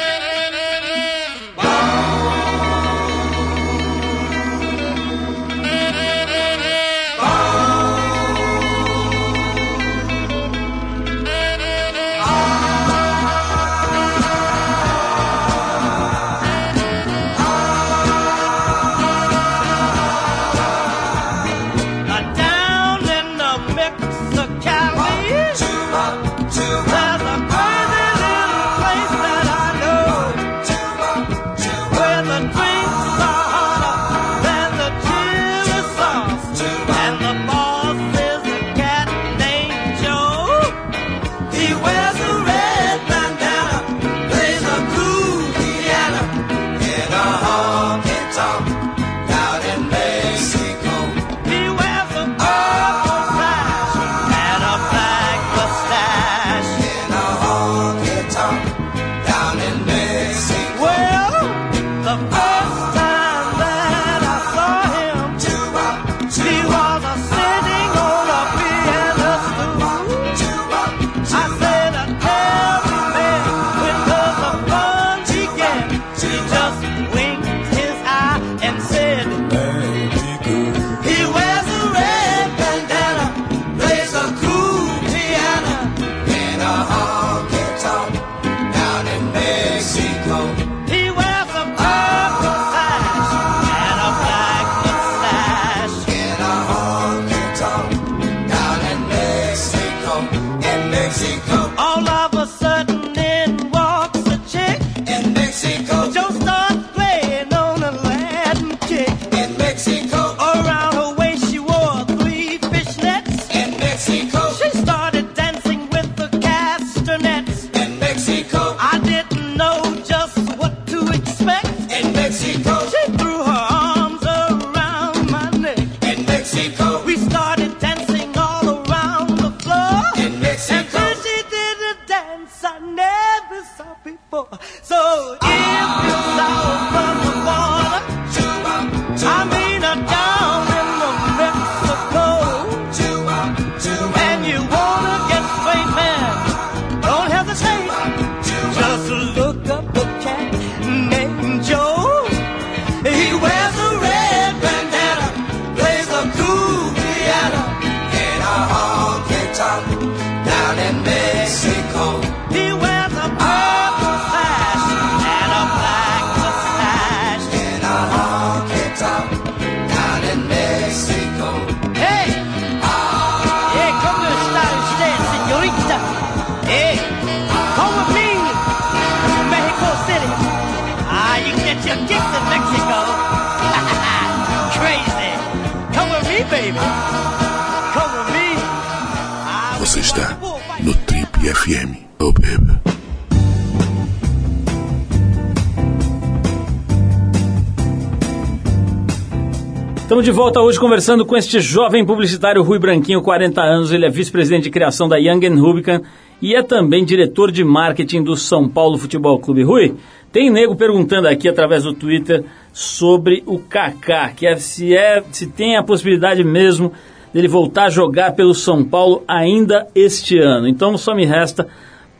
Volta 200.52 200.68
hoje 200.68 200.80
conversando 200.82 201.26
com 201.26 201.38
este 201.38 201.62
jovem 201.62 202.06
publicitário 202.06 202.62
Rui 202.62 202.78
Branquinho, 202.78 203.22
40 203.22 203.62
anos. 203.62 203.94
Ele 203.94 204.06
é 204.06 204.10
vice-presidente 204.10 204.64
de 204.64 204.70
criação 204.70 205.08
da 205.08 205.16
Young 205.16 205.48
Rubicon 205.48 206.02
e 206.42 206.54
é 206.54 206.62
também 206.62 207.06
diretor 207.06 207.54
de 207.54 207.64
marketing 207.64 208.22
do 208.22 208.36
São 208.36 208.68
Paulo 208.68 208.98
Futebol 208.98 209.40
Clube. 209.40 209.64
Rui, 209.64 209.96
tem 210.30 210.50
nego 210.50 210.76
perguntando 210.76 211.30
aqui 211.30 211.48
através 211.48 211.84
do 211.84 211.94
Twitter 211.94 212.44
sobre 212.74 213.42
o 213.46 213.60
Kaká, 213.60 214.32
que 214.32 214.46
é, 214.46 214.58
se, 214.58 214.94
é, 214.94 215.24
se 215.32 215.48
tem 215.48 215.78
a 215.78 215.84
possibilidade 215.84 216.44
mesmo 216.44 216.92
dele 217.34 217.48
voltar 217.48 217.86
a 217.86 217.90
jogar 217.90 218.34
pelo 218.34 218.54
São 218.54 218.84
Paulo 218.84 219.24
ainda 219.26 219.88
este 219.96 220.38
ano. 220.38 220.68
Então 220.68 220.98
só 220.98 221.16
me 221.16 221.26
resta 221.26 221.66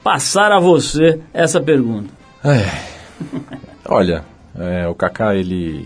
passar 0.02 0.54
a 0.54 0.60
você 0.60 1.20
essa 1.34 1.60
pergunta. 1.60 2.14
Olha, 3.90 4.24
é, 4.58 4.88
o 4.88 4.96
Kaká, 4.96 5.36
ele. 5.36 5.86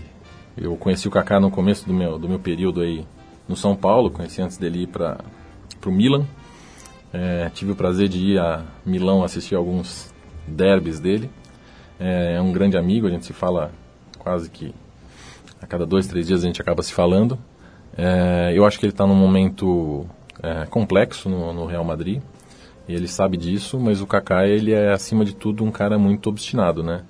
Eu 0.56 0.74
conheci 0.76 1.06
o 1.06 1.10
Kaká 1.10 1.38
no 1.38 1.50
começo 1.50 1.86
do 1.86 1.92
meu, 1.92 2.18
do 2.18 2.26
meu 2.26 2.38
período 2.38 2.80
aí 2.80 3.06
no 3.46 3.54
São 3.54 3.76
Paulo, 3.76 4.10
conheci 4.10 4.40
antes 4.40 4.56
dele 4.56 4.84
ir 4.84 4.86
para 4.86 5.18
o 5.84 5.90
Milan. 5.90 6.24
É, 7.12 7.50
tive 7.50 7.72
o 7.72 7.76
prazer 7.76 8.08
de 8.08 8.18
ir 8.18 8.38
a 8.38 8.64
Milão 8.84 9.22
assistir 9.22 9.54
alguns 9.54 10.12
derbys 10.46 10.98
dele. 10.98 11.30
É, 12.00 12.36
é 12.36 12.40
um 12.40 12.52
grande 12.52 12.76
amigo, 12.76 13.06
a 13.06 13.10
gente 13.10 13.26
se 13.26 13.34
fala 13.34 13.70
quase 14.18 14.48
que 14.48 14.74
a 15.60 15.66
cada 15.66 15.84
dois, 15.84 16.06
três 16.06 16.26
dias 16.26 16.42
a 16.42 16.46
gente 16.46 16.60
acaba 16.60 16.82
se 16.82 16.92
falando. 16.94 17.38
É, 17.96 18.52
eu 18.54 18.64
acho 18.64 18.78
que 18.78 18.86
ele 18.86 18.92
está 18.92 19.06
num 19.06 19.14
momento 19.14 20.06
é, 20.42 20.64
complexo 20.64 21.28
no, 21.28 21.52
no 21.52 21.66
Real 21.66 21.84
Madrid. 21.84 22.22
E 22.88 22.94
ele 22.94 23.08
sabe 23.08 23.36
disso, 23.36 23.78
mas 23.78 24.00
o 24.00 24.06
Kaká 24.06 24.46
ele 24.46 24.72
é 24.72 24.92
acima 24.92 25.22
de 25.22 25.34
tudo 25.34 25.64
um 25.64 25.70
cara 25.70 25.98
muito 25.98 26.30
obstinado, 26.30 26.82
né? 26.82 27.02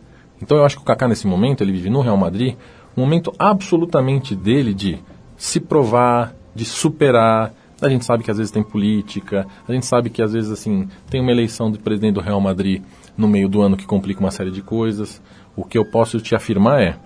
Então 0.43 0.57
eu 0.57 0.65
acho 0.65 0.77
que 0.77 0.83
o 0.83 0.87
Kaká 0.87 1.07
nesse 1.07 1.27
momento 1.27 1.63
ele 1.63 1.73
vive 1.73 1.91
no 1.91 2.01
Real 2.01 2.17
Madrid 2.17 2.57
um 2.97 3.01
momento 3.01 3.33
absolutamente 3.39 4.35
dele 4.35 4.73
de 4.73 4.99
se 5.37 5.61
provar, 5.61 6.35
de 6.55 6.65
superar. 6.65 7.53
A 7.81 7.89
gente 7.89 8.05
sabe 8.05 8.25
que 8.25 8.31
às 8.31 8.39
vezes 8.39 8.51
tem 8.51 8.63
política, 8.63 9.47
a 9.69 9.73
gente 9.73 9.85
sabe 9.85 10.09
que 10.09 10.23
às 10.23 10.33
vezes 10.33 10.51
assim 10.51 10.89
tem 11.11 11.21
uma 11.21 11.31
eleição 11.31 11.71
de 11.71 11.79
presidente 11.79 12.15
do 12.15 12.21
Real 12.21 12.41
Madrid 12.41 12.83
no 13.17 13.29
meio 13.29 13.49
do 13.49 13.61
ano 13.61 13.77
que 13.77 13.87
complica 13.87 14.21
uma 14.21 14.31
série 14.31 14.51
de 14.51 14.63
coisas. 14.63 15.21
O 15.55 15.65
que 15.65 15.77
eu 15.77 15.85
posso 15.85 16.21
te 16.21 16.35
afirmar 16.35 16.81
é, 16.81 16.97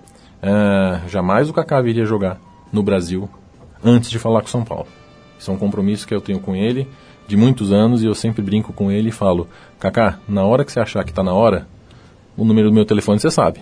é 0.41 1.01
jamais 1.09 1.49
o 1.49 1.53
Kaká 1.53 1.81
viria 1.81 2.05
jogar 2.05 2.39
no 2.71 2.81
Brasil 2.81 3.29
antes 3.83 4.09
de 4.09 4.17
falar 4.17 4.41
com 4.41 4.47
São 4.47 4.63
Paulo. 4.63 4.87
Isso 5.37 5.51
é 5.51 5.53
um 5.53 5.57
compromisso 5.57 6.07
que 6.07 6.13
eu 6.13 6.21
tenho 6.21 6.39
com 6.39 6.55
ele 6.55 6.87
de 7.27 7.35
muitos 7.35 7.71
anos 7.71 8.03
e 8.03 8.05
eu 8.05 8.15
sempre 8.15 8.41
brinco 8.41 8.71
com 8.71 8.91
ele 8.91 9.09
e 9.09 9.11
falo: 9.11 9.47
Kaká, 9.79 10.19
na 10.27 10.45
hora 10.45 10.63
que 10.63 10.71
você 10.71 10.79
achar 10.79 11.03
que 11.03 11.11
está 11.11 11.23
na 11.23 11.33
hora, 11.33 11.67
o 12.37 12.45
número 12.45 12.69
do 12.69 12.73
meu 12.73 12.85
telefone 12.85 13.19
você 13.19 13.31
sabe. 13.31 13.61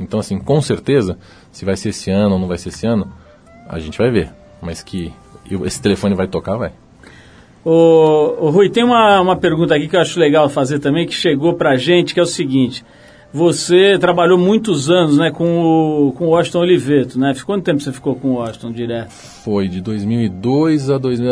Então, 0.00 0.18
assim, 0.18 0.38
com 0.38 0.60
certeza, 0.60 1.18
se 1.52 1.64
vai 1.64 1.76
ser 1.76 1.90
esse 1.90 2.10
ano 2.10 2.34
ou 2.34 2.40
não 2.40 2.48
vai 2.48 2.58
ser 2.58 2.70
esse 2.70 2.86
ano, 2.86 3.12
a 3.68 3.78
gente 3.78 3.98
vai 3.98 4.10
ver. 4.10 4.30
Mas 4.60 4.82
que 4.82 5.12
esse 5.64 5.80
telefone 5.80 6.14
vai 6.14 6.26
tocar, 6.26 6.56
vai. 6.56 6.72
Ô, 7.64 8.36
ô, 8.40 8.50
Rui, 8.50 8.70
tem 8.70 8.82
uma, 8.82 9.20
uma 9.20 9.36
pergunta 9.36 9.74
aqui 9.74 9.86
que 9.86 9.94
eu 9.94 10.00
acho 10.00 10.18
legal 10.18 10.48
fazer 10.48 10.78
também, 10.78 11.06
que 11.06 11.14
chegou 11.14 11.54
pra 11.54 11.76
gente, 11.76 12.14
que 12.14 12.20
é 12.20 12.22
o 12.22 12.26
seguinte. 12.26 12.84
Você 13.32 13.96
trabalhou 13.98 14.36
muitos 14.36 14.90
anos 14.90 15.16
né, 15.16 15.30
com, 15.30 16.08
o, 16.08 16.12
com 16.12 16.26
o 16.26 16.30
Washington 16.30 16.60
Oliveto, 16.60 17.18
né? 17.18 17.32
Quanto 17.46 17.62
tempo 17.62 17.80
você 17.80 17.92
ficou 17.92 18.16
com 18.16 18.32
o 18.32 18.34
Washington 18.34 18.72
direto? 18.72 19.10
Foi 19.10 19.68
de 19.68 19.80
2002 19.80 20.90
a 20.90 20.98
2000, 20.98 21.28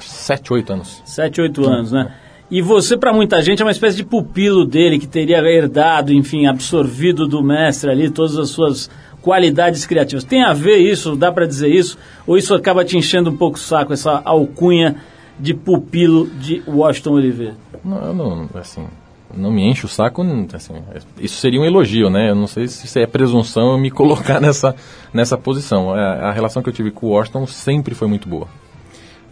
7, 0.00 0.52
8 0.52 0.72
anos. 0.72 1.02
Sete, 1.04 1.40
oito 1.40 1.64
anos, 1.68 1.92
né? 1.92 2.12
E 2.52 2.60
você, 2.60 2.98
para 2.98 3.14
muita 3.14 3.40
gente, 3.40 3.62
é 3.62 3.64
uma 3.64 3.70
espécie 3.70 3.96
de 3.96 4.04
pupilo 4.04 4.66
dele, 4.66 4.98
que 4.98 5.06
teria 5.06 5.38
herdado, 5.38 6.12
enfim, 6.12 6.44
absorvido 6.44 7.26
do 7.26 7.42
mestre 7.42 7.90
ali 7.90 8.10
todas 8.10 8.36
as 8.36 8.50
suas 8.50 8.90
qualidades 9.22 9.86
criativas. 9.86 10.22
Tem 10.22 10.44
a 10.44 10.52
ver 10.52 10.76
isso? 10.76 11.16
Dá 11.16 11.32
para 11.32 11.46
dizer 11.46 11.70
isso? 11.70 11.96
Ou 12.26 12.36
isso 12.36 12.54
acaba 12.54 12.84
te 12.84 12.94
enchendo 12.94 13.30
um 13.30 13.36
pouco 13.38 13.56
o 13.56 13.58
saco, 13.58 13.94
essa 13.94 14.20
alcunha 14.22 14.96
de 15.40 15.54
pupilo 15.54 16.26
de 16.26 16.62
Washington 16.68 17.12
Oliveira? 17.12 17.54
Não, 17.82 18.12
não, 18.12 18.50
assim, 18.56 18.86
não 19.34 19.50
me 19.50 19.62
enche 19.62 19.86
o 19.86 19.88
saco, 19.88 20.22
assim, 20.52 20.74
isso 21.18 21.36
seria 21.36 21.58
um 21.58 21.64
elogio, 21.64 22.10
né? 22.10 22.28
Eu 22.28 22.34
não 22.34 22.46
sei 22.46 22.68
se 22.68 23.00
é 23.00 23.06
presunção 23.06 23.72
eu 23.72 23.78
me 23.78 23.88
colocar 23.90 24.42
nessa, 24.42 24.76
nessa 25.10 25.38
posição. 25.38 25.94
A, 25.94 26.28
a 26.28 26.32
relação 26.32 26.62
que 26.62 26.68
eu 26.68 26.74
tive 26.74 26.90
com 26.90 27.06
o 27.06 27.10
Washington 27.12 27.46
sempre 27.46 27.94
foi 27.94 28.08
muito 28.08 28.28
boa. 28.28 28.46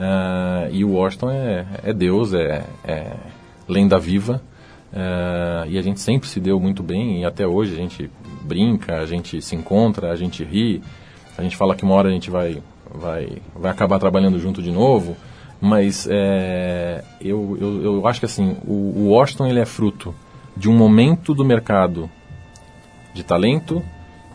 Uh, 0.01 0.73
e 0.73 0.83
o 0.83 0.93
Washington 0.93 1.31
é, 1.31 1.67
é 1.83 1.93
Deus, 1.93 2.33
é, 2.33 2.65
é 2.83 3.13
lenda 3.69 3.99
viva. 3.99 4.43
Uh, 4.91 5.69
e 5.69 5.79
a 5.79 5.83
gente 5.83 6.01
sempre 6.01 6.27
se 6.27 6.41
deu 6.41 6.59
muito 6.59 6.83
bem 6.83 7.21
e 7.21 7.25
até 7.25 7.47
hoje 7.47 7.75
a 7.75 7.77
gente 7.77 8.11
brinca, 8.41 8.97
a 8.97 9.07
gente 9.07 9.43
se 9.43 9.55
encontra, 9.55 10.11
a 10.11 10.17
gente 10.17 10.43
ri, 10.43 10.83
a 11.37 11.43
gente 11.43 11.57
fala 11.57 11.77
que 11.77 11.85
uma 11.85 11.95
hora 11.95 12.09
a 12.09 12.13
gente 12.13 12.31
vai, 12.31 12.63
vai, 12.93 13.39
vai 13.55 13.71
acabar 13.71 13.99
trabalhando 13.99 14.41
junto 14.41 14.63
de 14.63 14.73
novo. 14.73 15.17
Mas 15.61 16.09
é, 16.11 17.05
eu, 17.21 17.59
eu, 17.61 17.85
eu 17.85 18.07
acho 18.07 18.21
que 18.21 18.27
assim, 18.27 18.57
o, 18.67 18.73
o 18.73 19.09
Washington 19.11 19.47
ele 19.47 19.61
é 19.61 19.67
fruto 19.67 20.15
de 20.57 20.71
um 20.71 20.75
momento 20.75 21.35
do 21.35 21.45
mercado 21.45 22.11
de 23.13 23.23
talento 23.23 23.85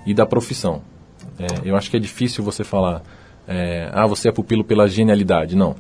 e 0.06 0.14
da 0.14 0.28
profissão. 0.28 0.84
É, 1.40 1.68
eu 1.68 1.76
acho 1.76 1.90
que 1.90 1.98
é 1.98 2.00
difícil 2.00 2.44
você 2.44 2.64
falar, 2.64 3.02
é, 3.48 3.90
ah, 3.94 4.08
você 4.08 4.30
é 4.30 4.32
pupilo 4.32 4.64
pela 4.64 4.88
genialidade. 4.88 5.56
Não. 5.56 5.76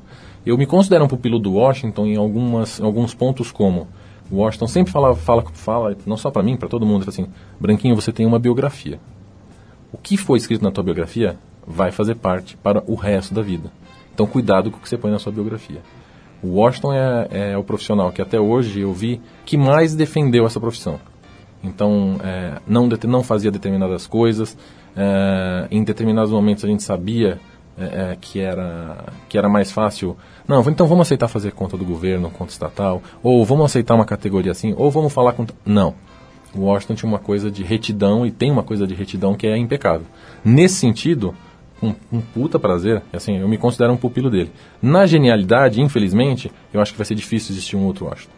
Eu 0.45 0.57
me 0.57 0.65
considero 0.65 1.05
um 1.05 1.07
pupilo 1.07 1.39
do 1.39 1.53
Washington 1.53 2.05
em, 2.05 2.17
algumas, 2.17 2.79
em 2.79 2.83
alguns 2.83 3.13
pontos 3.13 3.51
como 3.51 3.87
o 4.29 4.37
Washington 4.37 4.67
sempre 4.67 4.91
fala, 4.91 5.15
fala, 5.15 5.43
fala 5.53 5.95
não 6.05 6.17
só 6.17 6.31
para 6.31 6.43
mim, 6.43 6.57
para 6.57 6.67
todo 6.67 6.85
mundo, 6.85 7.05
assim, 7.07 7.27
Branquinho, 7.59 7.95
você 7.95 8.11
tem 8.11 8.25
uma 8.25 8.39
biografia. 8.39 8.99
O 9.91 9.97
que 9.97 10.17
foi 10.17 10.37
escrito 10.37 10.63
na 10.63 10.71
tua 10.71 10.83
biografia 10.83 11.37
vai 11.65 11.91
fazer 11.91 12.15
parte 12.15 12.57
para 12.57 12.83
o 12.87 12.95
resto 12.95 13.33
da 13.33 13.41
vida. 13.41 13.71
Então, 14.13 14.25
cuidado 14.25 14.71
com 14.71 14.77
o 14.77 14.79
que 14.79 14.89
você 14.89 14.97
põe 14.97 15.11
na 15.11 15.19
sua 15.19 15.31
biografia. 15.31 15.81
O 16.41 16.55
Washington 16.55 16.93
é, 16.93 17.27
é 17.51 17.57
o 17.57 17.63
profissional 17.63 18.11
que 18.11 18.21
até 18.21 18.39
hoje 18.39 18.81
eu 18.81 18.93
vi 18.93 19.21
que 19.45 19.57
mais 19.57 19.95
defendeu 19.95 20.45
essa 20.45 20.59
profissão. 20.59 20.99
Então, 21.63 22.17
é, 22.23 22.59
não, 22.67 22.87
não 22.87 23.23
fazia 23.23 23.51
determinadas 23.51 24.07
coisas. 24.07 24.57
É, 24.95 25.67
em 25.71 25.83
determinados 25.83 26.31
momentos 26.31 26.63
a 26.63 26.67
gente 26.67 26.83
sabia 26.83 27.39
é, 27.77 28.11
é, 28.11 28.17
que, 28.19 28.39
era, 28.39 29.05
que 29.27 29.37
era 29.37 29.49
mais 29.49 29.71
fácil. 29.71 30.15
Não, 30.47 30.61
então 30.69 30.87
vamos 30.87 31.07
aceitar 31.07 31.27
fazer 31.27 31.51
conta 31.51 31.77
do 31.77 31.83
governo, 31.83 32.29
conta 32.29 32.51
estatal, 32.51 33.01
ou 33.21 33.43
vamos 33.45 33.65
aceitar 33.65 33.95
uma 33.95 34.05
categoria 34.05 34.51
assim, 34.51 34.73
ou 34.77 34.89
vamos 34.89 35.11
falar 35.11 35.33
com. 35.33 35.45
Não. 35.65 35.93
Washington 36.55 36.95
tinha 36.95 37.09
uma 37.09 37.19
coisa 37.19 37.51
de 37.51 37.63
retidão 37.63 38.25
e 38.25 38.31
tem 38.31 38.49
uma 38.49 38.63
coisa 38.63 38.87
de 38.87 38.93
retidão 38.93 39.35
que 39.35 39.45
é 39.45 39.57
impecável. 39.57 40.07
Nesse 40.43 40.75
sentido, 40.75 41.35
com 41.79 41.93
um 42.11 42.21
puta 42.21 42.57
prazer, 42.57 43.01
assim, 43.11 43.37
eu 43.37 43.47
me 43.47 43.57
considero 43.57 43.91
um 43.91 43.97
pupilo 43.97 44.29
dele. 44.29 44.51
Na 44.81 45.05
genialidade, 45.05 45.81
infelizmente, 45.81 46.51
eu 46.73 46.79
acho 46.79 46.93
que 46.93 46.97
vai 46.97 47.05
ser 47.05 47.15
difícil 47.15 47.53
existir 47.53 47.75
um 47.75 47.85
outro 47.85 48.05
Washington. 48.05 48.31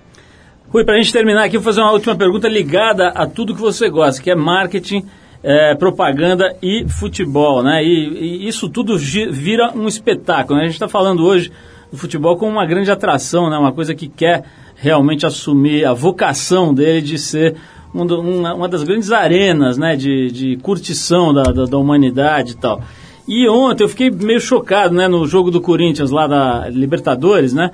Rui, 0.70 0.84
para 0.84 0.96
a 0.96 0.98
gente 0.98 1.14
terminar 1.14 1.46
aqui, 1.46 1.58
vou 1.58 1.64
fazer 1.64 1.82
uma 1.82 1.92
última 1.92 2.16
pergunta 2.16 2.48
ligada 2.48 3.10
a 3.10 3.26
tudo 3.26 3.56
que 3.56 3.62
você 3.62 3.90
gosta, 3.90 4.22
que 4.22 4.30
é 4.30 4.36
marketing, 4.36 5.06
é, 5.44 5.76
propaganda 5.76 6.56
e 6.62 6.86
futebol, 6.88 7.64
né? 7.64 7.84
E, 7.84 8.44
e 8.44 8.48
isso 8.48 8.70
tudo 8.70 8.98
vira 8.98 9.72
um 9.76 9.88
espetáculo. 9.88 10.58
Né? 10.58 10.64
A 10.64 10.68
gente 10.68 10.76
está 10.76 10.88
falando 10.88 11.24
hoje 11.24 11.52
do 11.92 11.98
futebol 11.98 12.38
como 12.38 12.52
uma 12.52 12.66
grande 12.66 12.92
atração, 12.92 13.50
né? 13.50 13.58
Uma 13.58 13.72
coisa 13.72 13.96
que 13.96 14.08
quer 14.08 14.44
realmente 14.76 15.26
assumir 15.26 15.86
a 15.86 15.94
vocação 15.94 16.74
dele 16.74 17.02
de 17.02 17.18
ser 17.18 17.56
um 17.94 18.04
uma, 18.04 18.54
uma, 18.54 18.70
das 18.70 18.84
grandes 18.84 19.12
arenas, 19.12 19.78
né? 19.78 19.96
De, 19.96 20.32
de 20.32 20.58
curtição 20.58 21.34
da, 21.34 21.44
da, 21.44 21.66
da 21.66 21.78
humanidade 21.78 22.52
e 22.52 22.56
tal. 22.56 22.82
E 23.28 23.48
ontem 23.50 23.84
eu 23.84 23.90
fiquei 23.90 24.10
meio 24.10 24.40
chocado, 24.40 24.96
né, 24.96 25.06
no 25.06 25.28
jogo 25.28 25.52
do 25.52 25.60
Corinthians 25.60 26.12
lá 26.12 26.28
da 26.28 26.70
Libertadores, 26.70 27.54
né? 27.54 27.72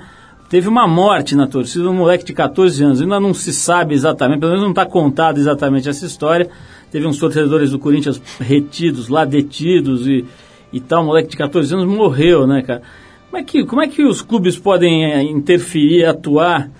Teve 0.48 0.68
uma 0.68 0.86
morte 0.86 1.36
na 1.36 1.46
torcida, 1.46 1.88
um 1.88 1.94
moleque 1.94 2.24
de 2.24 2.32
14 2.32 2.82
anos. 2.84 3.00
Ainda 3.00 3.20
não 3.20 3.32
se 3.32 3.52
sabe 3.52 3.94
exatamente, 3.94 4.40
pelo 4.40 4.50
menos 4.50 4.64
não 4.64 4.70
está 4.70 4.84
contado 4.84 5.38
exatamente 5.38 5.88
essa 5.88 6.04
história. 6.04 6.50
Teve 6.94 7.08
uns 7.08 7.18
torcedores 7.18 7.72
do 7.72 7.78
Corinthians 7.80 8.22
retidos 8.38 9.08
lá, 9.08 9.24
detidos 9.24 10.06
e, 10.06 10.24
e 10.72 10.78
tal. 10.78 11.02
Um 11.02 11.06
moleque 11.06 11.30
de 11.30 11.36
14 11.36 11.74
anos 11.74 11.88
morreu, 11.88 12.46
né, 12.46 12.62
cara? 12.62 12.82
Como 13.28 13.36
é 13.36 13.42
que, 13.42 13.64
como 13.64 13.82
é 13.82 13.88
que 13.88 14.04
os 14.04 14.22
clubes 14.22 14.56
podem 14.56 15.04
é, 15.04 15.20
interferir, 15.20 16.04
atuar 16.04 16.70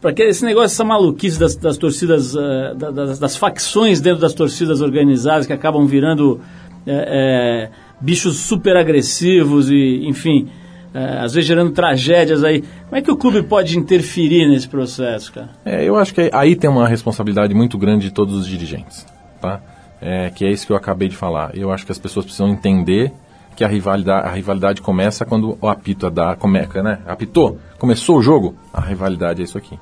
para 0.00 0.12
que 0.12 0.20
esse 0.24 0.44
negócio, 0.44 0.64
essa 0.64 0.82
maluquice 0.82 1.38
das, 1.38 1.54
das 1.54 1.76
torcidas, 1.76 2.34
uh, 2.34 2.74
das, 2.74 3.20
das, 3.20 3.36
facções 3.36 4.00
dentro 4.00 4.20
das 4.20 4.34
torcidas 4.34 4.80
organizadas 4.80 5.46
que 5.46 5.52
acabam 5.52 5.86
virando 5.86 6.40
é, 6.84 7.70
é, 7.70 7.70
bichos 8.00 8.38
super 8.38 8.76
agressivos 8.76 9.70
e, 9.70 10.00
enfim, 10.08 10.48
às 10.92 11.34
vezes 11.34 11.46
gerando 11.46 11.70
tragédias 11.70 12.42
aí. 12.42 12.64
Como 12.88 12.96
é 12.96 13.00
que 13.00 13.12
o 13.12 13.16
clube 13.16 13.44
pode 13.44 13.78
interferir 13.78 14.48
nesse 14.48 14.68
processo, 14.68 15.32
cara? 15.32 15.50
É, 15.64 15.88
eu 15.88 15.94
acho 15.94 16.12
que 16.12 16.28
aí 16.32 16.56
tem 16.56 16.68
uma 16.68 16.88
responsabilidade 16.88 17.54
muito 17.54 17.78
grande 17.78 18.08
de 18.08 18.12
todos 18.12 18.34
os 18.34 18.48
dirigentes, 18.48 19.06
tá? 19.42 19.60
É, 20.00 20.30
que 20.30 20.44
é 20.44 20.50
isso 20.50 20.66
que 20.66 20.72
eu 20.72 20.76
acabei 20.76 21.08
de 21.08 21.16
falar. 21.16 21.56
Eu 21.56 21.70
acho 21.70 21.84
que 21.84 21.92
as 21.92 21.98
pessoas 21.98 22.24
precisam 22.24 22.48
entender 22.48 23.12
que 23.54 23.62
a 23.62 23.68
rivalidade, 23.68 24.26
a 24.26 24.30
rivalidade 24.30 24.80
começa 24.80 25.24
quando 25.24 25.58
o 25.60 25.68
apito 25.68 26.08
dá, 26.10 26.34
começa, 26.34 26.82
né? 26.82 27.00
Apitou, 27.06 27.58
começou 27.78 28.18
o 28.18 28.22
jogo, 28.22 28.56
a 28.72 28.80
rivalidade 28.80 29.42
é 29.42 29.44
isso 29.44 29.58
aqui. 29.58 29.78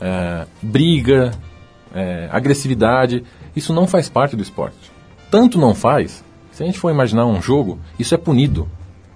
É, 0.00 0.46
briga, 0.62 1.32
é, 1.94 2.28
agressividade, 2.30 3.24
isso 3.54 3.72
não 3.72 3.86
faz 3.86 4.08
parte 4.08 4.36
do 4.36 4.42
esporte. 4.42 4.92
Tanto 5.30 5.58
não 5.58 5.74
faz 5.74 6.24
se 6.56 6.62
a 6.62 6.66
gente 6.66 6.78
for 6.78 6.90
imaginar 6.90 7.26
um 7.26 7.42
jogo, 7.42 7.78
isso 7.98 8.14
é 8.14 8.18
punido. 8.18 8.66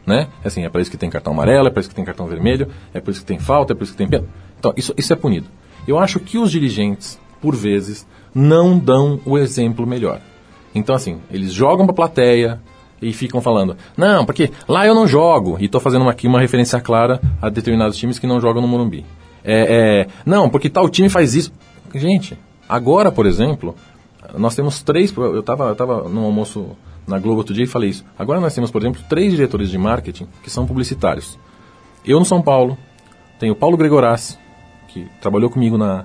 Né? 0.07 0.29
Assim, 0.45 0.65
é 0.65 0.69
para 0.69 0.83
isso 0.83 0.91
que 0.91 0.97
tem 0.99 1.09
cartão 1.09 1.33
amarelo, 1.33 1.69
é 1.69 1.71
para 1.71 1.81
isso 1.81 1.89
que 1.89 1.95
tem 1.95 2.05
cartão 2.05 2.27
vermelho, 2.27 2.69
é 2.93 3.01
por 3.01 3.13
isso 3.13 3.21
que 3.21 3.27
tem 3.27 3.39
falta, 3.39 3.73
é 3.73 3.75
por 3.75 3.85
isso 3.85 3.93
que 3.93 3.99
tem 3.99 4.09
pena. 4.09 4.27
Então, 4.59 4.75
isso, 4.77 4.93
isso 4.95 5.11
é 5.11 5.17
punido. 5.17 5.47
Eu 5.89 5.99
acho 5.99 6.21
que 6.21 6.37
os 6.37 6.51
dirigentes, 6.51 7.19
por 7.41 7.57
vezes, 7.57 8.07
não 8.35 8.79
dão 8.79 9.21
o 9.25 9.39
exemplo 9.39 9.87
melhor. 9.87 10.21
Então, 10.75 10.95
assim, 10.95 11.19
eles 11.31 11.53
jogam 11.53 11.87
para 11.87 11.93
a 11.93 11.97
plateia 11.97 12.61
e 13.03 13.13
ficam 13.13 13.41
falando, 13.41 13.77
não, 13.97 14.25
porque 14.25 14.51
lá 14.69 14.87
eu 14.87 14.95
não 14.95 15.07
jogo. 15.07 15.57
E 15.59 15.65
estou 15.65 15.81
fazendo 15.81 16.09
aqui 16.09 16.27
uma 16.27 16.41
referência 16.41 16.81
clara 16.81 17.21
a 17.41 17.49
determinados 17.49 17.97
times 17.97 18.19
que 18.19 18.27
não 18.27 18.41
jogam 18.41 18.63
no 18.63 18.69
Morumbi. 18.69 19.05
É, 19.43 20.07
é, 20.07 20.07
não, 20.25 20.51
porque 20.51 20.69
tal 20.69 20.89
time 20.89 21.09
faz 21.09 21.35
isso. 21.35 21.53
Gente, 21.95 22.39
agora, 22.69 23.11
por 23.11 23.27
exemplo, 23.27 23.75
nós 24.37 24.55
temos 24.55 24.83
três. 24.83 25.15
Eu 25.17 25.41
estava 25.41 25.69
eu 25.69 25.75
tava 25.75 26.09
no 26.09 26.25
almoço 26.25 26.77
na 27.07 27.19
Globo 27.19 27.39
outro 27.39 27.55
dia 27.55 27.65
e 27.65 27.67
falei 27.67 27.91
isso. 27.91 28.05
Agora 28.19 28.41
nós 28.41 28.55
temos, 28.55 28.71
por 28.71 28.83
exemplo, 28.83 29.03
três 29.09 29.33
diretores 29.33 29.71
de 29.71 29.79
marketing 29.79 30.27
que 30.43 30.51
são 30.51 30.67
publicitários. 30.67 31.39
Eu 32.05 32.19
no 32.19 32.25
São 32.25 32.41
Paulo, 32.41 32.79
tenho 33.39 33.55
o 33.55 33.57
Paulo 33.57 33.77
Gregorassi, 33.77 34.39
que 34.89 35.07
trabalhou 35.21 35.51
comigo 35.51 35.77
na, 35.77 36.05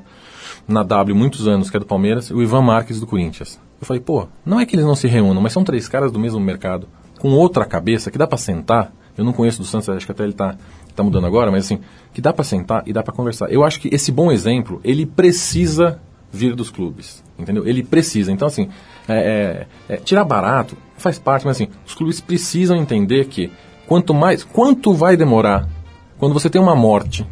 na 0.67 0.83
W 0.83 1.15
muitos 1.15 1.47
anos, 1.47 1.69
que 1.69 1.77
é 1.77 1.79
do 1.79 1.85
Palmeiras, 1.85 2.29
e 2.29 2.33
o 2.33 2.41
Ivan 2.41 2.61
Marques 2.61 2.99
do 2.99 3.07
Corinthians. 3.07 3.59
Eu 3.79 3.85
falei, 3.85 4.01
pô, 4.01 4.27
não 4.45 4.59
é 4.59 4.65
que 4.65 4.75
eles 4.75 4.85
não 4.85 4.95
se 4.95 5.07
reúnam, 5.07 5.41
mas 5.41 5.53
são 5.53 5.63
três 5.63 5.87
caras 5.87 6.11
do 6.11 6.19
mesmo 6.19 6.39
mercado, 6.39 6.87
com 7.19 7.29
outra 7.29 7.65
cabeça, 7.65 8.09
que 8.09 8.17
dá 8.17 8.27
para 8.27 8.37
sentar. 8.37 8.93
Eu 9.17 9.23
não 9.23 9.33
conheço 9.33 9.59
do 9.59 9.65
Santos, 9.65 9.87
acho 9.89 10.05
que 10.05 10.11
até 10.11 10.23
ele 10.23 10.33
tá, 10.33 10.55
tá 10.95 11.03
mudando 11.03 11.27
agora, 11.27 11.51
mas 11.51 11.65
assim, 11.65 11.79
que 12.13 12.21
dá 12.21 12.33
para 12.33 12.43
sentar 12.43 12.83
e 12.85 12.91
dá 12.91 13.01
para 13.01 13.13
conversar. 13.13 13.51
Eu 13.51 13.63
acho 13.63 13.79
que 13.79 13.93
esse 13.93 14.11
bom 14.11 14.31
exemplo, 14.31 14.81
ele 14.83 15.05
precisa 15.05 15.99
vir 16.31 16.53
dos 16.53 16.69
clubes, 16.69 17.23
entendeu? 17.37 17.65
Ele 17.65 17.83
precisa. 17.83 18.31
Então, 18.31 18.47
assim, 18.47 18.69
é, 19.07 19.67
é, 19.89 19.93
é, 19.93 19.97
tirar 19.97 20.25
barato 20.25 20.77
faz 20.97 21.17
parte, 21.17 21.45
mas 21.45 21.57
assim, 21.57 21.69
os 21.85 21.93
clubes 21.93 22.19
precisam 22.19 22.77
entender 22.77 23.25
que 23.25 23.51
quanto 23.87 24.13
mais, 24.13 24.43
quanto 24.43 24.93
vai 24.93 25.15
demorar 25.15 25.67
quando 26.17 26.33
você 26.33 26.49
tem 26.49 26.61
uma 26.61 26.75
morte, 26.75 27.25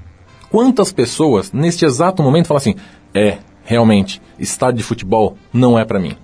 quantas 0.50 0.92
pessoas 0.92 1.52
neste 1.52 1.86
exato 1.86 2.22
momento 2.22 2.48
falam 2.48 2.58
assim, 2.58 2.76
é, 3.14 3.38
realmente, 3.64 4.22
estádio 4.40 4.78
de 4.78 4.84
futebol 4.84 5.38
não 5.52 5.78
é 5.78 5.86
para 5.86 6.00
mim. 6.00 6.18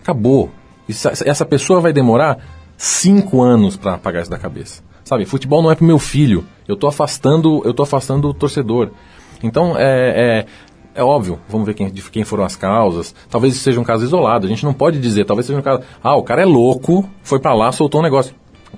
Acabou. 0.00 0.50
Isso, 0.88 1.08
essa 1.08 1.44
pessoa 1.44 1.80
vai 1.80 1.92
demorar 1.92 2.38
cinco 2.76 3.40
anos 3.40 3.76
para 3.76 3.94
apagar 3.94 4.22
isso 4.22 4.30
da 4.30 4.38
cabeça. 4.38 4.82
Sabe, 5.04 5.24
futebol 5.24 5.62
não 5.62 5.70
é 5.70 5.74
para 5.74 5.86
meu 5.86 5.98
filho. 5.98 6.44
Eu 6.66 6.76
tô 6.76 6.86
afastando, 6.86 7.62
eu 7.64 7.74
tô 7.74 7.82
afastando 7.82 8.28
o 8.28 8.34
torcedor. 8.34 8.90
Então, 9.42 9.76
é, 9.76 10.44
é, 10.44 10.46
é 10.94 11.02
óbvio, 11.02 11.40
vamos 11.48 11.66
ver 11.66 11.74
quem, 11.74 11.90
de 11.90 12.02
quem 12.02 12.24
foram 12.24 12.44
as 12.44 12.56
causas. 12.56 13.14
Talvez 13.28 13.56
seja 13.56 13.80
um 13.80 13.84
caso 13.84 14.04
isolado. 14.04 14.46
A 14.46 14.48
gente 14.48 14.64
não 14.64 14.72
pode 14.72 15.00
dizer, 15.00 15.24
talvez 15.24 15.46
seja 15.46 15.58
um 15.58 15.62
caso. 15.62 15.82
Ah, 16.02 16.16
o 16.16 16.22
cara 16.22 16.42
é 16.42 16.44
louco, 16.44 17.08
foi 17.22 17.38
para 17.38 17.54
lá, 17.54 17.72
soltou 17.72 18.00
um 18.00 18.04
negócio. 18.04 18.34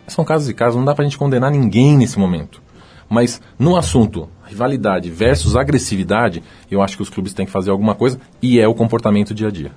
São 0.07 0.25
casos 0.25 0.49
e 0.49 0.55
casos, 0.55 0.77
não 0.77 0.85
dá 0.85 0.95
pra 0.95 1.05
gente 1.05 1.19
condenar 1.19 1.51
ninguém 1.51 1.97
nesse 1.97 2.19
momento. 2.19 2.63
Mas 3.09 3.41
no 3.59 3.77
assunto 3.77 4.29
rivalidade 4.47 5.11
versus 5.11 5.57
agressividade, 5.57 6.43
eu 6.71 6.83
acho 6.83 6.97
que 6.97 7.03
os 7.03 7.09
clubes 7.11 7.33
têm 7.33 7.47
que 7.47 7.53
fazer 7.53 7.71
alguma 7.71 7.95
coisa 7.95 8.19
e 8.43 8.61
é 8.61 8.67
o 8.69 8.75
comportamento 8.75 9.35
dia 9.35 9.49
a 9.49 9.51
dia. 9.51 9.71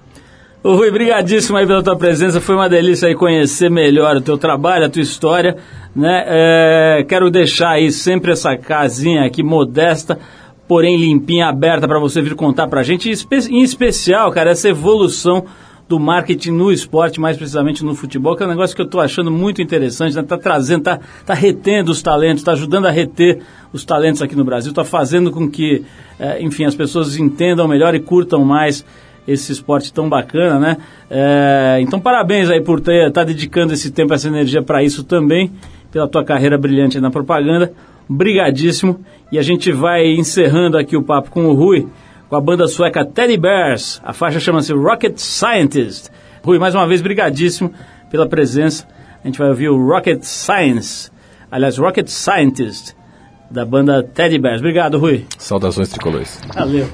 Ô 0.64 0.76
Rui, 0.76 0.92
brigadíssimo 0.92 1.58
aí 1.58 1.66
pela 1.68 1.84
tua 1.84 1.96
presença, 1.96 2.42
foi 2.42 2.56
uma 2.56 2.68
delícia 2.68 3.08
aí 3.08 3.16
conhecer 3.16 3.70
melhor 3.70 4.18
o 4.18 4.22
teu 4.22 4.38
trabalho, 4.38 4.86
a 4.86 4.90
tua 4.90 5.02
história, 5.02 5.56
né? 5.96 6.24
É, 6.28 7.06
quero 7.08 7.30
deixar 7.30 7.70
aí 7.74 7.92
sempre 7.92 8.32
essa 8.32 8.58
casinha 8.58 9.24
aqui 9.26 9.44
modesta, 9.44 10.20
porém 10.68 10.98
limpinha, 10.98 11.48
aberta 11.48 11.88
para 11.88 12.00
você 12.00 12.22
vir 12.22 12.36
contar 12.36 12.68
pra 12.68 12.84
gente, 12.84 13.08
em 13.08 13.12
espe- 13.12 13.48
em 13.50 13.62
especial, 13.62 14.32
cara, 14.32 14.50
essa 14.52 14.68
evolução 14.68 15.46
do 15.88 16.00
marketing 16.00 16.52
no 16.52 16.72
esporte, 16.72 17.20
mais 17.20 17.38
precisamente 17.38 17.84
no 17.84 17.96
futebol, 17.96 18.36
que 18.36 18.44
é 18.44 18.46
um 18.46 18.50
negócio 18.50 18.76
que 18.76 18.82
eu 18.82 18.86
estou 18.86 19.00
achando 19.00 19.32
muito 19.32 19.62
interessante, 19.62 20.16
né? 20.16 20.22
Tá 20.22 20.38
trazendo, 20.38 20.84
tá, 20.84 21.00
tá 21.26 21.34
retendo 21.34 21.92
os 21.92 22.02
talentos, 22.02 22.44
tá 22.44 22.52
ajudando 22.52 22.88
a 22.88 22.92
reter 22.92 23.40
os 23.72 23.86
talentos 23.86 24.22
aqui 24.22 24.36
no 24.36 24.44
Brasil, 24.44 24.74
tá 24.74 24.84
fazendo 24.84 25.32
com 25.32 25.50
que, 25.50 25.84
eh, 26.20 26.42
enfim, 26.42 26.66
as 26.66 26.76
pessoas 26.76 27.18
entendam 27.18 27.68
melhor 27.68 27.96
e 27.96 28.00
curtam 28.00 28.44
mais 28.44 28.86
esse 29.26 29.52
esporte 29.52 29.94
tão 29.94 30.10
bacana, 30.10 30.60
né? 30.60 30.78
Eh, 31.10 31.80
então, 31.82 32.00
parabéns 32.00 32.50
aí 32.50 32.62
por 32.62 32.80
estar 32.80 33.12
tá 33.12 33.24
dedicando 33.24 33.74
esse 33.74 33.90
tempo, 33.92 34.14
essa 34.14 34.28
energia 34.28 34.62
para 34.62 34.84
isso 34.84 35.04
também, 35.04 35.52
pela 35.92 36.08
tua 36.08 36.24
carreira 36.24 36.58
brilhante 36.58 37.00
na 37.00 37.10
propaganda. 37.10 37.72
Brigadíssimo. 38.10 39.02
E 39.32 39.38
a 39.38 39.42
gente 39.42 39.72
vai 39.72 40.06
encerrando 40.14 40.78
aqui 40.78 40.96
o 40.96 41.04
papo 41.04 41.30
com 41.30 41.48
o 41.48 41.54
Rui, 41.54 41.88
com 42.30 42.36
a 42.36 42.42
banda 42.42 42.68
sueca 42.68 43.06
Teddy 43.06 43.38
Bears. 43.38 44.02
A 44.04 44.14
faixa 44.14 44.40
chama-se 44.40 44.74
Rocket 44.74 45.18
Scientist. 45.18 46.10
Rui, 46.44 46.60
mais 46.60 46.76
uma 46.76 46.88
vez, 46.88 47.02
brigadíssimo 47.02 47.74
pela 48.10 48.28
presença. 48.28 48.88
A 49.24 49.28
gente 49.28 49.40
vai 49.40 49.50
ouvir 49.50 49.70
o 49.70 49.78
Rocket 49.78 50.24
Science, 50.24 51.12
aliás, 51.52 51.78
Rocket 51.78 52.08
Scientist, 52.08 52.96
da 53.50 53.66
banda 53.66 54.04
Teddy 54.04 54.40
Bears. 54.40 54.60
Obrigado, 54.60 54.98
Rui. 54.98 55.26
Saudações 55.38 55.90
tricolores. 55.90 56.40
Valeu. 56.54 56.88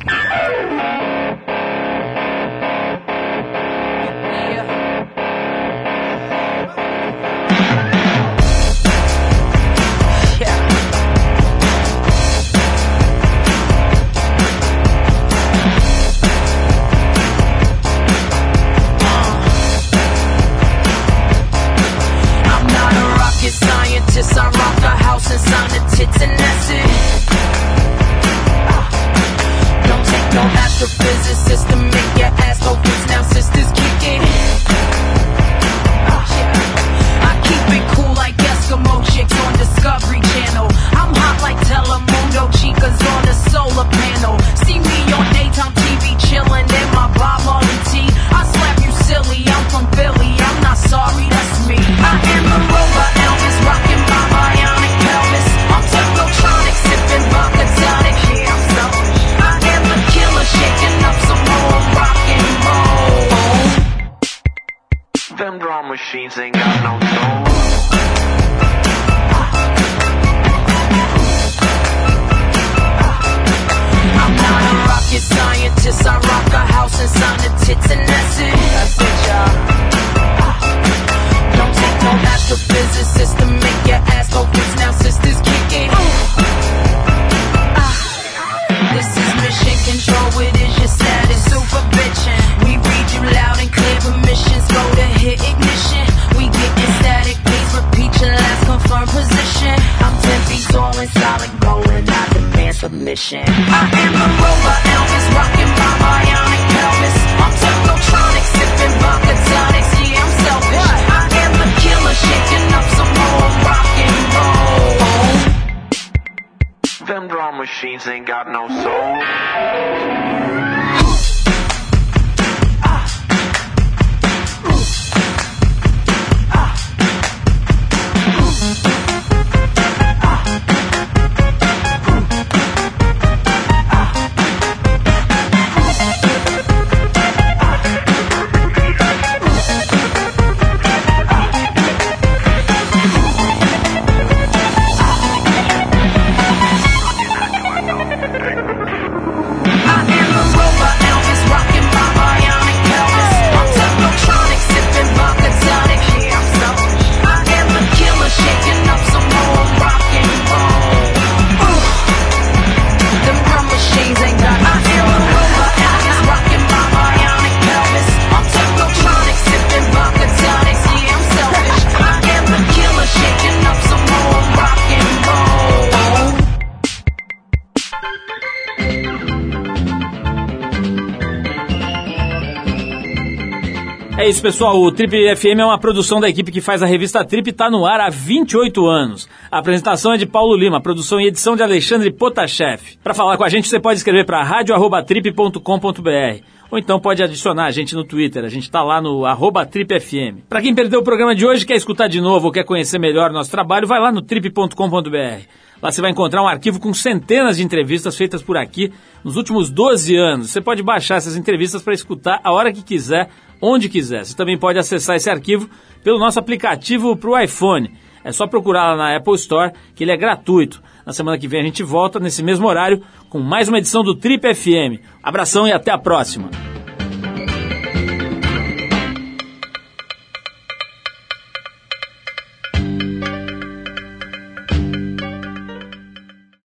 Pessoal. 184.43 184.77
O 184.81 184.91
Trip 184.91 185.33
FM 185.37 185.61
é 185.61 185.65
uma 185.65 185.79
produção 185.79 186.19
da 186.19 186.27
equipe 186.27 186.51
que 186.51 186.59
faz 186.59 186.83
a 186.83 186.85
revista 186.85 187.23
Trip 187.23 187.47
e 187.47 187.51
está 187.51 187.71
no 187.71 187.85
ar 187.85 188.01
há 188.01 188.09
28 188.09 188.85
anos. 188.85 189.29
A 189.53 189.59
apresentação 189.59 190.11
é 190.11 190.17
de 190.17 190.25
Paulo 190.25 190.57
Lima, 190.57 190.81
produção 190.81 191.21
e 191.21 191.27
edição 191.27 191.55
de 191.55 191.61
Alexandre 191.61 192.11
Potashev. 192.11 192.97
Para 193.03 193.13
falar 193.13 193.37
com 193.37 193.43
a 193.43 193.49
gente, 193.49 193.67
você 193.67 193.79
pode 193.79 193.99
escrever 193.99 194.25
para 194.25 194.43
radio@trip.com.br 194.43 196.43
ou 196.71 196.79
então 196.79 196.99
pode 196.99 197.21
adicionar 197.21 197.65
a 197.65 197.71
gente 197.71 197.93
no 197.93 198.03
Twitter. 198.03 198.43
A 198.43 198.49
gente 198.49 198.63
está 198.63 198.81
lá 198.81 198.99
no 198.99 199.21
TripFM. 199.69 200.41
Para 200.49 200.59
quem 200.59 200.73
perdeu 200.73 201.01
o 201.01 201.03
programa 201.03 201.35
de 201.35 201.45
hoje, 201.45 201.67
quer 201.67 201.75
escutar 201.75 202.07
de 202.07 202.19
novo 202.19 202.47
ou 202.47 202.51
quer 202.51 202.63
conhecer 202.63 202.97
melhor 202.97 203.29
o 203.29 203.33
nosso 203.33 203.51
trabalho, 203.51 203.85
vai 203.85 203.99
lá 203.99 204.11
no 204.11 204.23
trip.com.br. 204.23 205.45
Lá 205.83 205.91
você 205.91 206.01
vai 206.01 206.09
encontrar 206.09 206.41
um 206.41 206.47
arquivo 206.47 206.79
com 206.79 206.91
centenas 206.91 207.57
de 207.57 207.63
entrevistas 207.63 208.17
feitas 208.17 208.41
por 208.41 208.57
aqui 208.57 208.91
nos 209.23 209.37
últimos 209.37 209.69
12 209.69 210.15
anos. 210.15 210.49
Você 210.49 210.61
pode 210.61 210.81
baixar 210.81 211.17
essas 211.17 211.37
entrevistas 211.37 211.83
para 211.83 211.93
escutar 211.93 212.41
a 212.43 212.51
hora 212.51 212.73
que 212.73 212.81
quiser, 212.81 213.29
onde 213.61 213.87
quiser. 213.87 214.25
Você 214.25 214.35
também 214.35 214.57
pode 214.57 214.79
acessar 214.79 215.15
esse 215.15 215.29
arquivo 215.29 215.69
pelo 216.03 216.17
nosso 216.17 216.39
aplicativo 216.39 217.15
para 217.15 217.29
o 217.29 217.39
iPhone. 217.39 218.01
É 218.23 218.31
só 218.31 218.47
procurar 218.47 218.91
lá 218.91 218.95
na 218.95 219.17
Apple 219.17 219.35
Store, 219.35 219.71
que 219.95 220.03
ele 220.03 220.11
é 220.11 220.17
gratuito. 220.17 220.81
Na 221.05 221.13
semana 221.13 221.37
que 221.37 221.47
vem 221.47 221.61
a 221.61 221.65
gente 221.65 221.83
volta, 221.83 222.19
nesse 222.19 222.41
mesmo 222.41 222.67
horário, 222.67 223.03
com 223.29 223.39
mais 223.39 223.67
uma 223.67 223.77
edição 223.77 224.03
do 224.03 224.15
Trip 224.15 224.53
FM. 224.53 225.01
Abração 225.21 225.67
e 225.67 225.71
até 225.71 225.91
a 225.91 225.97
próxima. 225.97 226.72